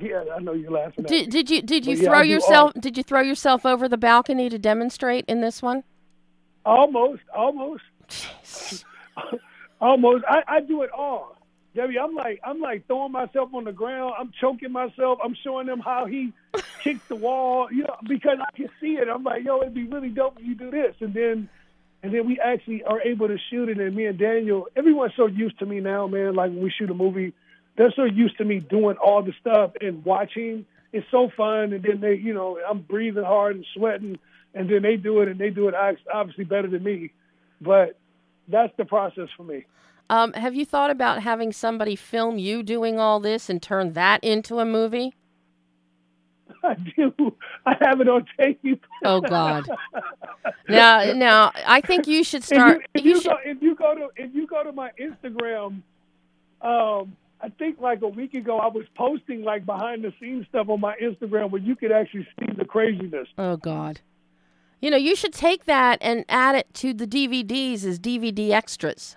yeah, 0.00 0.24
I 0.34 0.40
know 0.40 0.52
you're 0.52 0.70
laughing. 0.70 1.04
Did, 1.04 1.30
did 1.30 1.50
you 1.50 1.62
did 1.62 1.86
you 1.86 1.96
But 1.96 2.04
throw 2.04 2.22
do 2.22 2.28
yourself 2.28 2.72
did 2.78 2.96
you 2.96 3.02
throw 3.02 3.20
yourself 3.20 3.66
over 3.66 3.88
the 3.88 3.96
balcony 3.96 4.48
to 4.48 4.58
demonstrate 4.58 5.24
in 5.26 5.40
this 5.40 5.62
one? 5.62 5.84
Almost, 6.64 7.22
almost. 7.34 7.82
almost. 9.80 10.24
I, 10.28 10.42
I 10.46 10.60
do 10.60 10.82
it 10.82 10.90
all. 10.90 11.36
Debbie, 11.74 11.98
I'm 11.98 12.14
like 12.14 12.40
I'm 12.44 12.60
like 12.60 12.86
throwing 12.86 13.12
myself 13.12 13.54
on 13.54 13.64
the 13.64 13.72
ground. 13.72 14.14
I'm 14.18 14.32
choking 14.40 14.72
myself. 14.72 15.18
I'm 15.22 15.36
showing 15.44 15.66
them 15.66 15.80
how 15.80 16.06
he 16.06 16.32
kicked 16.82 17.08
the 17.08 17.16
wall. 17.16 17.68
You 17.70 17.84
know, 17.84 17.96
because 18.08 18.38
I 18.40 18.56
can 18.56 18.68
see 18.80 18.94
it. 18.94 19.08
I'm 19.08 19.22
like, 19.22 19.44
yo, 19.44 19.60
it'd 19.60 19.74
be 19.74 19.84
really 19.84 20.10
dope 20.10 20.38
if 20.38 20.46
you 20.46 20.54
do 20.54 20.70
this. 20.70 20.94
And 21.00 21.14
then 21.14 21.48
and 22.02 22.14
then 22.14 22.26
we 22.26 22.38
actually 22.38 22.84
are 22.84 23.00
able 23.00 23.28
to 23.28 23.38
shoot 23.50 23.68
it. 23.68 23.78
And 23.78 23.94
me 23.94 24.06
and 24.06 24.18
Daniel, 24.18 24.68
everyone's 24.76 25.12
so 25.16 25.26
used 25.26 25.58
to 25.58 25.66
me 25.66 25.80
now, 25.80 26.06
man. 26.06 26.34
Like 26.34 26.50
when 26.50 26.62
we 26.62 26.72
shoot 26.76 26.90
a 26.90 26.94
movie, 26.94 27.32
they're 27.78 27.92
so 27.94 28.04
used 28.04 28.36
to 28.38 28.44
me 28.44 28.58
doing 28.58 28.96
all 28.96 29.22
the 29.22 29.32
stuff 29.40 29.70
and 29.80 30.04
watching. 30.04 30.66
It's 30.92 31.06
so 31.10 31.30
fun. 31.36 31.72
And 31.72 31.82
then 31.82 32.00
they, 32.00 32.14
you 32.16 32.34
know, 32.34 32.58
I'm 32.68 32.80
breathing 32.80 33.24
hard 33.24 33.56
and 33.56 33.64
sweating. 33.74 34.18
And 34.52 34.68
then 34.68 34.82
they 34.82 34.96
do 34.96 35.20
it, 35.20 35.28
and 35.28 35.38
they 35.38 35.50
do 35.50 35.68
it 35.68 35.74
obviously 36.12 36.44
better 36.44 36.68
than 36.68 36.82
me. 36.82 37.12
But 37.60 37.96
that's 38.48 38.72
the 38.76 38.84
process 38.84 39.28
for 39.36 39.44
me. 39.44 39.64
Um, 40.10 40.32
have 40.32 40.54
you 40.54 40.64
thought 40.64 40.90
about 40.90 41.22
having 41.22 41.52
somebody 41.52 41.94
film 41.94 42.38
you 42.38 42.62
doing 42.62 42.98
all 42.98 43.20
this 43.20 43.48
and 43.48 43.62
turn 43.62 43.92
that 43.92 44.24
into 44.24 44.58
a 44.58 44.64
movie? 44.64 45.14
I 46.64 46.74
do. 46.74 47.36
I 47.64 47.76
have 47.82 48.00
it 48.00 48.08
on 48.08 48.26
tape. 48.38 48.60
Oh 49.04 49.20
God! 49.20 49.68
Now, 50.68 51.12
now, 51.12 51.52
I 51.54 51.80
think 51.80 52.08
you 52.08 52.24
should 52.24 52.42
start. 52.42 52.84
If 52.94 53.04
you 53.04 53.10
you, 53.10 53.16
you 53.16 53.22
should, 53.22 53.30
go, 53.30 53.38
if 53.44 53.62
you 53.62 53.74
go 53.76 53.94
to 53.94 54.08
if 54.16 54.34
you 54.34 54.46
go 54.46 54.64
to 54.64 54.72
my 54.72 54.90
Instagram, 55.00 55.82
um, 56.60 57.16
I 57.40 57.48
think 57.50 57.80
like 57.80 58.02
a 58.02 58.08
week 58.08 58.34
ago 58.34 58.58
I 58.58 58.66
was 58.68 58.84
posting 58.96 59.42
like 59.42 59.64
behind 59.64 60.02
the 60.04 60.12
scenes 60.20 60.46
stuff 60.48 60.68
on 60.68 60.80
my 60.80 60.96
Instagram 60.96 61.50
where 61.50 61.62
you 61.62 61.76
could 61.76 61.92
actually 61.92 62.26
see 62.38 62.52
the 62.56 62.64
craziness. 62.64 63.28
oh 63.38 63.56
God! 63.56 64.00
You 64.80 64.90
know, 64.90 64.96
you 64.96 65.14
should 65.16 65.32
take 65.32 65.64
that 65.66 65.98
and 66.00 66.24
add 66.28 66.54
it 66.54 66.72
to 66.74 66.92
the 66.94 67.06
DVDs 67.06 67.84
as 67.84 67.98
DVD 67.98 68.50
extras. 68.50 69.16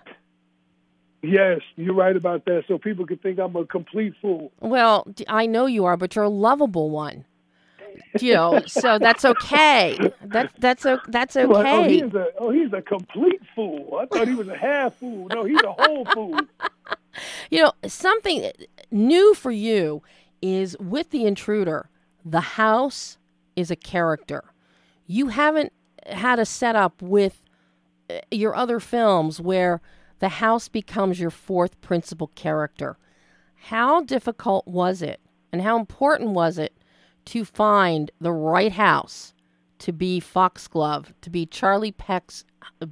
Yes, 1.23 1.59
you're 1.75 1.93
right 1.93 2.15
about 2.15 2.45
that. 2.45 2.63
So 2.67 2.77
people 2.79 3.05
could 3.05 3.21
think 3.21 3.39
I'm 3.39 3.55
a 3.55 3.65
complete 3.65 4.13
fool. 4.21 4.51
Well, 4.59 5.07
I 5.27 5.45
know 5.45 5.67
you 5.67 5.85
are, 5.85 5.95
but 5.95 6.15
you're 6.15 6.25
a 6.25 6.29
lovable 6.29 6.89
one. 6.89 7.25
You 8.19 8.33
know, 8.33 8.61
so 8.67 8.97
that's 8.97 9.25
okay. 9.25 9.97
That 10.23 10.51
that's 10.59 10.85
that's 11.09 11.35
Well, 11.35 11.57
oh, 11.57 11.81
okay. 11.83 11.93
he's 11.93 12.13
a 12.13 12.27
oh 12.39 12.49
he's 12.49 12.71
a 12.73 12.81
complete 12.81 13.41
fool. 13.53 13.99
I 14.01 14.05
thought 14.05 14.27
he 14.27 14.33
was 14.33 14.47
a 14.47 14.57
half 14.57 14.95
fool. 14.95 15.27
No, 15.27 15.43
he's 15.43 15.61
a 15.61 15.73
whole 15.73 16.05
fool. 16.05 16.39
You 17.49 17.63
know, 17.63 17.73
something 17.87 18.51
new 18.89 19.33
for 19.33 19.51
you 19.51 20.01
is 20.41 20.77
with 20.79 21.09
the 21.11 21.25
intruder, 21.25 21.89
the 22.25 22.41
house 22.41 23.17
is 23.55 23.71
a 23.71 23.75
character. 23.75 24.43
You 25.07 25.27
haven't 25.27 25.73
had 26.07 26.39
a 26.39 26.45
setup 26.45 27.01
with 27.01 27.43
uh, 28.09 28.19
your 28.31 28.55
other 28.55 28.79
films 28.79 29.39
where 29.39 29.81
the 30.19 30.29
house 30.29 30.67
becomes 30.67 31.19
your 31.19 31.29
fourth 31.29 31.79
principal 31.81 32.27
character. 32.35 32.97
How 33.55 34.01
difficult 34.01 34.67
was 34.67 35.01
it 35.01 35.19
and 35.51 35.61
how 35.61 35.77
important 35.77 36.31
was 36.31 36.57
it 36.57 36.73
to 37.25 37.45
find 37.45 38.09
the 38.19 38.31
right 38.31 38.71
house 38.71 39.33
to 39.79 39.91
be 39.91 40.19
Foxglove, 40.19 41.13
to 41.21 41.29
be 41.29 41.45
Charlie 41.45 41.91
Peck's 41.91 42.45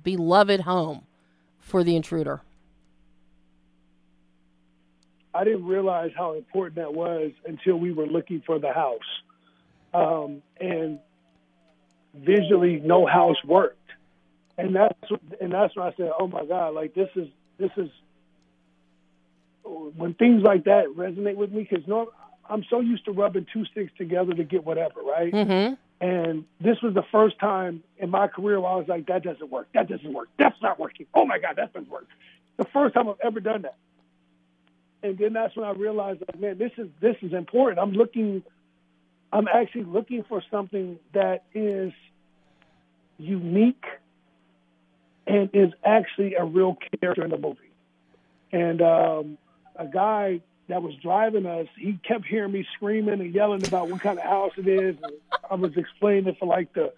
beloved 0.04 0.62
home 0.62 1.06
for 1.58 1.84
the 1.84 1.96
intruder? 1.96 2.42
I 5.40 5.46
didn't 5.46 5.66
realize 5.66 6.12
how 6.18 6.34
important 6.34 6.76
that 6.76 6.94
was 6.94 7.32
until 7.46 7.78
we 7.78 7.94
were 7.94 8.08
looking 8.08 8.44
for 8.46 8.60
the 8.60 8.74
house. 8.74 9.00
Um, 9.94 10.42
and 10.60 11.00
visually, 12.14 12.82
no 12.84 13.06
house 13.06 13.38
worked. 13.46 13.78
And 14.58 14.76
that's 14.76 15.00
and 15.40 15.54
that's 15.54 15.74
when 15.78 15.88
I 15.88 15.94
said, 15.96 16.12
"Oh 16.20 16.28
my 16.28 16.44
God! 16.44 16.74
Like 16.74 16.94
this 16.94 17.08
is 17.16 17.30
this 17.58 17.72
is 17.78 17.90
when 19.64 20.14
things 20.16 20.42
like 20.44 20.66
that 20.66 20.88
resonate 20.98 21.38
with 21.38 21.54
me 21.54 21.66
because 21.70 21.88
no, 21.88 22.12
I'm 22.50 22.66
so 22.70 22.82
used 22.82 23.06
to 23.06 23.12
rubbing 23.12 23.46
two 23.54 23.64
sticks 23.66 23.94
together 23.98 24.34
to 24.34 24.44
get 24.44 24.66
whatever, 24.66 25.02
right? 25.02 25.32
Mm-hmm. 25.32 25.76
And 26.06 26.44
this 26.60 26.82
was 26.82 26.94
the 26.94 27.04
first 27.14 27.40
time 27.40 27.84
in 27.98 28.10
my 28.10 28.28
career 28.28 28.60
where 28.60 28.72
I 28.72 28.76
was 28.76 28.88
like, 28.90 29.08
that 29.08 29.24
doesn't 29.24 29.50
work. 29.50 29.70
That 29.74 29.88
doesn't 29.88 30.14
work. 30.14 30.28
That's 30.38 30.62
not 30.62 30.80
working. 30.80 31.06
Oh 31.14 31.26
my 31.26 31.40
God, 31.40 31.56
that 31.56 31.74
doesn't 31.74 31.90
work. 31.90 32.08
The 32.58 32.66
first 32.66 32.96
time 32.96 33.08
I've 33.08 33.20
ever 33.24 33.40
done 33.40 33.62
that. 33.62 33.78
And 35.02 35.18
then 35.18 35.34
that's 35.34 35.56
when 35.56 35.66
I 35.66 35.72
realized, 35.72 36.22
like, 36.28 36.40
man, 36.40 36.58
this 36.58 36.72
is 36.78 36.88
this 37.00 37.16
is 37.22 37.34
important. 37.34 37.80
I'm 37.80 37.94
looking, 37.94 38.44
I'm 39.32 39.48
actually 39.48 39.86
looking 39.86 40.24
for 40.28 40.44
something 40.52 41.00
that 41.14 41.44
is 41.54 41.94
unique 43.18 43.86
and 45.26 45.50
is 45.54 45.72
actually 45.86 46.36
a 46.36 46.44
real 46.44 46.78
character 47.00 47.24
in 47.24 47.30
the 47.30 47.38
movie. 47.38 47.60
And 48.52 48.82
um, 48.82 49.38
a 49.76 49.86
guy 49.86 50.42
that 50.68 50.82
was 50.82 50.96
driving 50.96 51.46
us, 51.46 51.68
he 51.78 52.00
kept 52.08 52.26
hearing 52.26 52.52
me 52.52 52.66
screaming 52.76 53.20
and 53.20 53.34
yelling 53.34 53.66
about 53.66 53.90
what 53.90 54.02
kind 54.02 54.18
of 54.18 54.26
house 54.26 54.54
it 54.58 54.68
is. 54.68 54.96
And 55.02 55.14
I 55.50 55.56
was 55.56 55.78
explaining 55.78 56.28
it 56.28 56.38
for 56.40 56.46
like 56.46 56.74
the 56.74 56.94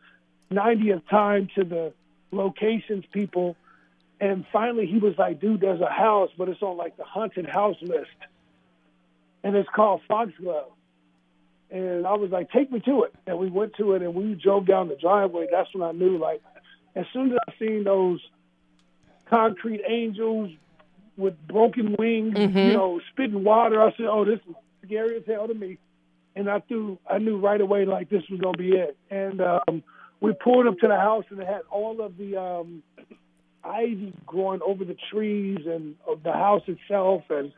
90th 0.52 1.08
time 1.10 1.50
to 1.56 1.64
the 1.64 1.94
locations 2.32 3.06
people. 3.12 3.56
And 4.22 4.46
finally, 4.54 4.86
he 4.86 5.00
was 5.00 5.18
like, 5.18 5.42
dude, 5.42 5.60
there's 5.62 5.82
a 5.82 5.90
house, 5.90 6.30
but 6.38 6.48
it's 6.48 6.62
on 6.62 6.78
like 6.78 6.96
the 6.96 7.04
haunted 7.04 7.50
house 7.50 7.76
list. 7.82 8.12
And 9.44 9.56
it's 9.56 9.68
called 9.76 10.02
Foxglove. 10.08 10.72
And 11.72 12.06
I 12.06 12.14
was 12.14 12.30
like, 12.30 12.52
take 12.52 12.72
me 12.72 12.82
to 12.82 13.04
it. 13.04 13.16
And 13.26 13.40
we 13.40 13.50
went 13.50 13.74
to 13.78 13.94
it 13.94 14.04
and 14.04 14.14
we 14.14 14.36
drove 14.36 14.68
down 14.68 14.90
the 14.90 14.96
driveway. 14.96 15.48
That's 15.52 15.74
when 15.74 15.82
I 15.82 15.92
knew, 15.92 16.20
like, 16.20 16.42
as 16.96 17.06
soon 17.12 17.32
as 17.32 17.40
I 17.48 17.54
seen 17.58 17.84
those 17.84 18.20
concrete 19.26 19.82
angels 19.88 20.52
with 21.18 21.36
broken 21.48 21.96
wings, 21.98 22.36
Mhm. 22.36 22.68
you 22.68 22.74
know, 22.74 23.00
spitting 23.12 23.44
water, 23.44 23.82
I 23.82 23.92
said, 23.94 24.06
oh, 24.06 24.24
this 24.26 24.40
is 24.48 24.56
scary 24.86 25.18
as 25.18 25.26
hell 25.26 25.48
to 25.48 25.54
me. 25.54 25.78
And 26.36 26.50
I 26.50 26.60
threw, 26.60 27.00
I 27.10 27.18
knew 27.18 27.38
right 27.38 27.60
away, 27.60 27.86
like, 27.86 28.10
this 28.10 28.24
was 28.30 28.40
going 28.40 28.54
to 28.54 28.60
be 28.60 28.76
it. 28.76 28.96
And 29.10 29.42
um, 29.42 29.82
we 30.20 30.34
pulled 30.34 30.68
up 30.68 30.78
to 30.80 30.88
the 30.88 30.98
house 30.98 31.26
and 31.30 31.40
it 31.40 31.48
had 31.48 31.62
all 31.72 32.02
of 32.02 32.18
the 32.18 32.38
um, 32.38 32.84
ivy 33.64 34.14
growing 34.26 34.62
over 34.66 34.86
the 34.86 34.98
trees 35.12 35.60
and 35.66 35.96
uh, 36.10 36.16
the 36.24 36.34
house 36.34 36.64
itself. 36.68 37.24
And 37.30 37.52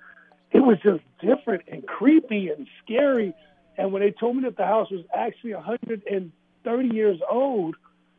it 0.51 0.59
was 0.59 0.77
just 0.83 1.01
different 1.21 1.63
and 1.67 1.85
creepy 1.85 2.49
and 2.49 2.67
scary. 2.83 3.33
And 3.77 3.91
when 3.91 4.01
they 4.01 4.11
told 4.11 4.37
me 4.37 4.43
that 4.43 4.57
the 4.57 4.65
house 4.65 4.89
was 4.91 5.05
actually 5.15 5.53
130 5.55 6.95
years 6.95 7.19
old, 7.29 7.75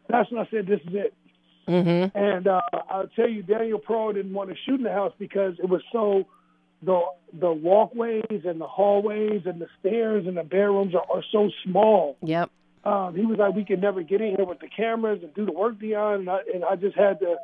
that's 0.09 0.31
when 0.31 0.41
I 0.41 0.49
said, 0.51 0.67
this 0.67 0.81
is 0.87 0.95
it. 0.95 1.15
Mm-hmm. 1.69 2.17
And 2.17 2.47
uh, 2.47 2.61
I'll 2.91 3.09
tell 3.17 3.29
you, 3.29 3.43
Daniel 3.43 3.79
Pearl 3.79 4.13
didn't 4.13 4.35
want 4.35 4.51
to 4.51 4.57
shoot 4.67 4.77
in 4.77 4.83
the 4.83 4.93
house 4.93 5.13
because 5.19 5.55
it 5.59 5.69
was 5.69 5.81
so 5.93 6.27
the 6.83 7.01
the 7.41 7.51
walkways 7.51 8.43
and 8.45 8.61
the 8.61 8.67
hallways 8.67 9.43
and 9.47 9.61
the 9.61 9.69
stairs 9.81 10.27
and 10.27 10.37
the 10.37 10.43
bedrooms 10.43 10.95
are, 10.95 11.05
are 11.11 11.25
so 11.33 11.51
small. 11.65 12.17
Yep. 12.23 12.51
um, 12.85 13.17
he 13.17 13.25
was 13.27 13.39
like, 13.39 13.55
we 13.55 13.65
could 13.65 13.81
never 13.81 14.03
get 14.03 14.21
in 14.21 14.37
here 14.37 14.45
with 14.45 14.61
the 14.61 14.69
cameras 14.69 15.21
and 15.23 15.35
do 15.35 15.45
the 15.45 15.53
work, 15.53 15.79
beyond. 15.79 16.21
And 16.21 16.31
I, 16.31 16.39
and 16.53 16.65
I 16.65 16.77
just 16.77 16.97
had 16.97 17.19
to, 17.21 17.37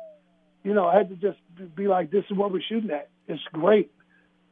you 0.63 0.73
know, 0.73 0.87
I 0.87 0.97
had 0.97 1.09
to 1.09 1.15
just 1.15 1.39
be 1.75 1.87
like, 1.87 2.11
this 2.11 2.23
is 2.29 2.37
what 2.37 2.51
we're 2.51 2.61
shooting 2.61 2.91
at. 2.91 3.09
It's 3.27 3.41
great. 3.51 3.91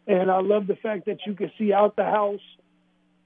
And 0.07 0.31
I 0.31 0.41
love 0.41 0.67
the 0.67 0.75
fact 0.75 1.05
that 1.05 1.19
you 1.27 1.35
can 1.35 1.51
see 1.57 1.71
out 1.71 1.95
the 1.95 2.03
house 2.05 2.41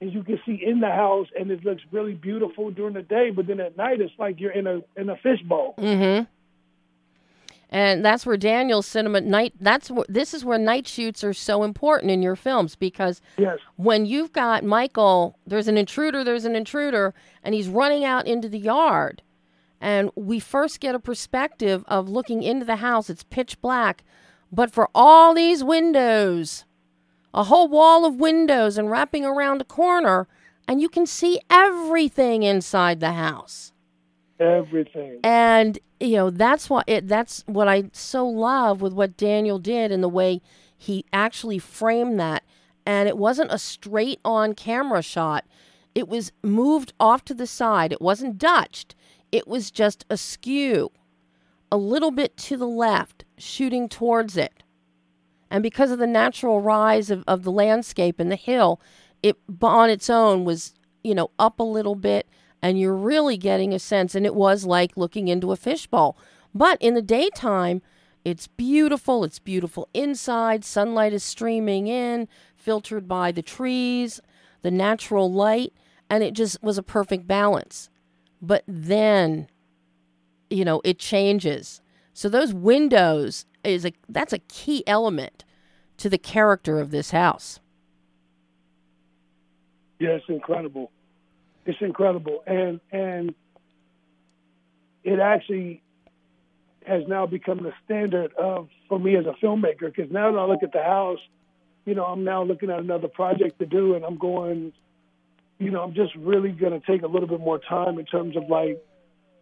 and 0.02 0.12
you 0.12 0.24
can 0.24 0.40
see 0.46 0.62
in 0.62 0.82
the 0.82 0.90
house 0.90 1.28
and 1.38 1.50
it 1.50 1.64
looks 1.64 1.82
really 1.92 2.14
beautiful 2.14 2.72
during 2.72 2.94
the 2.94 3.02
day, 3.02 3.30
but 3.32 3.48
then 3.48 3.60
at 3.62 3.78
night 3.78 4.02
it's 4.02 4.14
like 4.20 4.40
you're 4.40 4.52
in 4.52 4.68
a 4.68 4.82
in 4.98 5.10
a 5.10 5.16
fishbowl. 5.16 5.76
Mm-hmm. 5.78 6.26
And 7.70 8.06
that's 8.06 8.24
where 8.26 8.38
Daniel's 8.38 8.86
cinema 8.86 9.22
night. 9.22 9.54
That's 9.60 9.90
where 9.90 10.06
this 10.08 10.34
is 10.34 10.46
where 10.46 10.60
night 10.60 10.88
shoots 10.88 11.24
are 11.24 11.34
so 11.34 11.64
important 11.64 12.12
in 12.12 12.22
your 12.22 12.36
films 12.36 12.76
because 12.76 13.22
Yes. 13.38 13.58
when 13.78 14.06
you've 14.06 14.32
got 14.34 14.64
Michael, 14.64 15.38
there's 15.48 15.68
an 15.68 15.78
intruder, 15.78 16.24
there's 16.24 16.46
an 16.46 16.56
intruder, 16.56 17.14
and 17.44 17.56
he's 17.56 17.68
running 17.68 18.06
out 18.06 18.28
into 18.28 18.48
the 18.48 18.60
yard. 18.60 19.22
And 19.84 20.10
we 20.16 20.40
first 20.40 20.80
get 20.80 20.96
a 20.96 21.00
perspective 21.00 21.84
of 21.90 22.08
looking 22.08 22.42
into 22.42 22.66
the 22.66 22.78
house. 22.78 23.10
It's 23.10 23.24
pitch 23.24 23.60
black, 23.62 24.04
but 24.52 24.72
for 24.72 24.90
all 24.96 25.34
these 25.34 25.64
windows, 25.64 26.64
a 27.34 27.44
whole 27.44 27.68
wall 27.68 28.06
of 28.06 28.16
windows 28.16 28.78
and 28.78 28.90
wrapping 28.90 29.26
around 29.26 29.60
a 29.62 29.66
corner, 29.66 30.28
and 30.70 30.80
you 30.80 30.88
can 30.88 31.06
see 31.06 31.42
everything 31.50 32.44
inside 32.44 33.02
the 33.02 33.12
house. 33.12 33.72
Everything. 34.40 35.20
and 35.24 35.80
you 36.00 36.18
know 36.18 36.30
that's 36.30 36.70
what 36.70 36.84
it 36.88 37.08
that's 37.08 37.44
what 37.46 37.68
i 37.68 37.84
so 37.94 38.28
love 38.28 38.82
with 38.82 38.92
what 38.92 39.16
daniel 39.16 39.60
did 39.60 39.90
and 39.90 40.04
the 40.04 40.10
way 40.10 40.42
he 40.84 41.06
actually 41.14 41.60
framed 41.60 42.20
that. 42.20 42.44
And 42.86 43.08
it 43.08 43.18
wasn't 43.18 43.54
a 43.54 43.58
straight 43.58 44.20
on 44.26 44.54
camera 44.54 45.02
shot. 45.02 45.46
It 45.96 46.10
was 46.10 46.34
moved 46.44 46.94
off 47.00 47.24
to 47.26 47.34
the 47.34 47.48
side. 47.48 47.94
It 47.94 48.02
wasn't 48.02 48.38
dutched 48.38 48.94
it 49.34 49.48
was 49.48 49.72
just 49.72 50.06
askew 50.12 50.92
a 51.72 51.76
little 51.76 52.12
bit 52.12 52.38
to 52.38 52.56
the 52.56 52.68
left 52.68 53.26
shooting 53.36 53.90
towards 53.90 54.38
it. 54.38 54.62
And 55.50 55.64
because 55.64 55.90
of 55.90 55.98
the 55.98 56.08
natural 56.08 56.62
rise 56.62 57.10
of, 57.10 57.24
of 57.28 57.42
the 57.42 57.52
landscape 57.52 58.20
and 58.20 58.32
the 58.32 58.38
hill 58.38 58.80
it 59.24 59.36
on 59.62 59.90
its 59.90 60.10
own 60.10 60.46
was 60.46 60.76
you 61.04 61.16
know 61.16 61.32
up 61.40 61.60
a 61.60 61.64
little 61.64 61.96
bit 61.96 62.28
and 62.62 62.80
you're 62.80 62.96
really 62.96 63.36
getting 63.36 63.74
a 63.74 63.80
sense 63.80 64.14
and 64.14 64.26
it 64.26 64.36
was 64.36 64.66
like 64.66 64.96
looking 64.96 65.28
into 65.28 65.52
a 65.52 65.56
fishbowl. 65.58 66.16
But 66.54 66.78
in 66.80 66.94
the 66.94 67.02
daytime 67.02 67.82
it's 68.24 68.48
beautiful 68.48 69.24
it's 69.24 69.40
beautiful 69.40 69.90
inside 69.96 70.64
sunlight 70.64 71.12
is 71.12 71.24
streaming 71.24 71.88
in 71.88 72.28
filtered 72.56 73.08
by 73.08 73.32
the 73.32 73.42
trees 73.42 74.22
the 74.62 74.72
natural 74.72 75.32
light 75.32 75.74
and 76.08 76.24
it 76.24 76.36
just 76.36 76.62
was 76.62 76.78
a 76.78 76.84
perfect 76.84 77.28
balance 77.28 77.90
but 78.44 78.64
then 78.68 79.48
you 80.52 80.64
know 80.64 80.82
it 80.84 81.00
changes 81.00 81.82
so 82.14 82.30
those 82.30 82.54
windows 82.54 83.46
is 83.64 83.86
a 83.86 83.94
that's 84.08 84.34
a 84.34 84.40
key 84.40 84.84
element 84.86 85.44
to 85.98 86.10
the 86.10 86.20
character 86.20 86.80
of 86.80 86.92
this 86.92 87.10
house 87.10 87.60
Yeah, 90.04 90.10
it's 90.10 90.26
incredible. 90.28 90.92
It's 91.66 91.78
incredible, 91.80 92.44
and 92.46 92.82
and 92.92 93.34
it 95.06 95.20
actually 95.20 95.82
has 96.86 97.04
now 97.08 97.26
become 97.26 97.64
the 97.64 97.72
standard 97.86 98.34
of 98.34 98.68
for 98.90 99.00
me 99.00 99.16
as 99.16 99.26
a 99.26 99.34
filmmaker. 99.42 99.86
Because 99.96 100.12
now 100.12 100.30
that 100.30 100.38
I 100.38 100.44
look 100.44 100.62
at 100.62 100.74
the 100.74 100.84
house, 100.84 101.20
you 101.86 101.96
know, 101.96 102.04
I'm 102.04 102.26
now 102.26 102.44
looking 102.44 102.70
at 102.70 102.80
another 102.80 103.08
project 103.08 103.60
to 103.60 103.66
do, 103.66 103.96
and 103.96 104.04
I'm 104.04 104.18
going, 104.18 104.74
you 105.64 105.72
know, 105.72 105.82
I'm 105.82 105.94
just 105.94 106.14
really 106.16 106.52
going 106.52 106.80
to 106.80 106.86
take 106.86 107.04
a 107.04 107.08
little 107.08 107.28
bit 107.28 107.40
more 107.40 107.60
time 107.60 108.00
in 108.00 108.06
terms 108.06 108.36
of 108.36 108.50
like 108.50 108.84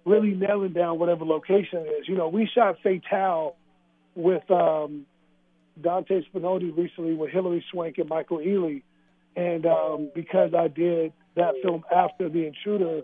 really 0.06 0.34
nailing 0.34 0.74
down 0.74 1.00
whatever 1.00 1.26
location 1.26 1.80
it 1.80 1.90
is. 2.02 2.08
You 2.08 2.16
know, 2.16 2.28
we 2.28 2.50
shot 2.54 2.78
Fatal 2.84 3.56
with 4.16 4.50
um, 4.52 5.06
Dante 5.82 6.22
Spinotti 6.30 6.76
recently 6.76 7.14
with 7.14 7.32
Hilary 7.32 7.64
Swank 7.72 7.98
and 7.98 8.10
Michael 8.10 8.40
Ealy. 8.40 8.84
And 9.36 9.66
um, 9.66 10.12
because 10.14 10.54
I 10.54 10.68
did 10.68 11.14
that 11.36 11.54
film 11.64 11.84
after 11.96 12.30
The 12.30 12.48
Intruder, 12.48 13.02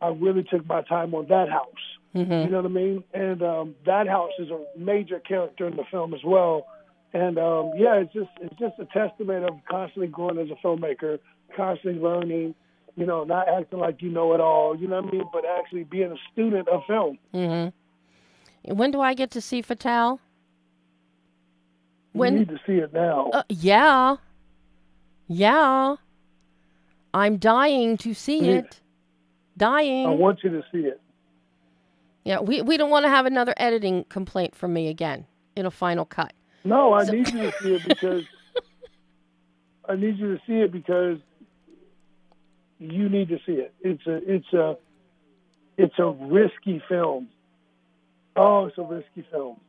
I 0.00 0.08
really 0.08 0.44
took 0.44 0.66
my 0.66 0.82
time 0.82 1.14
on 1.14 1.26
that 1.28 1.48
house. 1.48 1.66
You 2.44 2.50
know 2.50 2.62
what 2.62 2.66
I 2.66 2.74
mean? 2.74 3.04
And 3.14 3.42
um, 3.42 3.74
that 3.86 4.08
house 4.08 4.32
is 4.38 4.48
a 4.50 4.64
major 4.76 5.20
character 5.20 5.66
in 5.66 5.76
the 5.76 5.84
film 5.90 6.14
as 6.14 6.20
well. 6.24 6.66
And 7.12 7.38
um, 7.38 7.72
yeah, 7.76 7.96
it's 7.96 8.12
just 8.12 8.30
it's 8.40 8.54
just 8.58 8.74
a 8.78 8.84
testament 8.86 9.44
of 9.44 9.58
constantly 9.68 10.08
growing 10.08 10.38
as 10.38 10.48
a 10.50 10.66
filmmaker, 10.66 11.18
constantly 11.56 12.00
learning. 12.00 12.54
You 12.96 13.06
know, 13.06 13.22
not 13.24 13.48
acting 13.48 13.78
like 13.78 14.02
you 14.02 14.10
know 14.10 14.32
it 14.34 14.40
all. 14.40 14.76
You 14.76 14.88
know 14.88 15.00
what 15.00 15.12
I 15.12 15.16
mean? 15.16 15.24
But 15.32 15.44
actually 15.44 15.84
being 15.84 16.10
a 16.10 16.16
student 16.32 16.66
of 16.68 16.82
film. 16.86 17.18
mm-hmm. 17.32 18.74
when 18.74 18.90
do 18.90 19.00
i 19.00 19.14
get 19.14 19.30
to 19.30 19.40
see 19.40 19.62
fatal 19.62 20.18
When 22.12 22.32
you 22.32 22.38
need 22.40 22.48
to 22.48 22.60
see 22.66 22.72
it 22.74 22.92
now. 22.92 23.30
Uh, 23.32 23.42
yeah. 23.48 24.16
Yeah. 25.28 25.96
I'm 27.14 27.36
dying 27.36 27.96
to 27.98 28.14
see 28.14 28.40
Yeah. 28.40 28.58
it. 28.58 28.80
Dying. 29.56 30.06
I 30.06 30.10
want 30.10 30.42
you 30.42 30.50
to 30.50 30.62
see 30.72 30.80
it. 30.86 31.00
yeah, 32.24 32.40
we, 32.40 32.62
we 32.62 32.76
don't 32.76 32.90
want 32.90 33.04
to 33.04 33.08
have 33.10 33.26
another 33.26 33.54
editing 33.56 34.04
complaint 34.08 34.54
from 34.54 34.72
me 34.72 34.88
again 34.88 35.26
in 35.56 35.66
a 35.66 35.70
final 35.70 36.04
cut. 36.04 36.32
No, 36.64 36.92
I 36.92 37.04
need 37.04 37.28
you 37.32 37.42
to 37.50 37.52
see 37.62 37.74
it 37.74 37.82
because 37.86 38.24
I 39.88 39.94
need 39.96 40.18
you 40.18 40.36
to 40.36 40.42
see 40.46 40.54
it 40.60 40.70
because 40.72 41.18
you 42.78 43.08
need 43.08 43.28
to 43.28 43.38
see 43.46 43.52
it. 43.52 43.74
It's 43.80 44.06
a 44.06 44.16
it's 44.34 44.52
a 44.52 44.76
it's 45.76 45.98
a 45.98 46.10
risky 46.10 46.82
film. 46.88 47.28
Oh, 48.36 48.66
it's 48.66 48.78
a 48.78 48.82
risky 48.82 49.26
film. 49.30 49.60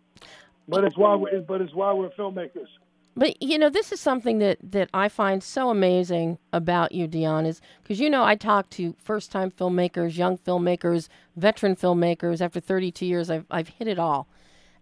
But 0.67 0.83
it's 0.83 0.97
why 0.97 1.15
we're 1.15 1.41
but 1.41 1.61
it's 1.61 1.73
why 1.73 1.93
we're 1.93 2.09
filmmakers. 2.09 2.67
But 3.15 3.41
you 3.41 3.57
know, 3.57 3.69
this 3.69 3.91
is 3.91 3.99
something 3.99 4.39
that 4.39 4.59
that 4.63 4.89
I 4.93 5.09
find 5.09 5.43
so 5.43 5.69
amazing 5.69 6.37
about 6.53 6.91
you, 6.91 7.07
Deon, 7.07 7.47
is 7.47 7.61
because 7.83 7.99
you 7.99 8.09
know 8.09 8.23
I 8.23 8.35
talk 8.35 8.69
to 8.71 8.95
first 8.97 9.31
time 9.31 9.51
filmmakers, 9.51 10.17
young 10.17 10.37
filmmakers, 10.37 11.09
veteran 11.35 11.75
filmmakers. 11.75 12.39
After 12.41 12.59
32 12.59 13.05
years, 13.05 13.29
I've 13.29 13.45
I've 13.49 13.69
hit 13.69 13.87
it 13.87 13.99
all, 13.99 14.27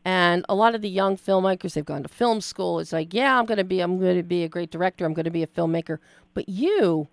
and 0.03 0.45
a 0.49 0.55
lot 0.55 0.75
of 0.75 0.81
the 0.81 0.89
young 0.89 1.17
filmmakers 1.17 1.73
they've 1.73 1.85
gone 1.85 2.03
to 2.03 2.09
film 2.09 2.41
school. 2.41 2.79
It's 2.79 2.91
like, 2.93 3.13
yeah, 3.13 3.39
I'm 3.39 3.45
gonna 3.45 3.63
be 3.63 3.79
I'm 3.79 3.97
gonna 3.97 4.23
be 4.23 4.43
a 4.43 4.49
great 4.49 4.71
director. 4.71 5.05
I'm 5.05 5.13
gonna 5.13 5.31
be 5.31 5.43
a 5.43 5.47
filmmaker. 5.47 5.97
But 6.33 6.47
you, 6.49 7.07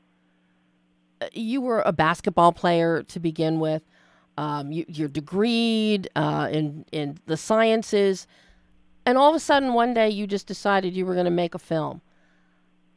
you 1.32 1.60
were 1.60 1.82
a 1.84 1.92
basketball 1.92 2.52
player 2.52 3.02
to 3.04 3.20
begin 3.20 3.60
with. 3.60 3.82
Um, 4.36 4.72
you, 4.72 4.84
you're 4.88 5.08
degreed 5.08 6.06
uh, 6.16 6.48
in 6.50 6.84
in 6.92 7.18
the 7.26 7.36
sciences. 7.36 8.26
And 9.06 9.18
all 9.18 9.28
of 9.28 9.36
a 9.36 9.40
sudden 9.40 9.74
one 9.74 9.94
day 9.94 10.08
you 10.08 10.26
just 10.26 10.46
decided 10.46 10.94
you 10.94 11.06
were 11.06 11.14
going 11.14 11.26
to 11.26 11.30
make 11.30 11.54
a 11.54 11.58
film. 11.58 12.00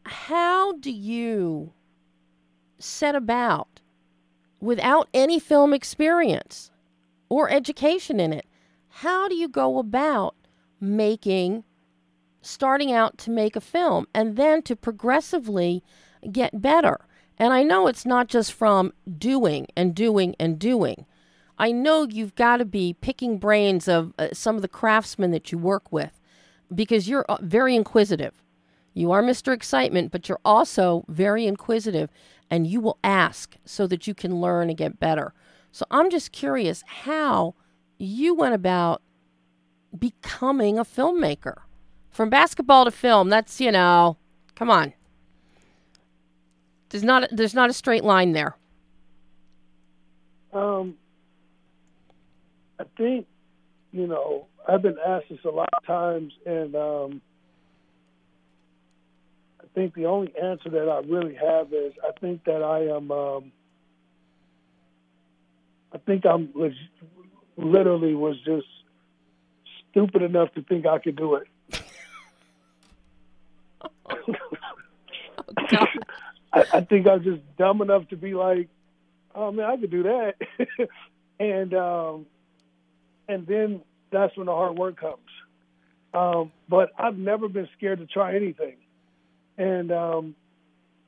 How 0.06 0.74
do 0.74 0.92
you 0.92 1.74
set 2.80 3.16
about 3.16 3.82
without 4.60 5.10
any 5.14 5.40
film 5.40 5.74
experience 5.74 6.72
or 7.30 7.50
education 7.50 8.20
in 8.20 8.34
it 8.34 8.46
how 8.90 9.28
do 9.28 9.36
you 9.36 9.48
go 9.48 9.78
about 9.78 10.36
making 10.80 11.64
starting 12.42 12.92
out 12.92 13.18
to 13.18 13.30
make 13.30 13.56
a 13.56 13.62
film 13.62 14.08
and 14.14 14.36
then 14.36 14.62
to 14.62 14.76
progressively 14.76 15.84
get 16.32 16.62
better 16.62 17.07
and 17.38 17.54
i 17.54 17.64
know 17.64 17.88
it's 17.88 18.06
not 18.06 18.28
just 18.28 18.52
from 18.54 18.94
doing 19.18 19.68
and 19.76 19.96
doing 19.96 20.36
and 20.40 20.60
doing 20.60 21.06
I 21.58 21.72
know 21.72 22.08
you've 22.08 22.36
got 22.36 22.58
to 22.58 22.66
be 22.66 22.94
picking 22.94 23.40
brains 23.40 23.88
of 23.88 24.14
uh, 24.20 24.30
some 24.32 24.56
of 24.56 24.62
the 24.62 24.68
craftsmen 24.68 25.32
that 25.32 25.52
you 25.52 25.58
work 25.58 25.92
with 25.92 26.20
because 26.74 27.10
you're 27.10 27.26
uh, 27.28 27.38
very 27.42 27.76
inquisitive. 27.76 28.44
You 28.94 29.12
are 29.12 29.24
Mr. 29.24 29.54
Excitement, 29.54 30.12
but 30.12 30.30
you're 30.30 30.40
also 30.46 31.04
very 31.08 31.48
inquisitive 31.48 32.10
and 32.50 32.68
you 32.68 32.80
will 32.80 33.00
ask 33.04 33.56
so 33.66 33.88
that 33.88 34.08
you 34.08 34.14
can 34.14 34.40
learn 34.40 34.70
and 34.70 34.78
get 34.78 35.00
better. 35.00 35.34
So 35.72 35.86
I'm 35.92 36.10
just 36.10 36.32
curious 36.32 36.84
how 36.86 37.56
you 37.98 38.36
went 38.36 38.54
about 38.56 39.02
becoming 39.98 40.78
a 40.78 40.86
filmmaker. 40.86 41.58
From 42.10 42.30
basketball 42.30 42.86
to 42.86 42.92
film, 42.92 43.30
that's, 43.30 43.60
you 43.60 43.72
know, 43.72 44.18
come 44.56 44.70
on. 44.70 44.94
There's 46.90 47.04
not 47.04 47.24
a, 47.24 47.36
there's 47.36 47.54
not 47.54 47.70
a 47.70 47.74
straight 47.74 48.04
line 48.04 48.32
there. 48.32 48.56
Um, 50.54 50.96
I 52.80 52.86
think, 52.98 53.28
you 53.92 54.08
know, 54.08 54.48
I've 54.68 54.82
been 54.82 54.98
asked 55.06 55.26
this 55.30 55.40
a 55.46 55.50
lot 55.50 55.70
of 55.78 55.86
times, 55.86 56.34
and 56.46 56.76
um, 56.76 57.22
I 59.62 59.66
think 59.76 59.94
the 59.94 60.06
only 60.06 60.34
answer 60.42 60.70
that 60.70 60.90
I 60.90 61.00
really 61.08 61.36
have 61.36 61.74
is 61.74 61.94
I 62.04 62.12
think 62.20 62.44
that 62.46 62.64
I 62.64 62.96
am. 62.96 63.12
Um, 63.12 63.52
I 65.94 65.98
think 66.00 66.26
I'm 66.26 66.50
leg- 66.54 66.74
literally 67.56 68.14
was 68.14 68.36
just 68.46 68.68
stupid 69.90 70.22
enough 70.22 70.54
to 70.56 70.62
think 70.64 70.86
I 70.86 71.00
could 71.00 71.16
do 71.16 71.36
it. 71.36 71.48
I, 76.58 76.78
I 76.78 76.82
think 76.82 77.08
I'm 77.08 77.24
just 77.24 77.42
dumb 77.58 77.82
enough 77.82 78.08
to 78.10 78.18
be 78.18 78.34
like, 78.34 78.70
oh 79.36 79.52
man, 79.52 79.66
I 79.66 79.78
could 79.78 79.92
do 79.92 80.04
that. 80.04 80.36
and 81.40 81.74
um, 81.74 82.26
and 83.28 83.46
then 83.46 83.82
that's 84.12 84.36
when 84.38 84.48
the 84.48 84.54
hard 84.54 84.78
work 84.78 85.00
comes. 85.00 85.18
Um, 86.14 86.52
but 86.68 86.92
I've 86.98 87.18
never 87.18 87.48
been 87.48 87.68
scared 87.78 88.00
to 88.00 88.08
try 88.08 88.36
anything, 88.36 88.78
and 89.58 89.92
um, 89.92 90.36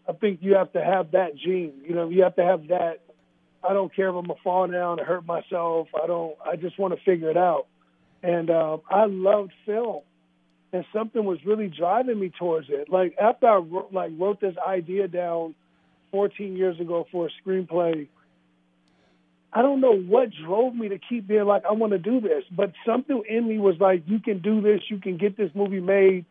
I 0.08 0.14
think 0.14 0.39
you 0.41 0.56
have 0.56 0.74
to 0.74 0.84
have 0.84 1.12
that 1.12 1.36
gene. 1.36 1.82
You 1.88 1.95
know, 1.95 2.10
you 2.10 2.24
have 2.24 2.36
to 2.36 2.43
have 2.43 2.68
that. 2.68 3.00
I 3.68 3.74
don't 3.74 3.93
care 3.93 4.10
if 4.10 4.16
I'm 4.16 4.28
gonna 4.28 4.39
fall 4.43 4.68
down 4.68 5.00
and 5.00 5.08
hurt 5.08 5.26
myself. 5.26 5.88
I 6.02 6.06
don't. 6.06 6.36
I 6.45 6.56
just 6.58 6.78
want 6.78 6.93
to 6.93 7.04
figure 7.04 7.30
it 7.30 7.38
out. 7.38 7.68
And 8.22 8.50
um, 8.50 8.82
I 8.89 9.06
loved 9.06 9.54
film, 9.66 10.02
and 10.72 10.86
something 10.94 11.24
was 11.24 11.40
really 11.46 11.68
driving 11.68 12.20
me 12.20 12.30
towards 12.30 12.70
it. 12.70 12.90
Like 12.90 13.16
after 13.20 13.48
I 13.48 13.58
wrote, 13.58 13.92
like 13.92 14.12
wrote 14.18 14.40
this 14.40 14.56
idea 14.58 15.08
down 15.08 15.56
14 16.12 16.56
years 16.56 16.80
ago 16.80 17.08
for 17.12 17.28
a 17.28 17.30
screenplay. 17.44 18.08
I 19.52 19.64
don't 19.64 19.82
know 19.82 19.96
what 19.96 20.30
drove 20.46 20.76
me 20.76 20.90
to 20.90 21.00
keep 21.00 21.28
being 21.28 21.46
like, 21.46 21.66
I 21.66 21.72
want 21.72 21.94
to 21.94 21.98
do 21.98 22.22
this, 22.22 22.44
but 22.52 22.74
something 22.86 23.24
in 23.28 23.48
me 23.48 23.58
was 23.58 23.80
like, 23.80 24.04
you 24.06 24.20
can 24.20 24.40
do 24.40 24.62
this, 24.62 24.82
you 24.90 25.00
can 25.00 25.18
get 25.18 25.38
this 25.38 25.50
movie 25.56 25.80
made. 25.80 26.26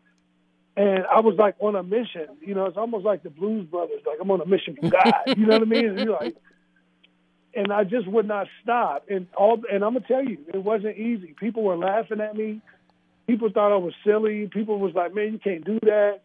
And 0.77 1.05
I 1.05 1.19
was 1.19 1.35
like 1.37 1.55
on 1.59 1.75
a 1.75 1.83
mission, 1.83 2.27
you 2.39 2.55
know, 2.55 2.65
it's 2.65 2.77
almost 2.77 3.03
like 3.03 3.23
the 3.23 3.29
Blues 3.29 3.65
Brothers, 3.65 4.01
like 4.07 4.19
I'm 4.21 4.31
on 4.31 4.39
a 4.39 4.45
mission 4.45 4.77
from 4.77 4.89
God, 4.89 5.13
you 5.37 5.45
know 5.45 5.55
what 5.55 5.63
I 5.63 5.65
mean? 5.65 5.89
And 5.89 5.99
you're 5.99 6.17
like, 6.17 6.37
and 7.53 7.73
I 7.73 7.83
just 7.83 8.07
would 8.07 8.27
not 8.27 8.47
stop. 8.63 9.05
And 9.09 9.27
all, 9.35 9.61
and 9.69 9.83
I'm 9.83 9.93
gonna 9.93 10.05
tell 10.07 10.23
you, 10.23 10.37
it 10.53 10.63
wasn't 10.63 10.97
easy. 10.97 11.35
People 11.37 11.63
were 11.63 11.75
laughing 11.75 12.21
at 12.21 12.35
me. 12.35 12.61
People 13.29 13.49
thought 13.51 13.71
I 13.71 13.77
was 13.77 13.93
silly. 14.03 14.47
People 14.47 14.79
was 14.79 14.95
like, 14.95 15.13
man, 15.13 15.33
you 15.33 15.39
can't 15.39 15.63
do 15.63 15.79
that 15.83 16.21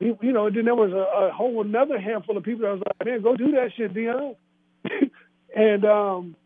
you 0.00 0.32
know, 0.32 0.46
and 0.46 0.56
then 0.56 0.64
there 0.64 0.74
was 0.74 0.92
a, 0.92 1.26
a 1.26 1.32
whole 1.32 1.60
another 1.60 2.00
handful 2.00 2.36
of 2.36 2.44
people 2.44 2.62
that 2.62 2.72
was 2.72 2.82
like, 2.86 3.06
man, 3.06 3.22
go 3.22 3.36
do 3.36 3.52
that 3.52 3.70
shit, 3.76 3.92
Deon. 3.92 4.36
and 5.56 5.84
um, 5.84 6.36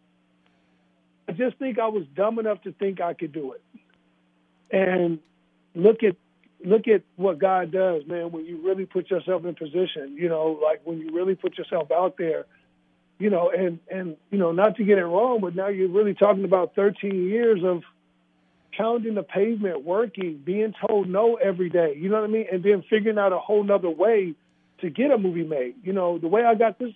I 1.28 1.32
just 1.32 1.58
think 1.58 1.78
I 1.78 1.88
was 1.88 2.04
dumb 2.16 2.38
enough 2.38 2.62
to 2.62 2.72
think 2.72 3.00
I 3.00 3.12
could 3.12 3.32
do 3.32 3.52
it. 3.52 3.62
And 4.70 5.18
look 5.74 6.02
at 6.02 6.16
look 6.64 6.88
at 6.88 7.02
what 7.16 7.38
God 7.38 7.72
does, 7.72 8.06
man, 8.06 8.32
when 8.32 8.46
you 8.46 8.64
really 8.64 8.86
put 8.86 9.10
yourself 9.10 9.44
in 9.44 9.54
position, 9.54 10.16
you 10.16 10.28
know, 10.28 10.58
like 10.62 10.80
when 10.84 10.98
you 10.98 11.10
really 11.12 11.34
put 11.34 11.58
yourself 11.58 11.90
out 11.90 12.16
there, 12.16 12.46
you 13.18 13.28
know, 13.28 13.50
and 13.50 13.80
and 13.90 14.16
you 14.30 14.38
know, 14.38 14.52
not 14.52 14.76
to 14.76 14.84
get 14.84 14.96
it 14.96 15.04
wrong, 15.04 15.40
but 15.42 15.54
now 15.54 15.68
you're 15.68 15.88
really 15.88 16.14
talking 16.14 16.44
about 16.44 16.74
13 16.74 17.28
years 17.28 17.62
of 17.62 17.82
pounding 18.77 19.14
the 19.14 19.23
pavement, 19.23 19.85
working, 19.85 20.41
being 20.45 20.75
told 20.87 21.09
no 21.09 21.37
every 21.37 21.68
day. 21.68 21.95
You 21.97 22.09
know 22.09 22.20
what 22.20 22.29
I 22.29 22.33
mean? 22.33 22.47
And 22.51 22.62
then 22.62 22.83
figuring 22.89 23.18
out 23.18 23.33
a 23.33 23.39
whole 23.39 23.62
nother 23.62 23.91
way 23.91 24.35
to 24.81 24.91
get 24.91 25.11
a 25.11 25.18
movie 25.18 25.45
made. 25.45 25.75
You 25.83 25.93
know, 25.93 26.18
the 26.18 26.29
way 26.29 26.45
I 26.45 26.55
got 26.55 26.79
this 26.79 26.93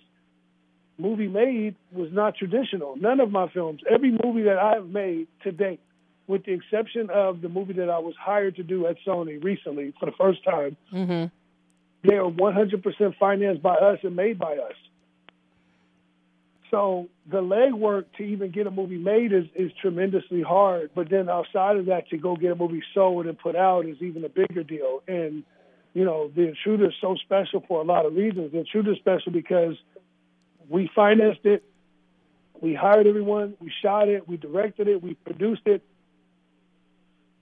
movie 0.97 1.27
made 1.27 1.75
was 1.91 2.09
not 2.11 2.35
traditional. 2.35 2.95
None 2.95 3.19
of 3.19 3.31
my 3.31 3.47
films, 3.49 3.81
every 3.89 4.11
movie 4.23 4.43
that 4.43 4.57
I 4.57 4.73
have 4.73 4.87
made 4.87 5.27
to 5.43 5.51
date, 5.51 5.79
with 6.27 6.45
the 6.45 6.53
exception 6.53 7.09
of 7.09 7.41
the 7.41 7.49
movie 7.49 7.73
that 7.73 7.89
I 7.89 7.99
was 7.99 8.15
hired 8.19 8.57
to 8.57 8.63
do 8.63 8.87
at 8.87 8.97
Sony 9.05 9.41
recently 9.43 9.93
for 9.99 10.07
the 10.07 10.11
first 10.17 10.43
time, 10.43 10.75
mm-hmm. 10.93 12.07
they 12.07 12.15
are 12.15 12.29
100% 12.29 13.17
financed 13.17 13.61
by 13.61 13.75
us 13.75 13.99
and 14.03 14.15
made 14.15 14.37
by 14.37 14.57
us. 14.57 14.73
So 16.69 17.07
the 17.29 17.41
legwork 17.41 18.05
to 18.17 18.23
even 18.23 18.51
get 18.51 18.67
a 18.67 18.71
movie 18.71 18.97
made 18.97 19.31
is, 19.31 19.45
is 19.55 19.71
tremendously 19.81 20.41
hard. 20.41 20.91
But 20.93 21.09
then 21.09 21.29
outside 21.29 21.77
of 21.77 21.85
that, 21.85 22.09
to 22.09 22.17
go 22.17 22.35
get 22.35 22.51
a 22.51 22.55
movie 22.55 22.83
sold 22.93 23.25
and 23.25 23.37
put 23.37 23.55
out 23.55 23.85
is 23.85 24.01
even 24.01 24.23
a 24.25 24.29
bigger 24.29 24.63
deal. 24.63 25.01
And, 25.07 25.43
you 25.93 26.03
know, 26.03 26.29
The 26.35 26.49
Intruder 26.49 26.89
is 26.89 26.95
so 26.99 27.15
special 27.15 27.63
for 27.67 27.81
a 27.81 27.85
lot 27.85 28.05
of 28.05 28.15
reasons. 28.15 28.51
The 28.51 28.59
Intruder 28.59 28.93
is 28.93 28.97
special 28.97 29.31
because 29.31 29.75
we 30.69 30.89
financed 30.93 31.45
it, 31.45 31.63
we 32.61 32.73
hired 32.73 33.07
everyone, 33.07 33.55
we 33.61 33.71
shot 33.81 34.09
it, 34.09 34.27
we 34.27 34.35
directed 34.35 34.87
it, 34.87 35.01
we 35.01 35.13
produced 35.13 35.61
it, 35.65 35.81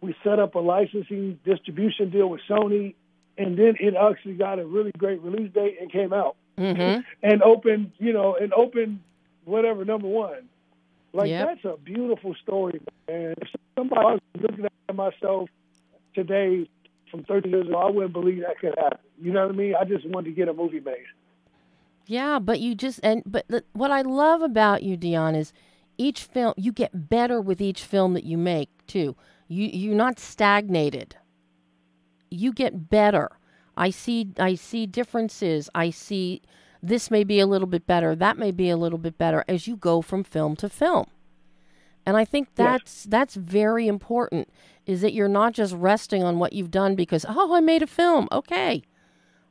we 0.02 0.16
set 0.24 0.40
up 0.40 0.54
a 0.56 0.60
licensing 0.60 1.40
distribution 1.44 2.12
deal 2.12 2.28
with 2.30 2.42
Sony, 2.48 2.94
and 3.38 3.58
then 3.58 3.76
it 3.80 3.96
actually 3.96 4.36
got 4.36 4.60
a 4.60 4.66
really 4.66 4.92
great 4.98 5.22
release 5.22 5.52
date 5.52 5.78
and 5.82 5.92
came 5.92 6.14
out. 6.14 6.36
Mm-hmm. 6.58 7.02
and 7.22 7.44
opened, 7.44 7.92
you 7.98 8.14
know, 8.14 8.38
and 8.40 8.54
opened 8.54 9.02
whatever 9.46 9.86
number 9.86 10.08
one. 10.08 10.50
Like 11.14 11.30
yep. 11.30 11.48
that's 11.48 11.74
a 11.74 11.78
beautiful 11.78 12.36
story, 12.44 12.82
man. 13.08 13.36
If 13.38 13.48
somebody 13.78 14.02
was 14.04 14.20
looking 14.42 14.66
at 14.66 14.96
myself 14.96 15.50
today 16.14 16.70
from 17.10 17.24
30 17.24 17.50
years 17.50 17.68
ago, 17.68 17.78
I 17.78 17.90
wouldn't 17.90 18.14
believe 18.14 18.42
that 18.42 18.60
could 18.60 18.76
happen. 18.78 19.00
You 19.22 19.32
know 19.32 19.48
what 19.48 19.56
I 19.56 19.58
mean? 19.58 19.76
I 19.80 19.86
just 19.86 20.06
wanted 20.08 20.32
to 20.32 20.36
get 20.36 20.50
a 20.50 20.54
movie 20.54 20.82
made. 20.82 21.06
Yeah, 22.08 22.40
but 22.40 22.60
you 22.60 22.76
just 22.76 23.00
and 23.02 23.24
but 23.26 23.48
the, 23.48 23.64
what 23.74 23.92
I 23.92 24.02
love 24.02 24.42
about 24.42 24.84
you, 24.84 24.98
Deon, 24.98 25.36
is 25.36 25.54
each 25.98 26.24
film 26.24 26.54
you 26.58 26.72
get 26.72 27.10
better 27.10 27.42
with 27.42 27.62
each 27.62 27.84
film 27.84 28.14
that 28.14 28.26
you 28.26 28.38
make 28.38 28.70
too. 28.86 29.16
You 29.48 29.68
you're 29.68 29.96
not 29.96 30.20
stagnated. 30.20 31.16
You 32.30 32.52
get 32.52 32.90
better. 32.90 33.30
I 33.78 33.90
see 33.90 34.32
I 34.38 34.56
see 34.56 34.86
differences. 34.86 35.70
I 35.74 35.90
see 35.90 36.42
this 36.88 37.10
may 37.10 37.24
be 37.24 37.40
a 37.40 37.48
little 37.48 37.68
bit 37.68 37.88
better, 37.88 38.16
that 38.16 38.38
may 38.38 38.52
be 38.52 38.70
a 38.70 38.78
little 38.78 39.00
bit 39.00 39.18
better 39.18 39.44
as 39.48 39.68
you 39.68 39.76
go 39.76 40.02
from 40.02 40.24
film 40.24 40.56
to 40.58 40.70
film. 40.70 41.08
And 42.06 42.16
I 42.16 42.26
think 42.26 42.50
that's 42.56 43.06
yes. 43.06 43.08
that's 43.10 43.36
very 43.36 43.88
important 43.88 44.50
is 44.86 45.02
that 45.02 45.14
you're 45.14 45.28
not 45.28 45.54
just 45.54 45.74
resting 45.74 46.22
on 46.22 46.38
what 46.38 46.54
you've 46.54 46.70
done 46.70 46.96
because 46.96 47.26
oh 47.28 47.56
I 47.56 47.60
made 47.60 47.82
a 47.82 47.88
film, 47.88 48.28
okay. 48.32 48.84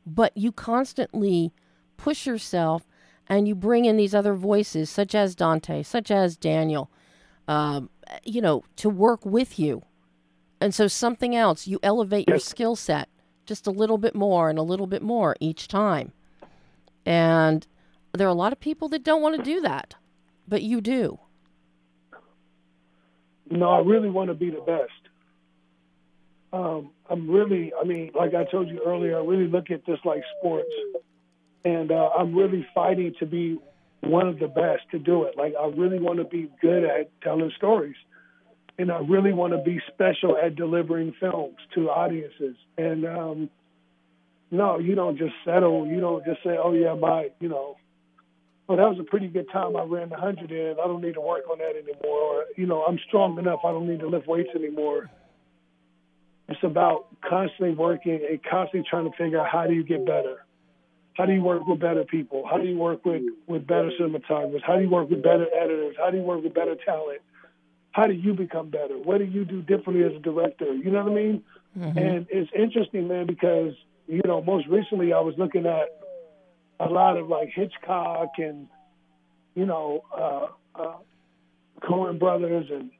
But 0.06 0.36
you 0.36 0.52
constantly 0.52 1.52
push 1.96 2.26
yourself 2.26 2.86
and 3.26 3.48
you 3.48 3.54
bring 3.54 3.84
in 3.86 3.96
these 3.96 4.14
other 4.14 4.34
voices 4.34 4.88
such 4.90 5.14
as 5.14 5.34
Dante, 5.34 5.82
such 5.82 6.10
as 6.10 6.36
Daniel, 6.36 6.90
um, 7.48 7.90
you 8.22 8.40
know, 8.40 8.62
to 8.76 8.88
work 8.88 9.24
with 9.26 9.58
you. 9.58 9.82
And 10.60 10.74
so 10.74 10.86
something 10.86 11.34
else, 11.34 11.66
you 11.66 11.80
elevate 11.82 12.26
yes. 12.28 12.32
your 12.32 12.38
skill 12.38 12.76
set 12.76 13.08
just 13.46 13.66
a 13.66 13.72
little 13.72 13.98
bit 13.98 14.14
more 14.14 14.48
and 14.48 14.58
a 14.58 14.62
little 14.62 14.86
bit 14.86 15.02
more 15.02 15.34
each 15.40 15.66
time. 15.66 16.12
And 17.06 17.66
there 18.12 18.26
are 18.26 18.30
a 18.30 18.34
lot 18.34 18.52
of 18.52 18.60
people 18.60 18.88
that 18.90 19.04
don't 19.04 19.22
want 19.22 19.36
to 19.36 19.42
do 19.42 19.60
that, 19.62 19.94
but 20.48 20.62
you 20.62 20.80
do. 20.80 21.18
No, 23.50 23.70
I 23.70 23.80
really 23.80 24.10
want 24.10 24.28
to 24.28 24.34
be 24.34 24.50
the 24.50 24.60
best. 24.60 24.90
Um, 26.52 26.90
I'm 27.10 27.28
really, 27.28 27.72
I 27.78 27.84
mean, 27.84 28.12
like 28.14 28.34
I 28.34 28.44
told 28.44 28.68
you 28.68 28.80
earlier, 28.86 29.18
I 29.18 29.24
really 29.24 29.48
look 29.48 29.70
at 29.70 29.84
this 29.86 29.98
like 30.04 30.22
sports. 30.38 30.70
And 31.64 31.90
uh, 31.90 32.10
I'm 32.18 32.34
really 32.34 32.66
fighting 32.74 33.14
to 33.20 33.26
be 33.26 33.58
one 34.00 34.28
of 34.28 34.38
the 34.38 34.48
best 34.48 34.82
to 34.90 34.98
do 34.98 35.24
it. 35.24 35.36
Like, 35.36 35.54
I 35.58 35.66
really 35.68 35.98
want 35.98 36.18
to 36.18 36.24
be 36.24 36.50
good 36.60 36.84
at 36.84 37.10
telling 37.22 37.50
stories. 37.56 37.96
And 38.78 38.92
I 38.92 38.98
really 38.98 39.32
want 39.32 39.52
to 39.54 39.58
be 39.62 39.80
special 39.92 40.36
at 40.36 40.56
delivering 40.56 41.14
films 41.18 41.56
to 41.74 41.88
audiences. 41.90 42.56
And, 42.76 43.06
um, 43.06 43.50
no, 44.50 44.78
you 44.78 44.94
don't 44.94 45.18
just 45.18 45.34
settle. 45.44 45.86
You 45.86 46.00
don't 46.00 46.24
just 46.24 46.42
say, 46.42 46.56
oh, 46.62 46.72
yeah, 46.72 46.94
my, 46.94 47.28
you 47.40 47.48
know, 47.48 47.76
well, 48.66 48.78
that 48.78 48.88
was 48.88 48.98
a 48.98 49.04
pretty 49.04 49.28
good 49.28 49.50
time. 49.52 49.76
I 49.76 49.82
ran 49.82 50.08
the 50.08 50.16
100 50.16 50.50
in. 50.50 50.76
I 50.82 50.86
don't 50.86 51.02
need 51.02 51.14
to 51.14 51.20
work 51.20 51.42
on 51.50 51.58
that 51.58 51.76
anymore. 51.76 52.20
Or, 52.20 52.44
you 52.56 52.66
know, 52.66 52.82
I'm 52.82 52.98
strong 53.06 53.38
enough. 53.38 53.60
I 53.64 53.72
don't 53.72 53.88
need 53.88 54.00
to 54.00 54.06
lift 54.06 54.26
weights 54.26 54.50
anymore. 54.54 55.10
It's 56.48 56.62
about 56.62 57.06
constantly 57.26 57.74
working 57.74 58.20
and 58.28 58.42
constantly 58.42 58.88
trying 58.88 59.10
to 59.10 59.16
figure 59.16 59.40
out 59.40 59.48
how 59.50 59.66
do 59.66 59.74
you 59.74 59.84
get 59.84 60.06
better? 60.06 60.44
How 61.14 61.26
do 61.26 61.32
you 61.32 61.42
work 61.42 61.66
with 61.66 61.80
better 61.80 62.04
people? 62.04 62.44
How 62.48 62.58
do 62.58 62.64
you 62.64 62.76
work 62.76 63.04
with, 63.04 63.22
with 63.46 63.66
better 63.66 63.90
cinematographers? 64.00 64.62
How 64.66 64.76
do 64.76 64.82
you 64.82 64.90
work 64.90 65.10
with 65.10 65.22
better 65.22 65.46
editors? 65.54 65.96
How 65.98 66.10
do 66.10 66.18
you 66.18 66.22
work 66.22 66.42
with 66.42 66.54
better 66.54 66.76
talent? 66.84 67.20
How 67.92 68.06
do 68.06 68.14
you 68.14 68.34
become 68.34 68.70
better? 68.70 68.98
What 68.98 69.18
do 69.18 69.24
you 69.24 69.44
do 69.44 69.62
differently 69.62 70.04
as 70.04 70.12
a 70.12 70.18
director? 70.20 70.74
You 70.74 70.90
know 70.90 71.04
what 71.04 71.12
I 71.12 71.14
mean? 71.14 71.44
Mm-hmm. 71.78 71.98
And 71.98 72.26
it's 72.30 72.50
interesting, 72.56 73.08
man, 73.08 73.26
because– 73.26 73.74
you 74.06 74.20
know, 74.26 74.42
most 74.42 74.66
recently 74.66 75.12
I 75.12 75.20
was 75.20 75.34
looking 75.38 75.66
at 75.66 75.88
a 76.80 76.86
lot 76.86 77.16
of 77.16 77.28
like 77.28 77.50
Hitchcock 77.54 78.30
and, 78.38 78.68
you 79.54 79.66
know, 79.66 80.02
uh, 80.16 80.46
uh, 80.74 80.96
Coen 81.82 82.18
brothers 82.18 82.66
and, 82.70 82.90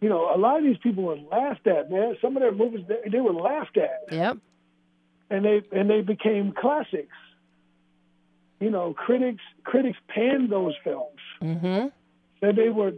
you 0.00 0.08
know, 0.08 0.34
a 0.34 0.38
lot 0.38 0.58
of 0.58 0.64
these 0.64 0.78
people 0.82 1.04
were 1.04 1.16
laughed 1.16 1.66
at, 1.66 1.90
man. 1.90 2.16
Some 2.20 2.36
of 2.36 2.42
their 2.42 2.52
movies, 2.52 2.84
they, 2.86 3.08
they 3.10 3.20
were 3.20 3.32
laughed 3.32 3.76
at. 3.76 4.12
Yep. 4.12 4.38
And 5.30 5.44
they 5.44 5.62
and 5.72 5.90
they 5.90 6.02
became 6.02 6.52
classics. 6.52 7.16
You 8.60 8.70
know, 8.70 8.94
critics 8.94 9.42
critics 9.64 9.98
panned 10.08 10.50
those 10.50 10.74
films. 10.84 11.18
Mm-hmm. 11.42 11.88
Said 12.40 12.56
they 12.56 12.68
were 12.68 12.92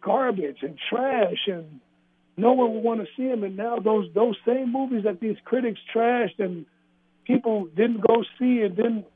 garbage 0.00 0.58
and 0.62 0.78
trash 0.90 1.48
and 1.48 1.80
no 2.36 2.52
one 2.52 2.74
would 2.74 2.84
want 2.84 3.00
to 3.00 3.06
see 3.16 3.28
them. 3.28 3.42
And 3.42 3.56
now 3.56 3.78
those 3.78 4.08
those 4.14 4.36
same 4.46 4.70
movies 4.70 5.04
that 5.04 5.20
these 5.20 5.36
critics 5.44 5.80
trashed 5.94 6.38
and 6.38 6.66
people 7.24 7.66
didn't 7.76 8.00
go 8.00 8.24
see 8.38 8.60
and 8.62 8.74
didn't, 8.76 9.06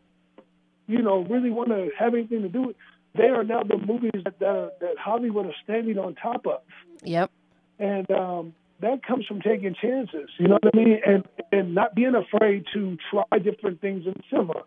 you 0.87 1.03
know, 1.03 1.25
really 1.25 1.51
want 1.51 1.69
to 1.71 1.91
have 1.99 2.15
anything 2.15 2.43
to 2.43 2.49
do 2.49 2.63
with. 2.69 2.77
They 3.17 3.25
are 3.29 3.45
now 3.45 3.63
the 3.63 3.79
movies 3.79 4.13
that 4.25 4.39
that, 4.41 4.79
that 4.81 4.99
Hollywood 4.99 5.47
is 5.47 5.55
standing 5.65 5.99
on 5.99 6.15
top 6.17 6.47
of. 6.47 6.61
Yep. 7.03 7.31
And 7.79 8.11
um, 8.11 8.55
that 8.81 9.03
comes 9.07 9.25
from 9.27 9.41
taking 9.41 9.75
chances. 9.75 10.29
You 10.39 10.49
know 10.49 10.59
what 10.63 10.75
I 10.75 10.77
mean? 10.77 11.01
And 11.07 11.25
and 11.51 11.75
not 11.75 11.95
being 11.95 12.15
afraid 12.15 12.65
to 12.75 12.97
try 13.11 13.39
different 13.39 13.81
things 13.81 14.05
in 14.07 14.15
cinema. 14.31 14.63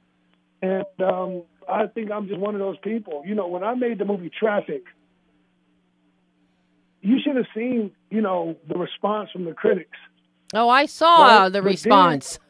And 0.61 0.85
um, 1.01 1.43
I 1.69 1.85
think 1.87 2.11
I'm 2.11 2.27
just 2.27 2.39
one 2.39 2.55
of 2.55 2.59
those 2.59 2.77
people. 2.83 3.23
You 3.25 3.35
know, 3.35 3.47
when 3.47 3.63
I 3.63 3.75
made 3.75 3.99
the 3.99 4.05
movie 4.05 4.29
Traffik, 4.41 4.81
you 7.01 7.17
should 7.23 7.35
have 7.35 7.45
seen, 7.55 7.91
you 8.09 8.21
know, 8.21 8.55
the 8.67 8.77
response 8.77 9.29
from 9.31 9.45
the 9.45 9.53
critics. 9.53 9.97
Oh, 10.53 10.67
I 10.67 10.85
saw 10.87 11.23
Right, 11.43 11.49
the 11.49 11.59
but 11.59 11.63
then- 11.63 11.63
response. 11.65 12.39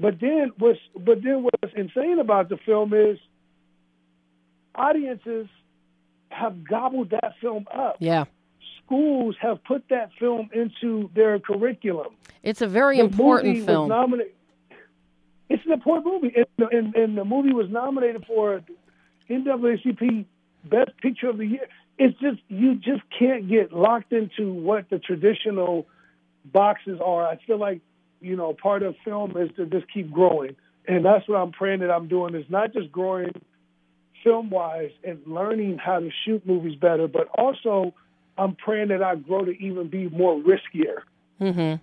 But 0.00 0.20
then 0.20 0.52
what's 0.58 0.78
but 0.94 1.22
then 1.22 1.44
what's 1.44 1.74
insane 1.76 2.18
about 2.18 2.48
the 2.48 2.56
film 2.58 2.92
is 2.94 3.18
audiences 4.74 5.46
have 6.30 6.64
gobbled 6.68 7.10
that 7.10 7.34
film 7.40 7.66
up. 7.72 7.96
yeah. 8.00 8.24
Schools 8.84 9.34
have 9.40 9.64
put 9.64 9.84
that 9.88 10.10
film 10.18 10.50
into 10.52 11.08
their 11.14 11.38
curriculum. 11.38 12.08
It's 12.42 12.60
a 12.60 12.66
very 12.66 12.98
The 12.98 13.04
important 13.04 13.64
film. 13.64 13.88
Was 13.88 13.96
nominated. 13.96 14.32
It's 15.48 15.64
an 15.64 15.72
important 15.72 16.06
movie, 16.06 16.34
and, 16.36 16.68
and, 16.70 16.94
and 16.94 17.16
the 17.16 17.24
movie 17.24 17.52
was 17.54 17.70
nominated 17.70 18.26
for 18.26 18.62
NAACP 19.30 20.26
Best 20.64 20.90
Picture 21.00 21.28
of 21.30 21.38
the 21.38 21.46
Year. 21.46 21.66
It's 21.98 22.18
just 22.20 22.40
you 22.48 22.74
just 22.74 23.02
can't 23.18 23.48
get 23.48 23.72
locked 23.72 24.12
into 24.12 24.52
what 24.52 24.90
the 24.90 24.98
traditional 24.98 25.86
boxes 26.44 27.00
are. 27.02 27.26
I 27.26 27.38
feel 27.46 27.58
like 27.58 27.80
you 28.24 28.36
know 28.36 28.54
part 28.54 28.82
of 28.82 28.94
film 29.04 29.36
is 29.36 29.50
to 29.56 29.66
just 29.66 29.86
keep 29.92 30.10
growing, 30.10 30.56
and 30.88 31.04
that's 31.04 31.28
what 31.28 31.36
I'm 31.36 31.52
praying 31.52 31.80
that 31.80 31.90
I'm 31.90 32.08
doing 32.08 32.34
is 32.34 32.44
not 32.48 32.72
just 32.72 32.90
growing 32.90 33.32
film 34.22 34.50
wise 34.50 34.90
and 35.04 35.20
learning 35.26 35.78
how 35.78 36.00
to 36.00 36.10
shoot 36.24 36.44
movies 36.46 36.76
better, 36.76 37.06
but 37.06 37.28
also 37.36 37.92
I'm 38.36 38.56
praying 38.56 38.88
that 38.88 39.02
I 39.02 39.16
grow 39.16 39.44
to 39.44 39.52
even 39.52 39.88
be 39.88 40.08
more 40.08 40.36
riskier. 40.36 41.02
Mm-hmm. 41.40 41.82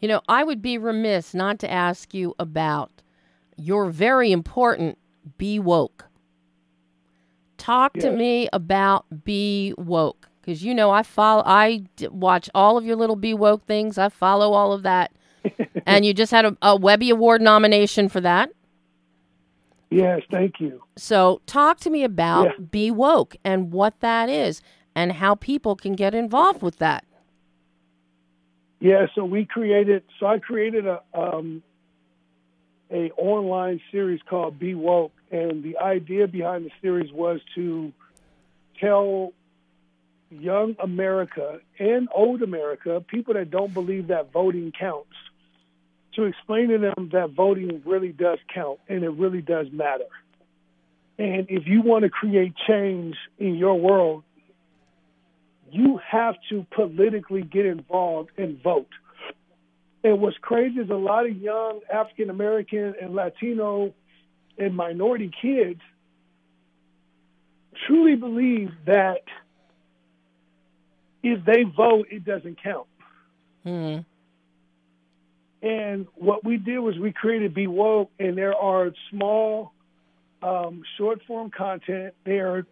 You 0.00 0.08
know, 0.08 0.20
I 0.28 0.44
would 0.44 0.60
be 0.60 0.76
remiss 0.76 1.32
not 1.32 1.58
to 1.60 1.70
ask 1.70 2.12
you 2.12 2.34
about 2.38 2.90
your 3.56 3.90
very 3.90 4.32
important 4.32 4.98
Be 5.38 5.58
Woke. 5.58 6.04
Talk 7.56 7.94
to 7.94 8.10
me 8.10 8.48
about 8.52 9.24
Be 9.24 9.72
Woke 9.78 10.23
because 10.44 10.62
you 10.62 10.74
know 10.74 10.90
I 10.90 11.02
follow, 11.02 11.42
I 11.46 11.84
d- 11.96 12.08
watch 12.08 12.50
all 12.54 12.76
of 12.76 12.84
your 12.84 12.96
little 12.96 13.16
Be 13.16 13.32
Woke 13.34 13.64
things. 13.66 13.96
I 13.98 14.08
follow 14.08 14.52
all 14.52 14.72
of 14.72 14.82
that, 14.82 15.12
and 15.86 16.04
you 16.04 16.12
just 16.12 16.32
had 16.32 16.44
a, 16.44 16.56
a 16.60 16.76
Webby 16.76 17.10
Award 17.10 17.40
nomination 17.40 18.08
for 18.08 18.20
that. 18.20 18.50
Yes, 19.90 20.22
thank 20.30 20.60
you. 20.60 20.82
So, 20.96 21.40
talk 21.46 21.78
to 21.80 21.90
me 21.90 22.04
about 22.04 22.44
Yeah. 22.46 22.64
Be 22.70 22.90
Woke 22.90 23.36
and 23.44 23.72
what 23.72 24.00
that 24.00 24.28
is 24.28 24.60
and 24.94 25.12
how 25.12 25.34
people 25.36 25.76
can 25.76 25.94
get 25.94 26.14
involved 26.14 26.62
with 26.62 26.78
that. 26.78 27.04
Yeah, 28.80 29.06
so 29.14 29.24
we 29.24 29.44
created. 29.46 30.02
So 30.20 30.26
I 30.26 30.38
created 30.40 30.86
a 30.86 31.00
um, 31.14 31.62
a 32.90 33.10
online 33.12 33.80
series 33.90 34.20
called 34.28 34.58
Be 34.58 34.74
Woke, 34.74 35.12
and 35.30 35.62
the 35.62 35.78
idea 35.78 36.26
behind 36.28 36.66
the 36.66 36.70
series 36.82 37.10
was 37.12 37.40
to 37.54 37.92
tell 38.78 39.32
young 40.40 40.76
America 40.78 41.60
and 41.78 42.08
old 42.14 42.42
America, 42.42 43.02
people 43.06 43.34
that 43.34 43.50
don't 43.50 43.72
believe 43.72 44.08
that 44.08 44.32
voting 44.32 44.72
counts, 44.78 45.14
to 46.14 46.24
explain 46.24 46.68
to 46.68 46.78
them 46.78 47.10
that 47.12 47.30
voting 47.30 47.82
really 47.84 48.12
does 48.12 48.38
count 48.54 48.78
and 48.88 49.02
it 49.02 49.10
really 49.10 49.42
does 49.42 49.66
matter. 49.72 50.04
And 51.18 51.46
if 51.48 51.66
you 51.66 51.82
want 51.82 52.04
to 52.04 52.10
create 52.10 52.54
change 52.68 53.16
in 53.38 53.54
your 53.54 53.78
world, 53.78 54.24
you 55.70 56.00
have 56.08 56.36
to 56.50 56.66
politically 56.70 57.42
get 57.42 57.66
involved 57.66 58.30
and 58.36 58.62
vote. 58.62 58.88
And 60.04 60.20
what's 60.20 60.36
crazy 60.38 60.80
is 60.80 60.90
a 60.90 60.94
lot 60.94 61.26
of 61.26 61.36
young 61.36 61.80
African 61.92 62.30
American 62.30 62.94
and 63.00 63.14
Latino 63.14 63.92
and 64.58 64.76
minority 64.76 65.30
kids 65.40 65.80
truly 67.86 68.14
believe 68.14 68.70
that 68.86 69.22
if 71.24 71.44
they 71.44 71.64
vote, 71.64 72.06
it 72.10 72.24
doesn't 72.24 72.62
count. 72.62 72.86
hmm 73.64 73.98
And 75.62 76.06
what 76.14 76.44
we 76.44 76.58
did 76.58 76.78
was 76.78 76.98
we 76.98 77.12
created 77.12 77.54
Be 77.54 77.66
Woke, 77.66 78.10
and 78.20 78.36
there 78.36 78.54
are 78.54 78.92
small, 79.10 79.72
um, 80.42 80.82
short 80.98 81.22
form 81.26 81.50
content. 81.50 82.12
They 82.24 82.38
are 82.40 82.66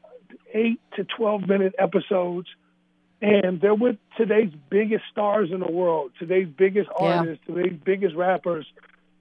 eight 0.52 0.80
to 0.96 1.04
12 1.04 1.48
minute 1.48 1.74
episodes, 1.78 2.48
and 3.22 3.58
they're 3.60 3.74
with 3.74 3.96
today's 4.18 4.52
biggest 4.68 5.04
stars 5.10 5.50
in 5.50 5.60
the 5.60 5.70
world, 5.70 6.12
today's 6.18 6.48
biggest 6.48 6.90
Yeah. 7.00 7.20
artists, 7.20 7.44
today's 7.46 7.78
biggest 7.82 8.14
rappers. 8.14 8.66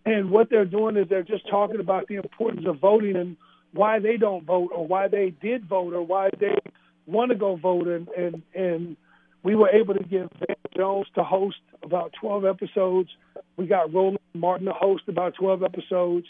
And 0.05 0.31
what 0.31 0.49
they're 0.49 0.65
doing 0.65 0.97
is 0.97 1.07
they're 1.07 1.23
just 1.23 1.47
talking 1.47 1.79
about 1.79 2.07
the 2.07 2.15
importance 2.15 2.65
of 2.67 2.79
voting 2.79 3.15
and 3.15 3.37
why 3.71 3.99
they 3.99 4.17
don't 4.17 4.43
vote 4.43 4.71
or 4.75 4.85
why 4.85 5.07
they 5.07 5.29
did 5.29 5.63
vote 5.65 5.93
or 5.93 6.01
why 6.01 6.29
they 6.37 6.57
want 7.05 7.29
to 7.29 7.37
go 7.37 7.55
vote. 7.55 7.87
And, 7.87 8.09
and, 8.09 8.41
and 8.53 8.97
we 9.43 9.55
were 9.55 9.69
able 9.69 9.93
to 9.93 10.03
get 10.03 10.31
Van 10.39 10.55
Jones 10.75 11.07
to 11.15 11.23
host 11.23 11.57
about 11.83 12.13
12 12.19 12.45
episodes. 12.45 13.09
We 13.57 13.65
got 13.65 13.93
Roland 13.93 14.19
Martin 14.33 14.67
to 14.67 14.73
host 14.73 15.03
about 15.07 15.35
12 15.35 15.63
episodes. 15.63 16.27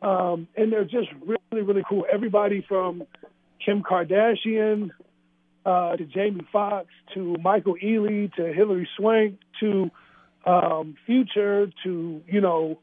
Um, 0.00 0.48
and 0.56 0.72
they're 0.72 0.84
just 0.84 1.08
really, 1.24 1.62
really 1.62 1.82
cool. 1.88 2.06
Everybody 2.12 2.64
from 2.66 3.04
Kim 3.64 3.82
Kardashian 3.82 4.90
uh, 5.64 5.96
to 5.96 6.04
Jamie 6.04 6.46
Foxx 6.52 6.88
to 7.14 7.36
Michael 7.40 7.76
Ealy 7.82 8.32
to 8.34 8.52
Hilary 8.52 8.88
Swank 8.96 9.38
to 9.60 9.90
um, 10.44 10.96
Future 11.06 11.70
to, 11.84 12.22
you 12.26 12.40
know, 12.40 12.78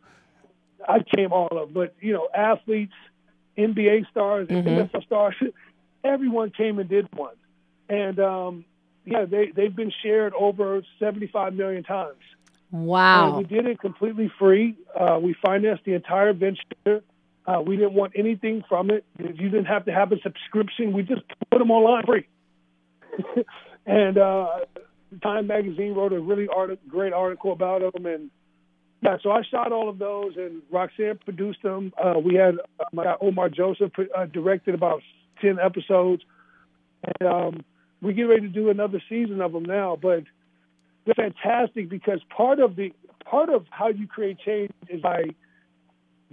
I 0.88 1.00
came 1.14 1.34
all 1.34 1.50
of, 1.52 1.74
but, 1.74 1.94
you 2.00 2.14
know, 2.14 2.30
athletes, 2.34 2.94
NBA 3.58 4.10
stars, 4.12 4.48
Mhm. 4.48 4.90
NFL 4.90 5.04
stars, 5.06 5.36
everyone 6.06 6.52
came 6.52 6.80
and 6.80 6.90
did 6.90 7.08
one. 7.14 7.36
And, 7.90 8.18
um, 8.20 8.66
yeah, 9.10 9.26
they, 9.26 9.52
they've 9.56 9.76
been 9.76 9.92
shared 10.04 10.34
over 10.34 10.82
75 11.00 11.54
million 11.54 11.84
times. 11.84 12.18
And 12.72 12.86
Wow. 12.86 13.38
we 13.40 13.44
did 13.46 13.66
it 13.66 13.80
completely 13.80 14.32
free. 14.38 14.76
Uh, 14.98 15.20
we 15.22 15.36
financed 15.44 15.86
the 15.86 15.94
entire 15.94 16.34
venture. 16.34 17.02
Uh, 17.48 17.62
we 17.66 17.76
didn't 17.78 17.94
want 17.94 18.14
anything 18.16 18.64
from 18.70 18.92
it. 18.92 19.04
You 19.18 19.50
didn't 19.50 19.66
have 19.66 19.86
to 19.86 19.92
have 19.92 20.12
a 20.12 20.20
subscription. 20.22 20.94
We 20.94 21.02
just 21.02 21.22
put 21.50 21.58
them 21.58 21.72
online 21.72 22.06
free. 22.06 22.28
and 23.88 24.18
uh, 24.20 24.60
Time 25.24 25.48
Magazine 25.48 25.94
wrote 25.96 26.14
a 26.14 26.20
really 26.20 26.48
art- 26.48 26.88
great 26.88 27.12
article 27.12 27.52
about 27.52 27.82
them. 27.94 28.06
And 28.06 28.30
yeah, 29.02 29.18
so 29.24 29.32
I 29.32 29.42
shot 29.50 29.72
all 29.72 29.90
of 29.90 29.98
those, 29.98 30.34
and 30.38 30.62
Roxanne 30.70 31.18
produced 31.26 31.64
them. 31.64 31.92
Uh, 31.98 32.20
we 32.20 32.36
had 32.36 32.56
uh, 32.80 32.84
my 32.94 33.06
guy 33.06 33.16
Omar 33.20 33.50
Joseph 33.50 33.94
uh, 33.98 34.26
directed 34.28 34.76
about 34.76 35.02
ten 35.42 35.58
episodes, 35.58 36.22
and 37.04 37.30
um, 37.30 37.64
we 38.02 38.14
get 38.14 38.24
ready 38.24 38.42
to 38.42 38.48
do 38.48 38.70
another 38.70 39.02
season 39.10 39.42
of 39.42 39.52
them 39.52 39.64
now. 39.64 39.98
But 40.02 40.24
they're 41.06 41.16
fantastic 41.16 41.90
because 41.90 42.22
part 42.30 42.60
of 42.60 42.76
the 42.76 42.94
part 43.26 43.50
of 43.50 43.66
how 43.70 43.90
you 43.90 44.08
create 44.08 44.40
change 44.40 44.72
is 44.90 45.02
by 45.02 45.26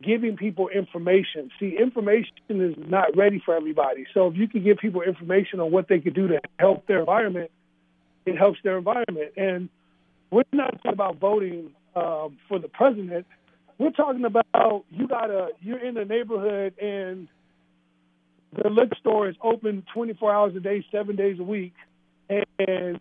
giving 0.02 0.36
people 0.36 0.68
information. 0.68 1.50
See, 1.58 1.76
information 1.78 2.32
is 2.48 2.74
not 2.76 3.16
ready 3.16 3.40
for 3.44 3.54
everybody. 3.54 4.06
So 4.12 4.28
if 4.28 4.36
you 4.36 4.46
can 4.48 4.62
give 4.62 4.78
people 4.78 5.02
information 5.02 5.60
on 5.60 5.70
what 5.70 5.88
they 5.88 6.00
could 6.00 6.14
do 6.14 6.28
to 6.28 6.40
help 6.58 6.86
their 6.86 7.00
environment, 7.00 7.50
it 8.26 8.36
helps 8.36 8.58
their 8.62 8.76
environment. 8.76 9.32
And 9.36 9.68
we're 10.30 10.42
not 10.52 10.72
talking 10.82 10.92
about 10.92 11.16
voting 11.16 11.70
um, 11.94 12.36
for 12.48 12.58
the 12.58 12.68
president. 12.68 13.26
We're 13.78 13.90
talking 13.90 14.24
about 14.24 14.84
you 14.90 15.06
gotta 15.06 15.50
you're 15.60 15.78
in 15.78 15.94
the 15.94 16.04
neighborhood 16.04 16.74
and 16.80 17.28
the 18.62 18.70
liquor 18.70 18.96
store 19.00 19.28
is 19.28 19.36
open 19.42 19.84
24 19.94 20.32
hours 20.34 20.56
a 20.56 20.60
day, 20.60 20.84
seven 20.90 21.16
days 21.16 21.38
a 21.38 21.42
week, 21.44 21.74
and 22.28 23.00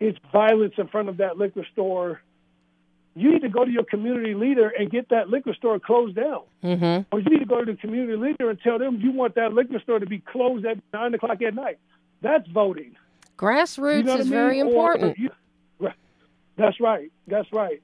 it's 0.00 0.18
violence 0.32 0.74
in 0.78 0.88
front 0.88 1.08
of 1.08 1.18
that 1.18 1.38
liquor 1.38 1.66
store. 1.72 2.20
You 3.14 3.32
need 3.32 3.42
to 3.42 3.48
go 3.48 3.64
to 3.64 3.70
your 3.70 3.84
community 3.84 4.34
leader 4.34 4.68
and 4.68 4.90
get 4.90 5.08
that 5.08 5.30
liquor 5.30 5.54
store 5.54 5.78
closed 5.80 6.16
down. 6.16 6.42
hmm 6.60 6.98
Or 7.10 7.20
you 7.20 7.30
need 7.30 7.38
to 7.40 7.46
go 7.46 7.64
to 7.64 7.72
the 7.72 7.78
community 7.78 8.16
leader 8.16 8.50
and 8.50 8.60
tell 8.60 8.78
them 8.78 9.00
you 9.00 9.10
want 9.12 9.34
that 9.36 9.54
liquor 9.54 9.80
store 9.80 9.98
to 9.98 10.06
be 10.06 10.18
closed 10.18 10.66
at 10.66 10.78
nine 10.92 11.14
o'clock 11.14 11.40
at 11.42 11.54
night. 11.54 11.78
That's 12.20 12.46
voting. 12.48 12.94
Grassroots 13.38 13.96
You 13.98 14.02
know 14.04 14.14
is 14.16 14.20
I 14.20 14.22
mean? 14.24 14.30
very 14.30 14.58
important. 14.60 15.18
you- 15.18 15.30
that's 16.58 16.80
right. 16.80 17.12
That's 17.26 17.52
right. 17.52 17.82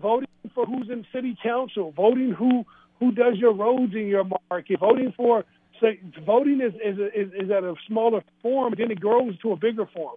Voting 0.00 0.26
for 0.54 0.64
who's 0.64 0.88
in 0.88 1.06
city 1.12 1.36
council, 1.42 1.90
voting 1.92 2.30
who 2.32 2.64
who 2.98 3.12
does 3.12 3.36
your 3.36 3.52
roads 3.52 3.94
in 3.94 4.06
your 4.06 4.24
market, 4.50 4.80
voting 4.80 5.12
for 5.16 5.44
say 5.80 6.00
voting 6.24 6.60
is 6.60 6.74
is 6.74 6.98
is, 7.14 7.32
is 7.44 7.50
at 7.50 7.64
a 7.64 7.74
smaller 7.86 8.22
form, 8.42 8.74
then 8.76 8.90
it 8.90 9.00
grows 9.00 9.38
to 9.38 9.52
a 9.52 9.56
bigger 9.56 9.86
form. 9.86 10.16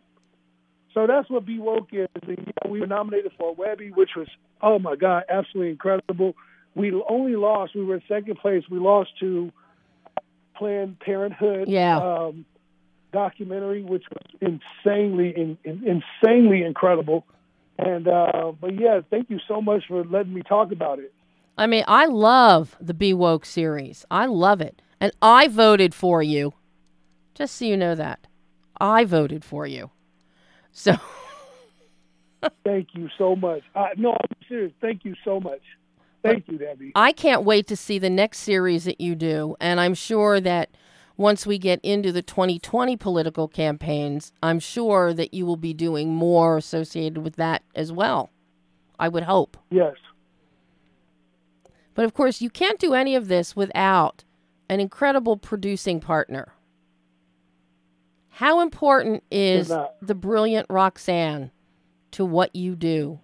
So 0.94 1.08
that's 1.08 1.30
what 1.30 1.46
Be 1.46 1.58
Woke 1.60 1.90
is. 1.92 2.08
And, 2.22 2.38
you 2.38 2.54
know, 2.64 2.72
we 2.72 2.80
were 2.80 2.88
nominated 2.88 3.32
for 3.38 3.50
a 3.50 3.54
Webby, 3.54 3.92
which 3.92 4.12
was 4.16 4.28
oh 4.62 4.80
my 4.80 4.96
god, 4.96 5.24
absolutely 5.30 5.72
incredible. 5.72 6.36
We 6.76 6.92
only 7.10 7.36
lost. 7.36 7.76
We 7.76 7.84
were 7.84 7.96
in 7.96 8.04
second 8.08 8.38
place. 8.40 8.64
We 8.70 8.80
lost 8.80 9.12
to 9.20 9.52
Planned 10.56 11.00
Parenthood. 11.00 11.68
Yeah. 11.68 11.98
Um, 11.98 12.46
documentary, 13.12 13.84
which 13.84 14.04
was 14.12 14.24
insanely, 14.42 15.34
in, 15.38 15.58
in, 15.64 15.84
insanely 15.88 16.64
incredible. 16.64 17.26
And 17.78 18.08
uh, 18.08 18.52
but 18.60 18.80
yeah, 18.80 19.02
thank 19.10 19.30
you 19.30 19.40
so 19.48 19.62
much 19.62 19.84
for 19.88 20.04
letting 20.04 20.34
me 20.34 20.42
talk 20.42 20.72
about 20.72 21.00
it. 21.00 21.14
I 21.58 21.68
mean, 21.68 21.84
I 21.88 22.06
love 22.06 22.76
the 22.82 22.94
Be 22.94 23.14
Woke 23.14 23.46
series. 23.46 24.06
I 24.10 24.26
love 24.26 24.62
it. 24.62 24.82
And 25.00 25.12
I 25.22 25.48
voted 25.48 25.94
for 25.94 26.22
you. 26.24 26.54
Just 27.34 27.56
so 27.56 27.66
you 27.66 27.78
know 27.78 27.96
that. 27.96 28.28
I 28.80 29.06
voted 29.06 29.44
for 29.44 29.66
you. 29.66 29.92
So 30.72 30.96
Thank 32.64 32.90
you 32.94 33.10
so 33.18 33.36
much. 33.36 33.64
I, 33.76 33.90
no, 33.98 34.12
I'm 34.12 34.38
serious. 34.48 34.74
Thank 34.82 35.06
you 35.06 35.16
so 35.24 35.40
much. 35.40 35.62
Thank 36.24 36.48
you, 36.48 36.58
Debbie. 36.58 36.92
I 36.96 37.12
can't 37.12 37.44
wait 37.44 37.68
to 37.68 37.76
see 37.76 38.00
the 38.00 38.10
next 38.10 38.40
series 38.40 38.86
that 38.86 39.02
you 39.02 39.16
do. 39.16 39.56
And 39.60 39.80
I'm 39.80 39.94
sure 39.94 40.40
that 40.40 40.70
once 41.18 41.46
we 41.46 41.58
get 41.58 41.80
into 41.84 42.12
the 42.12 42.22
2020 42.22 42.96
political 42.98 43.48
campaigns, 43.48 44.32
I'm 44.42 44.60
sure 44.60 45.14
that 45.14 45.34
you 45.34 45.46
will 45.46 45.58
be 45.58 45.74
doing 45.74 46.14
more 46.14 46.58
associated 46.58 47.20
with 47.20 47.36
that 47.36 47.64
as 47.76 47.92
well. 47.92 48.32
I 48.98 49.10
would 49.10 49.24
hope. 49.24 49.58
Yes. 49.70 49.96
But 51.94 52.06
of 52.06 52.14
course, 52.14 52.42
you 52.42 52.50
can't 52.50 52.80
do 52.80 52.94
any 52.94 53.16
of 53.16 53.28
this 53.28 53.56
without 53.56 54.24
an 54.70 54.80
incredible 54.80 55.38
producing 55.38 56.00
partner. 56.00 56.54
How 58.30 58.62
important 58.62 59.24
is 59.30 59.72
the 60.02 60.16
brilliant 60.16 60.68
Roxanne 60.70 61.52
to 62.12 62.26
what 62.26 62.56
you 62.56 62.76
do? 62.76 63.20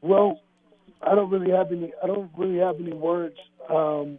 Well, 0.00 0.40
I 1.02 1.14
don't 1.14 1.30
really 1.30 1.50
have 1.50 1.72
any. 1.72 1.92
I 2.02 2.06
don't 2.06 2.30
really 2.36 2.58
have 2.58 2.76
any 2.76 2.92
words 2.92 3.36
um, 3.68 4.18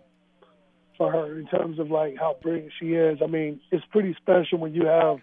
for 0.98 1.12
her 1.12 1.40
in 1.40 1.48
terms 1.48 1.80
of 1.80 1.90
like 1.90 2.16
how 2.18 2.36
brilliant 2.42 2.72
she 2.80 2.94
is. 2.94 3.20
I 3.24 3.28
mean, 3.28 3.62
it's 3.72 3.86
pretty 3.92 4.16
special 4.22 4.60
when 4.60 4.74
you 4.74 4.86
have 4.86 5.18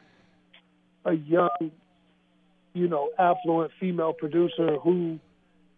a 1.04 1.12
young, 1.14 1.70
you 2.72 2.88
know, 2.88 3.10
affluent 3.18 3.72
female 3.78 4.12
producer 4.12 4.76
who 4.82 5.18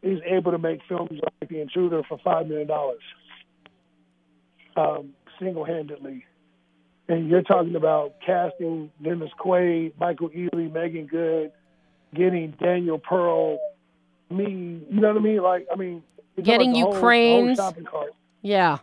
is 0.03 0.21
able 0.25 0.53
to 0.53 0.59
make 0.59 0.81
films 0.89 1.21
like 1.23 1.49
The 1.49 1.61
Intruder 1.61 2.03
for 2.09 2.19
five 2.19 2.47
million 2.47 2.69
dollars, 2.69 3.03
um, 4.77 5.11
single-handedly. 5.39 6.25
And 7.09 7.29
you're 7.29 7.43
talking 7.43 7.75
about 7.75 8.15
casting 8.25 8.91
Dennis 9.03 9.31
Quaid, 9.39 9.93
Michael 9.99 10.31
Ealy, 10.31 10.73
Meagan 10.73 11.07
Good, 11.07 11.51
getting 12.15 12.53
Daniel 12.53 12.99
Pearl, 12.99 13.59
me. 14.31 14.81
You 14.89 15.01
know 15.01 15.09
what 15.09 15.17
I 15.17 15.21
mean? 15.21 15.43
Like, 15.43 15.67
I 15.73 15.77
mean, 15.77 16.03
Getting 16.43 16.75
you 16.75 16.89
cranes. 16.93 17.59
Yeah. 18.43 18.79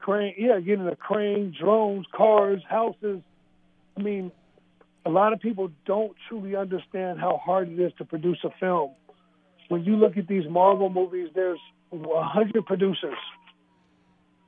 Crane, 0.00 0.34
yeah, 0.36 0.60
getting 0.60 0.86
a 0.86 0.96
crane, 0.96 1.54
drones, 1.58 2.06
cars, 2.14 2.62
houses. 2.68 3.20
I 3.96 4.02
mean, 4.02 4.32
a 5.06 5.10
lot 5.10 5.32
of 5.32 5.40
people 5.40 5.70
don't 5.86 6.14
truly 6.28 6.56
understand 6.56 7.20
how 7.20 7.40
hard 7.42 7.70
it 7.70 7.80
is 7.80 7.92
to 7.98 8.04
produce 8.04 8.38
a 8.44 8.50
film. 8.60 8.90
When 9.68 9.84
you 9.84 9.96
look 9.96 10.16
at 10.16 10.28
these 10.28 10.48
Marvel 10.48 10.90
movies, 10.90 11.30
there's 11.34 11.60
a 11.92 12.22
hundred 12.22 12.66
producers, 12.66 13.18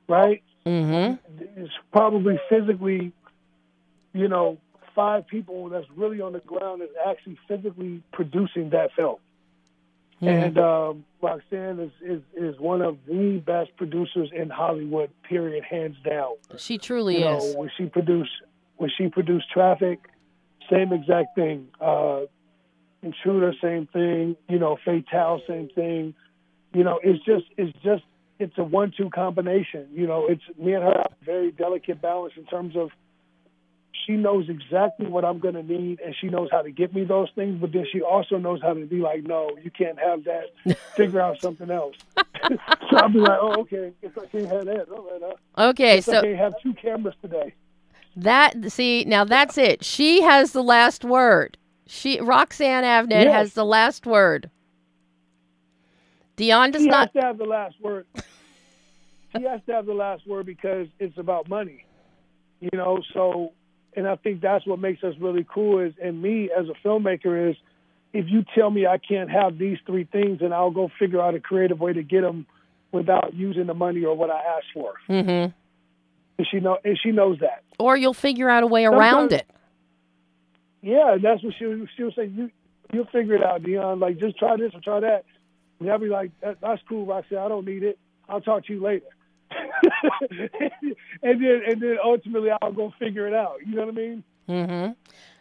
right? 0.07 0.43
Mm-hmm. 0.65 1.15
It's 1.61 1.73
probably 1.91 2.39
physically, 2.49 3.13
you 4.13 4.27
know, 4.27 4.57
five 4.95 5.27
people 5.27 5.69
that's 5.69 5.85
really 5.95 6.21
on 6.21 6.33
the 6.33 6.39
ground 6.39 6.81
that's 6.81 6.91
actually 7.07 7.37
physically 7.47 8.03
producing 8.11 8.71
that 8.71 8.91
film. 8.95 9.17
And 10.19 10.57
um, 10.57 11.05
Roxanne 11.21 11.79
is, 11.79 11.91
is, 12.01 12.21
is 12.35 12.59
one 12.59 12.81
of 12.81 12.97
the 13.07 13.37
best 13.45 13.75
producers 13.77 14.31
in 14.33 14.49
Hollywood, 14.49 15.11
period, 15.21 15.63
hands 15.63 15.95
down. 16.03 16.33
She 16.57 16.79
truly 16.79 17.19
You 17.19 17.25
know, 17.25 17.37
is. 17.37 17.55
when 17.55 17.69
she 17.77 17.85
produced 17.85 18.31
when 18.77 18.89
she 18.97 19.09
produced 19.09 19.45
Traffik, 19.55 19.99
same 20.71 20.91
exact 20.91 21.35
thing. 21.35 21.67
Uh, 21.79 22.21
Intruder, 23.03 23.53
same 23.61 23.87
thing. 23.87 24.35
You 24.49 24.59
know, 24.59 24.77
Fatal, 24.83 25.41
same 25.47 25.69
thing. 25.69 26.13
You 26.73 26.83
know, 26.83 26.99
it's 27.03 27.23
just 27.25 27.45
it's 27.57 27.77
just 27.83 28.03
it's 28.39 28.57
a 28.57 28.63
one-two 28.63 29.09
combination. 29.09 29.87
You 29.93 30.07
know, 30.07 30.27
it's 30.27 30.41
me 30.59 30.73
and 30.73 30.83
her 30.83 31.03
very 31.23 31.51
delicate 31.51 32.01
balance 32.01 32.33
in 32.37 32.45
terms 32.45 32.75
of 32.75 32.89
she 34.05 34.13
knows 34.13 34.47
exactly 34.47 35.07
what 35.07 35.25
I'm 35.25 35.39
going 35.39 35.55
to 35.55 35.63
need, 35.63 35.99
and 35.99 36.15
she 36.19 36.27
knows 36.27 36.49
how 36.51 36.61
to 36.61 36.71
get 36.71 36.93
me 36.93 37.03
those 37.03 37.29
things. 37.35 37.59
But 37.59 37.73
then 37.73 37.85
she 37.91 38.01
also 38.01 38.37
knows 38.37 38.61
how 38.61 38.73
to 38.73 38.85
be 38.85 38.97
like, 38.97 39.23
no, 39.23 39.51
you 39.61 39.69
can't 39.71 39.99
have 39.99 40.23
that. 40.25 40.77
Figure 40.95 41.19
out 41.19 41.41
something 41.41 41.69
else. 41.69 41.95
so 42.47 42.97
I'll 42.97 43.09
be 43.09 43.19
like, 43.19 43.39
oh, 43.41 43.61
okay. 43.61 43.91
Guess 44.01 44.11
I 44.21 44.25
can't 44.27 44.47
have 44.47 44.65
that. 44.65 44.89
All 44.89 45.09
right, 45.11 45.35
uh, 45.57 45.69
Okay, 45.69 45.95
guess 45.97 46.09
I 46.09 46.13
so 46.13 46.21
can't 46.21 46.37
have 46.37 46.53
two 46.63 46.73
cameras 46.73 47.15
today. 47.21 47.53
that 48.15 48.71
see 48.71 49.03
now 49.05 49.23
that's 49.25 49.57
it. 49.57 49.83
She 49.83 50.21
has 50.21 50.51
the 50.51 50.63
last 50.63 51.03
word. 51.03 51.57
She 51.87 52.19
Roxanne 52.19 52.83
Avent 52.83 53.09
Yes. 53.11 53.33
has 53.33 53.53
the 53.53 53.65
last 53.65 54.05
word. 54.05 54.49
Deon 56.37 56.71
does 56.71 56.83
She 56.83 56.87
not. 56.89 57.09
has 57.13 57.21
to 57.21 57.27
have 57.27 57.37
the 57.37 57.45
last 57.45 57.75
word. 57.81 58.05
she 59.35 59.43
has 59.43 59.61
to 59.67 59.73
have 59.73 59.85
the 59.85 59.93
last 59.93 60.27
word 60.27 60.45
because 60.45 60.87
it's 60.99 61.17
about 61.17 61.49
money. 61.49 61.85
You 62.59 62.69
know, 62.73 63.01
so 63.13 63.53
and 63.95 64.07
I 64.07 64.15
think 64.15 64.41
that's 64.41 64.65
what 64.67 64.79
makes 64.79 65.03
us 65.03 65.15
really 65.19 65.45
cool 65.51 65.79
is 65.79 65.93
and 66.01 66.21
me 66.21 66.49
as 66.55 66.65
a 66.69 66.87
filmmaker 66.87 67.49
is 67.51 67.55
if 68.13 68.25
you 68.29 68.43
tell 68.55 68.69
me 68.69 68.85
I 68.85 68.97
can't 68.99 69.29
have 69.29 69.57
these 69.57 69.77
three 69.85 70.03
things 70.05 70.39
and 70.41 70.53
I'll 70.53 70.71
go 70.71 70.89
figure 70.99 71.21
out 71.21 71.35
a 71.35 71.39
creative 71.39 71.79
way 71.79 71.93
to 71.93 72.03
get 72.03 72.21
them 72.21 72.45
without 72.91 73.33
using 73.33 73.65
the 73.67 73.73
money 73.73 74.03
or 74.05 74.15
what 74.15 74.29
I 74.29 74.39
asked 74.57 74.67
for. 74.73 74.93
Mm-hmm. 75.09 75.51
And 76.39 76.47
she 76.51 76.59
know 76.59 76.77
and 76.83 76.97
she 77.01 77.11
knows 77.11 77.39
that. 77.39 77.63
Or 77.79 77.97
you'll 77.97 78.13
figure 78.13 78.49
out 78.49 78.63
a 78.63 78.67
way 78.67 78.85
around 78.85 79.29
Sometimes- 79.31 79.41
it. 79.41 79.51
Yeah, 80.87 81.15
and 81.15 81.21
that's 81.21 81.43
what 81.43 81.53
she 81.59 81.65
she'll 81.97 82.13
say. 82.13 82.27
You 82.27 82.49
you'll 82.93 83.07
figure 83.07 83.35
it 83.35 83.43
out, 83.43 83.61
Deon. 83.61 83.99
Like 83.99 84.19
just 84.19 84.37
try 84.37 84.55
this 84.55 84.71
or 84.73 84.79
try 84.79 85.01
that. 85.01 85.25
And 85.81 85.91
I'll 85.91 85.99
be 85.99 86.07
like, 86.07 86.31
that, 86.41 86.61
that's 86.61 86.81
cool, 86.87 87.05
Roxanne. 87.05 87.39
I 87.39 87.49
don't 87.49 87.65
need 87.65 87.83
it. 87.83 87.99
I'll 88.29 88.39
talk 88.39 88.65
to 88.67 88.73
you 88.73 88.81
later. 88.81 89.05
and 89.51 90.49
then 91.21 91.61
and 91.67 91.81
then 91.81 91.97
ultimately 92.01 92.51
I'll 92.61 92.71
go 92.71 92.93
figure 92.97 93.27
it 93.27 93.33
out. 93.33 93.57
You 93.65 93.75
know 93.75 93.85
what 93.85 93.95
I 93.95 93.97
mean? 93.97 94.23
Mm-hmm. 94.47 94.91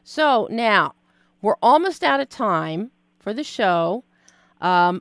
So 0.02 0.48
now 0.50 0.96
we're 1.42 1.56
almost 1.62 2.02
out 2.02 2.18
of 2.18 2.28
time 2.28 2.90
for 3.20 3.32
the 3.32 3.44
show. 3.44 4.02
Um, 4.60 5.00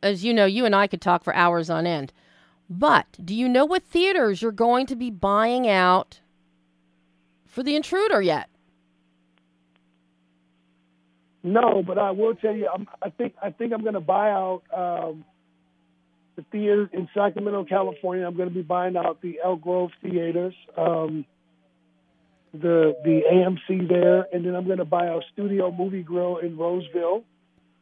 as 0.00 0.22
you 0.24 0.32
know, 0.32 0.46
you 0.46 0.64
and 0.64 0.76
I 0.76 0.86
could 0.86 1.00
talk 1.00 1.24
for 1.24 1.34
hours 1.34 1.70
on 1.70 1.88
end. 1.88 2.12
But 2.70 3.06
do 3.24 3.34
you 3.34 3.48
know 3.48 3.64
what 3.64 3.82
theaters 3.82 4.42
you're 4.42 4.52
going 4.52 4.86
to 4.86 4.96
be 4.96 5.10
buying 5.10 5.68
out 5.68 6.20
for 7.46 7.64
The 7.64 7.74
Intruder 7.74 8.22
yet? 8.22 8.48
No, 11.42 11.82
but 11.82 11.98
I 11.98 12.12
will 12.12 12.34
tell 12.34 12.54
you, 12.54 12.68
I'm, 12.72 12.86
I 13.02 13.10
think 13.10 13.34
I 13.42 13.50
think 13.50 13.72
I'm 13.72 13.82
going 13.82 13.94
to 13.94 14.00
buy 14.00 14.30
out 14.30 14.62
um, 14.74 15.24
the 16.36 16.42
theaters 16.52 16.88
in 16.92 17.08
Sacramento, 17.12 17.64
California. 17.64 18.26
I'm 18.26 18.36
going 18.36 18.48
to 18.48 18.54
be 18.54 18.62
buying 18.62 18.96
out 18.96 19.20
the 19.22 19.40
Elk 19.44 19.60
Grove 19.60 19.90
theaters, 20.02 20.54
um, 20.76 21.24
the 22.52 22.96
the 23.04 23.22
AMC 23.32 23.88
there, 23.88 24.26
and 24.32 24.46
then 24.46 24.54
I'm 24.54 24.66
going 24.66 24.78
to 24.78 24.84
buy 24.84 25.08
out 25.08 25.24
Studio 25.32 25.72
Movie 25.72 26.02
Grill 26.02 26.36
in 26.36 26.56
Roseville, 26.56 27.24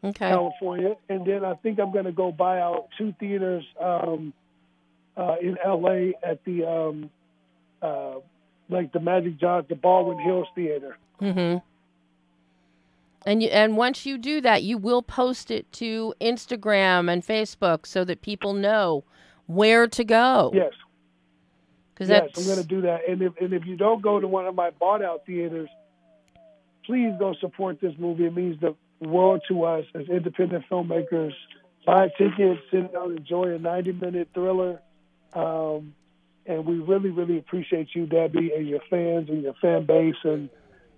Okay. 0.02 0.28
California, 0.30 0.96
and 1.10 1.26
then 1.26 1.44
I 1.44 1.54
think 1.54 1.78
I'm 1.78 1.92
going 1.92 2.06
to 2.06 2.12
go 2.12 2.32
buy 2.32 2.60
out 2.60 2.88
two 2.96 3.14
theaters 3.20 3.64
um, 3.78 4.32
uh, 5.18 5.36
in 5.40 5.58
LA 5.64 6.12
at 6.22 6.42
the 6.46 6.64
um, 6.64 7.10
uh, 7.82 8.14
like 8.70 8.92
the 8.92 9.00
Magic 9.00 9.38
Johnson, 9.38 9.66
the 9.68 9.74
Baldwin 9.74 10.18
Hills 10.18 10.48
Theater. 10.54 10.96
Mm-hmm. 11.20 11.58
And 13.26 13.42
you, 13.42 13.48
and 13.50 13.76
once 13.76 14.06
you 14.06 14.16
do 14.16 14.40
that, 14.40 14.62
you 14.62 14.78
will 14.78 15.02
post 15.02 15.50
it 15.50 15.70
to 15.72 16.14
Instagram 16.20 17.12
and 17.12 17.24
Facebook 17.24 17.86
so 17.86 18.04
that 18.04 18.22
people 18.22 18.54
know 18.54 19.04
where 19.46 19.86
to 19.88 20.04
go. 20.04 20.50
Yes. 20.54 20.72
Yes, 21.98 22.08
that's 22.08 22.38
I'm 22.38 22.44
going 22.46 22.62
to 22.62 22.66
do 22.66 22.80
that. 22.82 23.00
And 23.06 23.20
if 23.20 23.34
and 23.40 23.52
if 23.52 23.66
you 23.66 23.76
don't 23.76 24.00
go 24.00 24.18
to 24.18 24.26
one 24.26 24.46
of 24.46 24.54
my 24.54 24.70
bought 24.70 25.04
out 25.04 25.26
theaters, 25.26 25.68
please 26.86 27.12
go 27.18 27.34
support 27.40 27.78
this 27.80 27.92
movie. 27.98 28.24
It 28.24 28.34
means 28.34 28.58
the 28.60 28.74
world 29.00 29.42
to 29.48 29.64
us 29.64 29.84
as 29.94 30.08
independent 30.08 30.64
filmmakers. 30.70 31.32
Buy 31.84 32.08
tickets, 32.16 32.60
sit 32.70 32.92
down, 32.92 33.18
enjoy 33.18 33.54
a 33.54 33.58
90 33.58 33.92
minute 33.92 34.28
thriller. 34.32 34.80
Um, 35.34 35.94
and 36.46 36.64
we 36.64 36.78
really, 36.78 37.10
really 37.10 37.38
appreciate 37.38 37.88
you, 37.94 38.06
Debbie, 38.06 38.52
and 38.56 38.66
your 38.66 38.80
fans 38.88 39.28
and 39.28 39.42
your 39.42 39.54
fan 39.60 39.84
base. 39.84 40.16
And 40.24 40.48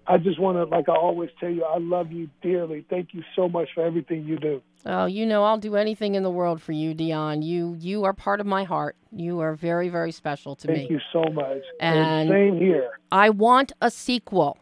I 0.07 0.19
just 0.19 0.41
want 0.41 0.57
to, 0.57 0.65
like 0.65 0.89
I 0.89 0.95
always 0.95 1.31
tell 1.39 1.49
you, 1.51 1.65
I 1.65 1.79
love 1.79 2.11
you 2.11 2.29
dearly. 2.43 2.85
Thank 2.91 3.15
you 3.15 3.23
so 3.37 3.49
much 3.49 3.69
for 3.75 3.85
everything 3.85 4.25
you 4.25 4.37
do. 4.39 4.63
Oh, 4.85 5.07
you 5.07 5.27
know, 5.27 5.45
I'll 5.45 5.59
do 5.59 5.77
anything 5.77 6.17
in 6.17 6.25
the 6.25 6.31
world 6.31 6.61
for 6.61 6.73
you, 6.73 6.95
Deon. 6.95 7.45
You 7.45 7.77
you 7.79 8.03
are 8.05 8.13
part 8.13 8.41
of 8.41 8.47
my 8.47 8.65
heart. 8.65 8.97
You 9.13 9.41
are 9.41 9.55
very 9.55 9.89
very 9.89 10.11
special 10.11 10.57
to 10.57 10.67
Thank 10.67 10.77
me. 10.77 10.83
Thank 10.89 10.91
you 10.91 11.01
so 11.13 11.33
much. 11.33 11.63
And- 11.81 12.29
same 12.29 12.59
here. 12.59 12.91
I 13.13 13.31
want 13.31 13.73
a 13.81 13.91
sequel. 13.91 14.59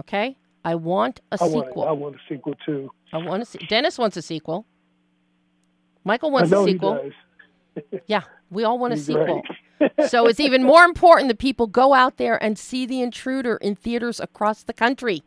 Okay? 0.00 0.36
I 0.64 0.74
want 0.74 1.20
a 1.30 1.38
I 1.40 1.46
want, 1.46 1.66
sequel. 1.66 1.84
I 1.88 1.92
want 1.92 2.16
a 2.16 2.18
sequel 2.28 2.54
too. 2.66 2.90
I 3.12 3.18
want 3.18 3.42
to 3.42 3.46
see. 3.46 3.58
Dennis 3.68 3.98
wants 3.98 4.16
a 4.16 4.22
sequel. 4.22 4.66
Michael 6.04 6.30
wants 6.30 6.50
a 6.50 6.64
sequel. 6.64 7.10
Yeah, 8.06 8.20
we 8.50 8.64
all 8.64 8.78
want 8.78 8.92
a 8.92 8.98
sequel. 8.98 9.40
great. 9.40 9.44
So 10.08 10.26
it's 10.26 10.40
even 10.40 10.62
more 10.62 10.84
important 10.84 11.28
that 11.28 11.38
people 11.38 11.66
go 11.66 11.94
out 11.94 12.16
there 12.16 12.42
and 12.42 12.58
see 12.58 12.86
The 12.86 13.00
Intruder 13.02 13.56
in 13.56 13.74
theaters 13.76 14.20
across 14.20 14.62
the 14.62 14.72
country. 14.72 15.22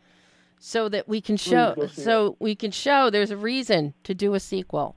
so 0.58 0.90
that 0.90 1.08
we 1.08 1.22
can 1.22 1.38
show 1.38 1.76
so 1.92 2.38
we 2.40 2.56
can 2.56 2.72
show 2.72 3.10
there's 3.10 3.30
a 3.32 3.38
reason 3.38 3.94
to 4.04 4.14
do 4.16 4.34
a 4.34 4.40
sequel. 4.40 4.96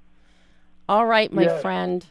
All 0.88 1.04
right, 1.06 1.30
my 1.32 1.42
Yes. 1.42 1.60
friend. 1.60 2.06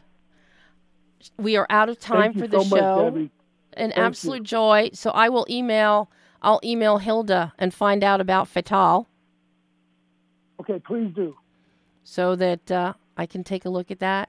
We 1.36 1.56
are 1.56 1.66
out 1.68 1.88
of 1.88 1.98
time 1.98 2.32
Thank 2.34 2.38
for 2.38 2.46
the 2.46 2.62
so 2.62 2.76
show. 2.76 3.04
Debbie. 3.10 3.30
An 3.72 3.88
you. 3.96 4.02
absolute 4.02 4.42
joy. 4.44 4.90
So 4.92 5.10
I 5.10 5.28
will 5.28 5.46
email 5.50 6.10
I'll 6.42 6.60
email 6.62 6.98
Hilda 6.98 7.52
and 7.58 7.74
find 7.74 8.04
out 8.04 8.20
about 8.20 8.46
Fatale 8.48 9.06
Okay, 10.60 10.78
please 10.80 11.12
do. 11.14 11.36
so 12.04 12.36
that 12.36 12.70
uh, 12.70 12.92
I 13.16 13.26
can 13.26 13.42
take 13.44 13.64
a 13.64 13.68
look 13.70 13.90
at 13.90 13.98
that. 14.00 14.28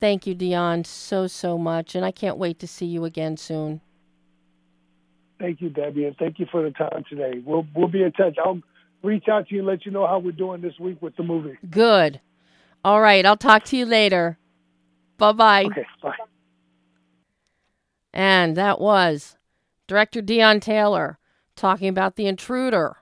Thank 0.00 0.26
you, 0.26 0.34
Deon, 0.34 0.86
so 0.86 1.26
so 1.26 1.58
much, 1.58 1.94
and 1.94 2.04
I 2.04 2.10
can't 2.10 2.38
wait 2.38 2.58
to 2.60 2.66
see 2.66 2.86
you 2.86 3.04
again 3.04 3.36
soon. 3.36 3.82
Thank 5.38 5.60
you, 5.60 5.68
Debbie, 5.68 6.06
and 6.06 6.16
thank 6.16 6.38
you 6.38 6.46
for 6.50 6.62
the 6.62 6.70
time 6.70 7.04
today. 7.08 7.40
We'll 7.44 7.66
we'll 7.74 7.88
be 7.88 8.02
in 8.02 8.12
touch. 8.12 8.36
I'll 8.42 8.60
reach 9.02 9.28
out 9.28 9.48
to 9.48 9.54
you 9.54 9.60
and 9.60 9.68
let 9.68 9.84
you 9.84 9.92
know 9.92 10.06
how 10.06 10.18
we're 10.18 10.32
doing 10.32 10.62
this 10.62 10.78
week 10.78 11.00
with 11.02 11.16
the 11.16 11.22
movie. 11.22 11.58
Good. 11.70 12.20
All 12.82 13.00
right, 13.02 13.24
I'll 13.26 13.36
talk 13.36 13.64
to 13.64 13.76
you 13.76 13.84
later. 13.84 14.38
Bye 15.18 15.32
bye. 15.32 15.64
Okay, 15.64 15.86
bye. 16.02 16.14
And 18.12 18.56
that 18.56 18.80
was 18.80 19.36
director 19.86 20.22
Deon 20.22 20.62
Taylor 20.62 21.18
talking 21.56 21.88
about 21.88 22.16
The 22.16 22.26
Intruder 22.26 22.96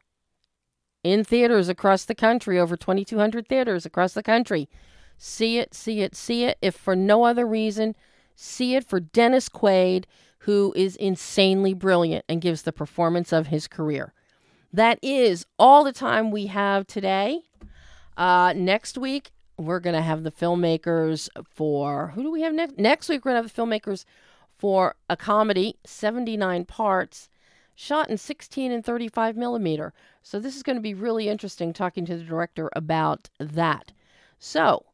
in 1.05 1.23
theaters 1.23 1.69
across 1.69 2.05
the 2.05 2.15
country, 2.15 2.59
over 2.59 2.77
2,200 2.77 3.49
theaters 3.49 3.87
across 3.87 4.15
the 4.15 4.23
country. 4.23 4.69
See 5.19 5.59
it, 5.59 5.75
see 5.75 6.01
it, 6.01 6.15
see 6.15 6.45
it. 6.45 6.57
If 6.63 6.77
for 6.77 6.95
no 6.95 7.25
other 7.25 7.45
reason, 7.45 7.97
see 8.37 8.77
it 8.77 8.85
for 8.85 9.01
Dennis 9.01 9.49
Quaid, 9.49 10.05
who 10.41 10.73
is 10.77 10.95
insanely 10.97 11.75
brilliant 11.75 12.25
and 12.29 12.41
gives 12.41 12.63
the 12.63 12.73
performance 12.73 13.33
of 13.33 13.49
his 13.49 13.67
career. 13.67 14.15
That 14.73 14.99
is 15.03 15.45
all 15.59 15.83
the 15.83 15.93
time 15.93 16.31
we 16.31 16.47
have 16.47 16.87
today. 16.87 17.41
Uh, 18.17 18.53
next 18.55 18.97
week, 18.97 19.33
we're 19.57 19.81
going 19.81 19.97
to 19.97 20.03
have 20.03 20.23
the 20.23 20.31
filmmakers 20.31 21.29
for 21.51 22.13
who 22.15 22.23
do 22.23 22.31
we 22.31 22.43
have 22.43 22.55
next? 22.55 22.79
Next 22.79 23.09
week, 23.09 23.25
we're 23.25 23.33
going 23.33 23.43
to 23.43 23.49
have 23.49 23.55
the 23.55 23.63
filmmakers 23.63 24.05
for 24.57 24.95
a 25.11 25.17
comedy, 25.17 25.77
79 25.85 26.65
parts, 26.65 27.29
shot 27.75 28.11
in 28.11 28.19
16 28.19 28.73
and 28.73 28.85
35 28.85 29.37
millimeter. 29.37 29.93
So 30.23 30.39
this 30.39 30.57
is 30.57 30.63
going 30.63 30.77
to 30.77 30.83
be 30.83 30.95
really 30.95 31.29
interesting 31.29 31.73
talking 31.73 32.05
to 32.07 32.17
the 32.17 32.25
director 32.25 32.71
about 32.75 33.31
that. 33.39 33.93
So 34.39 34.85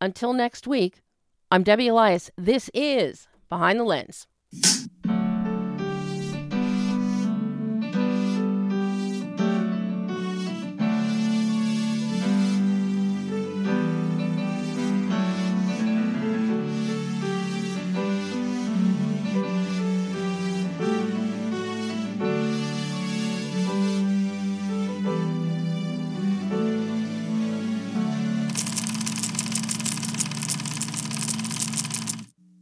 until 0.00 0.32
next 0.32 0.66
week, 0.66 1.02
I'm 1.50 1.62
Debbie 1.62 1.88
Elias. 1.88 2.30
This 2.36 2.70
is 2.72 3.28
Behind 3.48 3.78
the 3.78 3.84
Lens. 3.84 4.26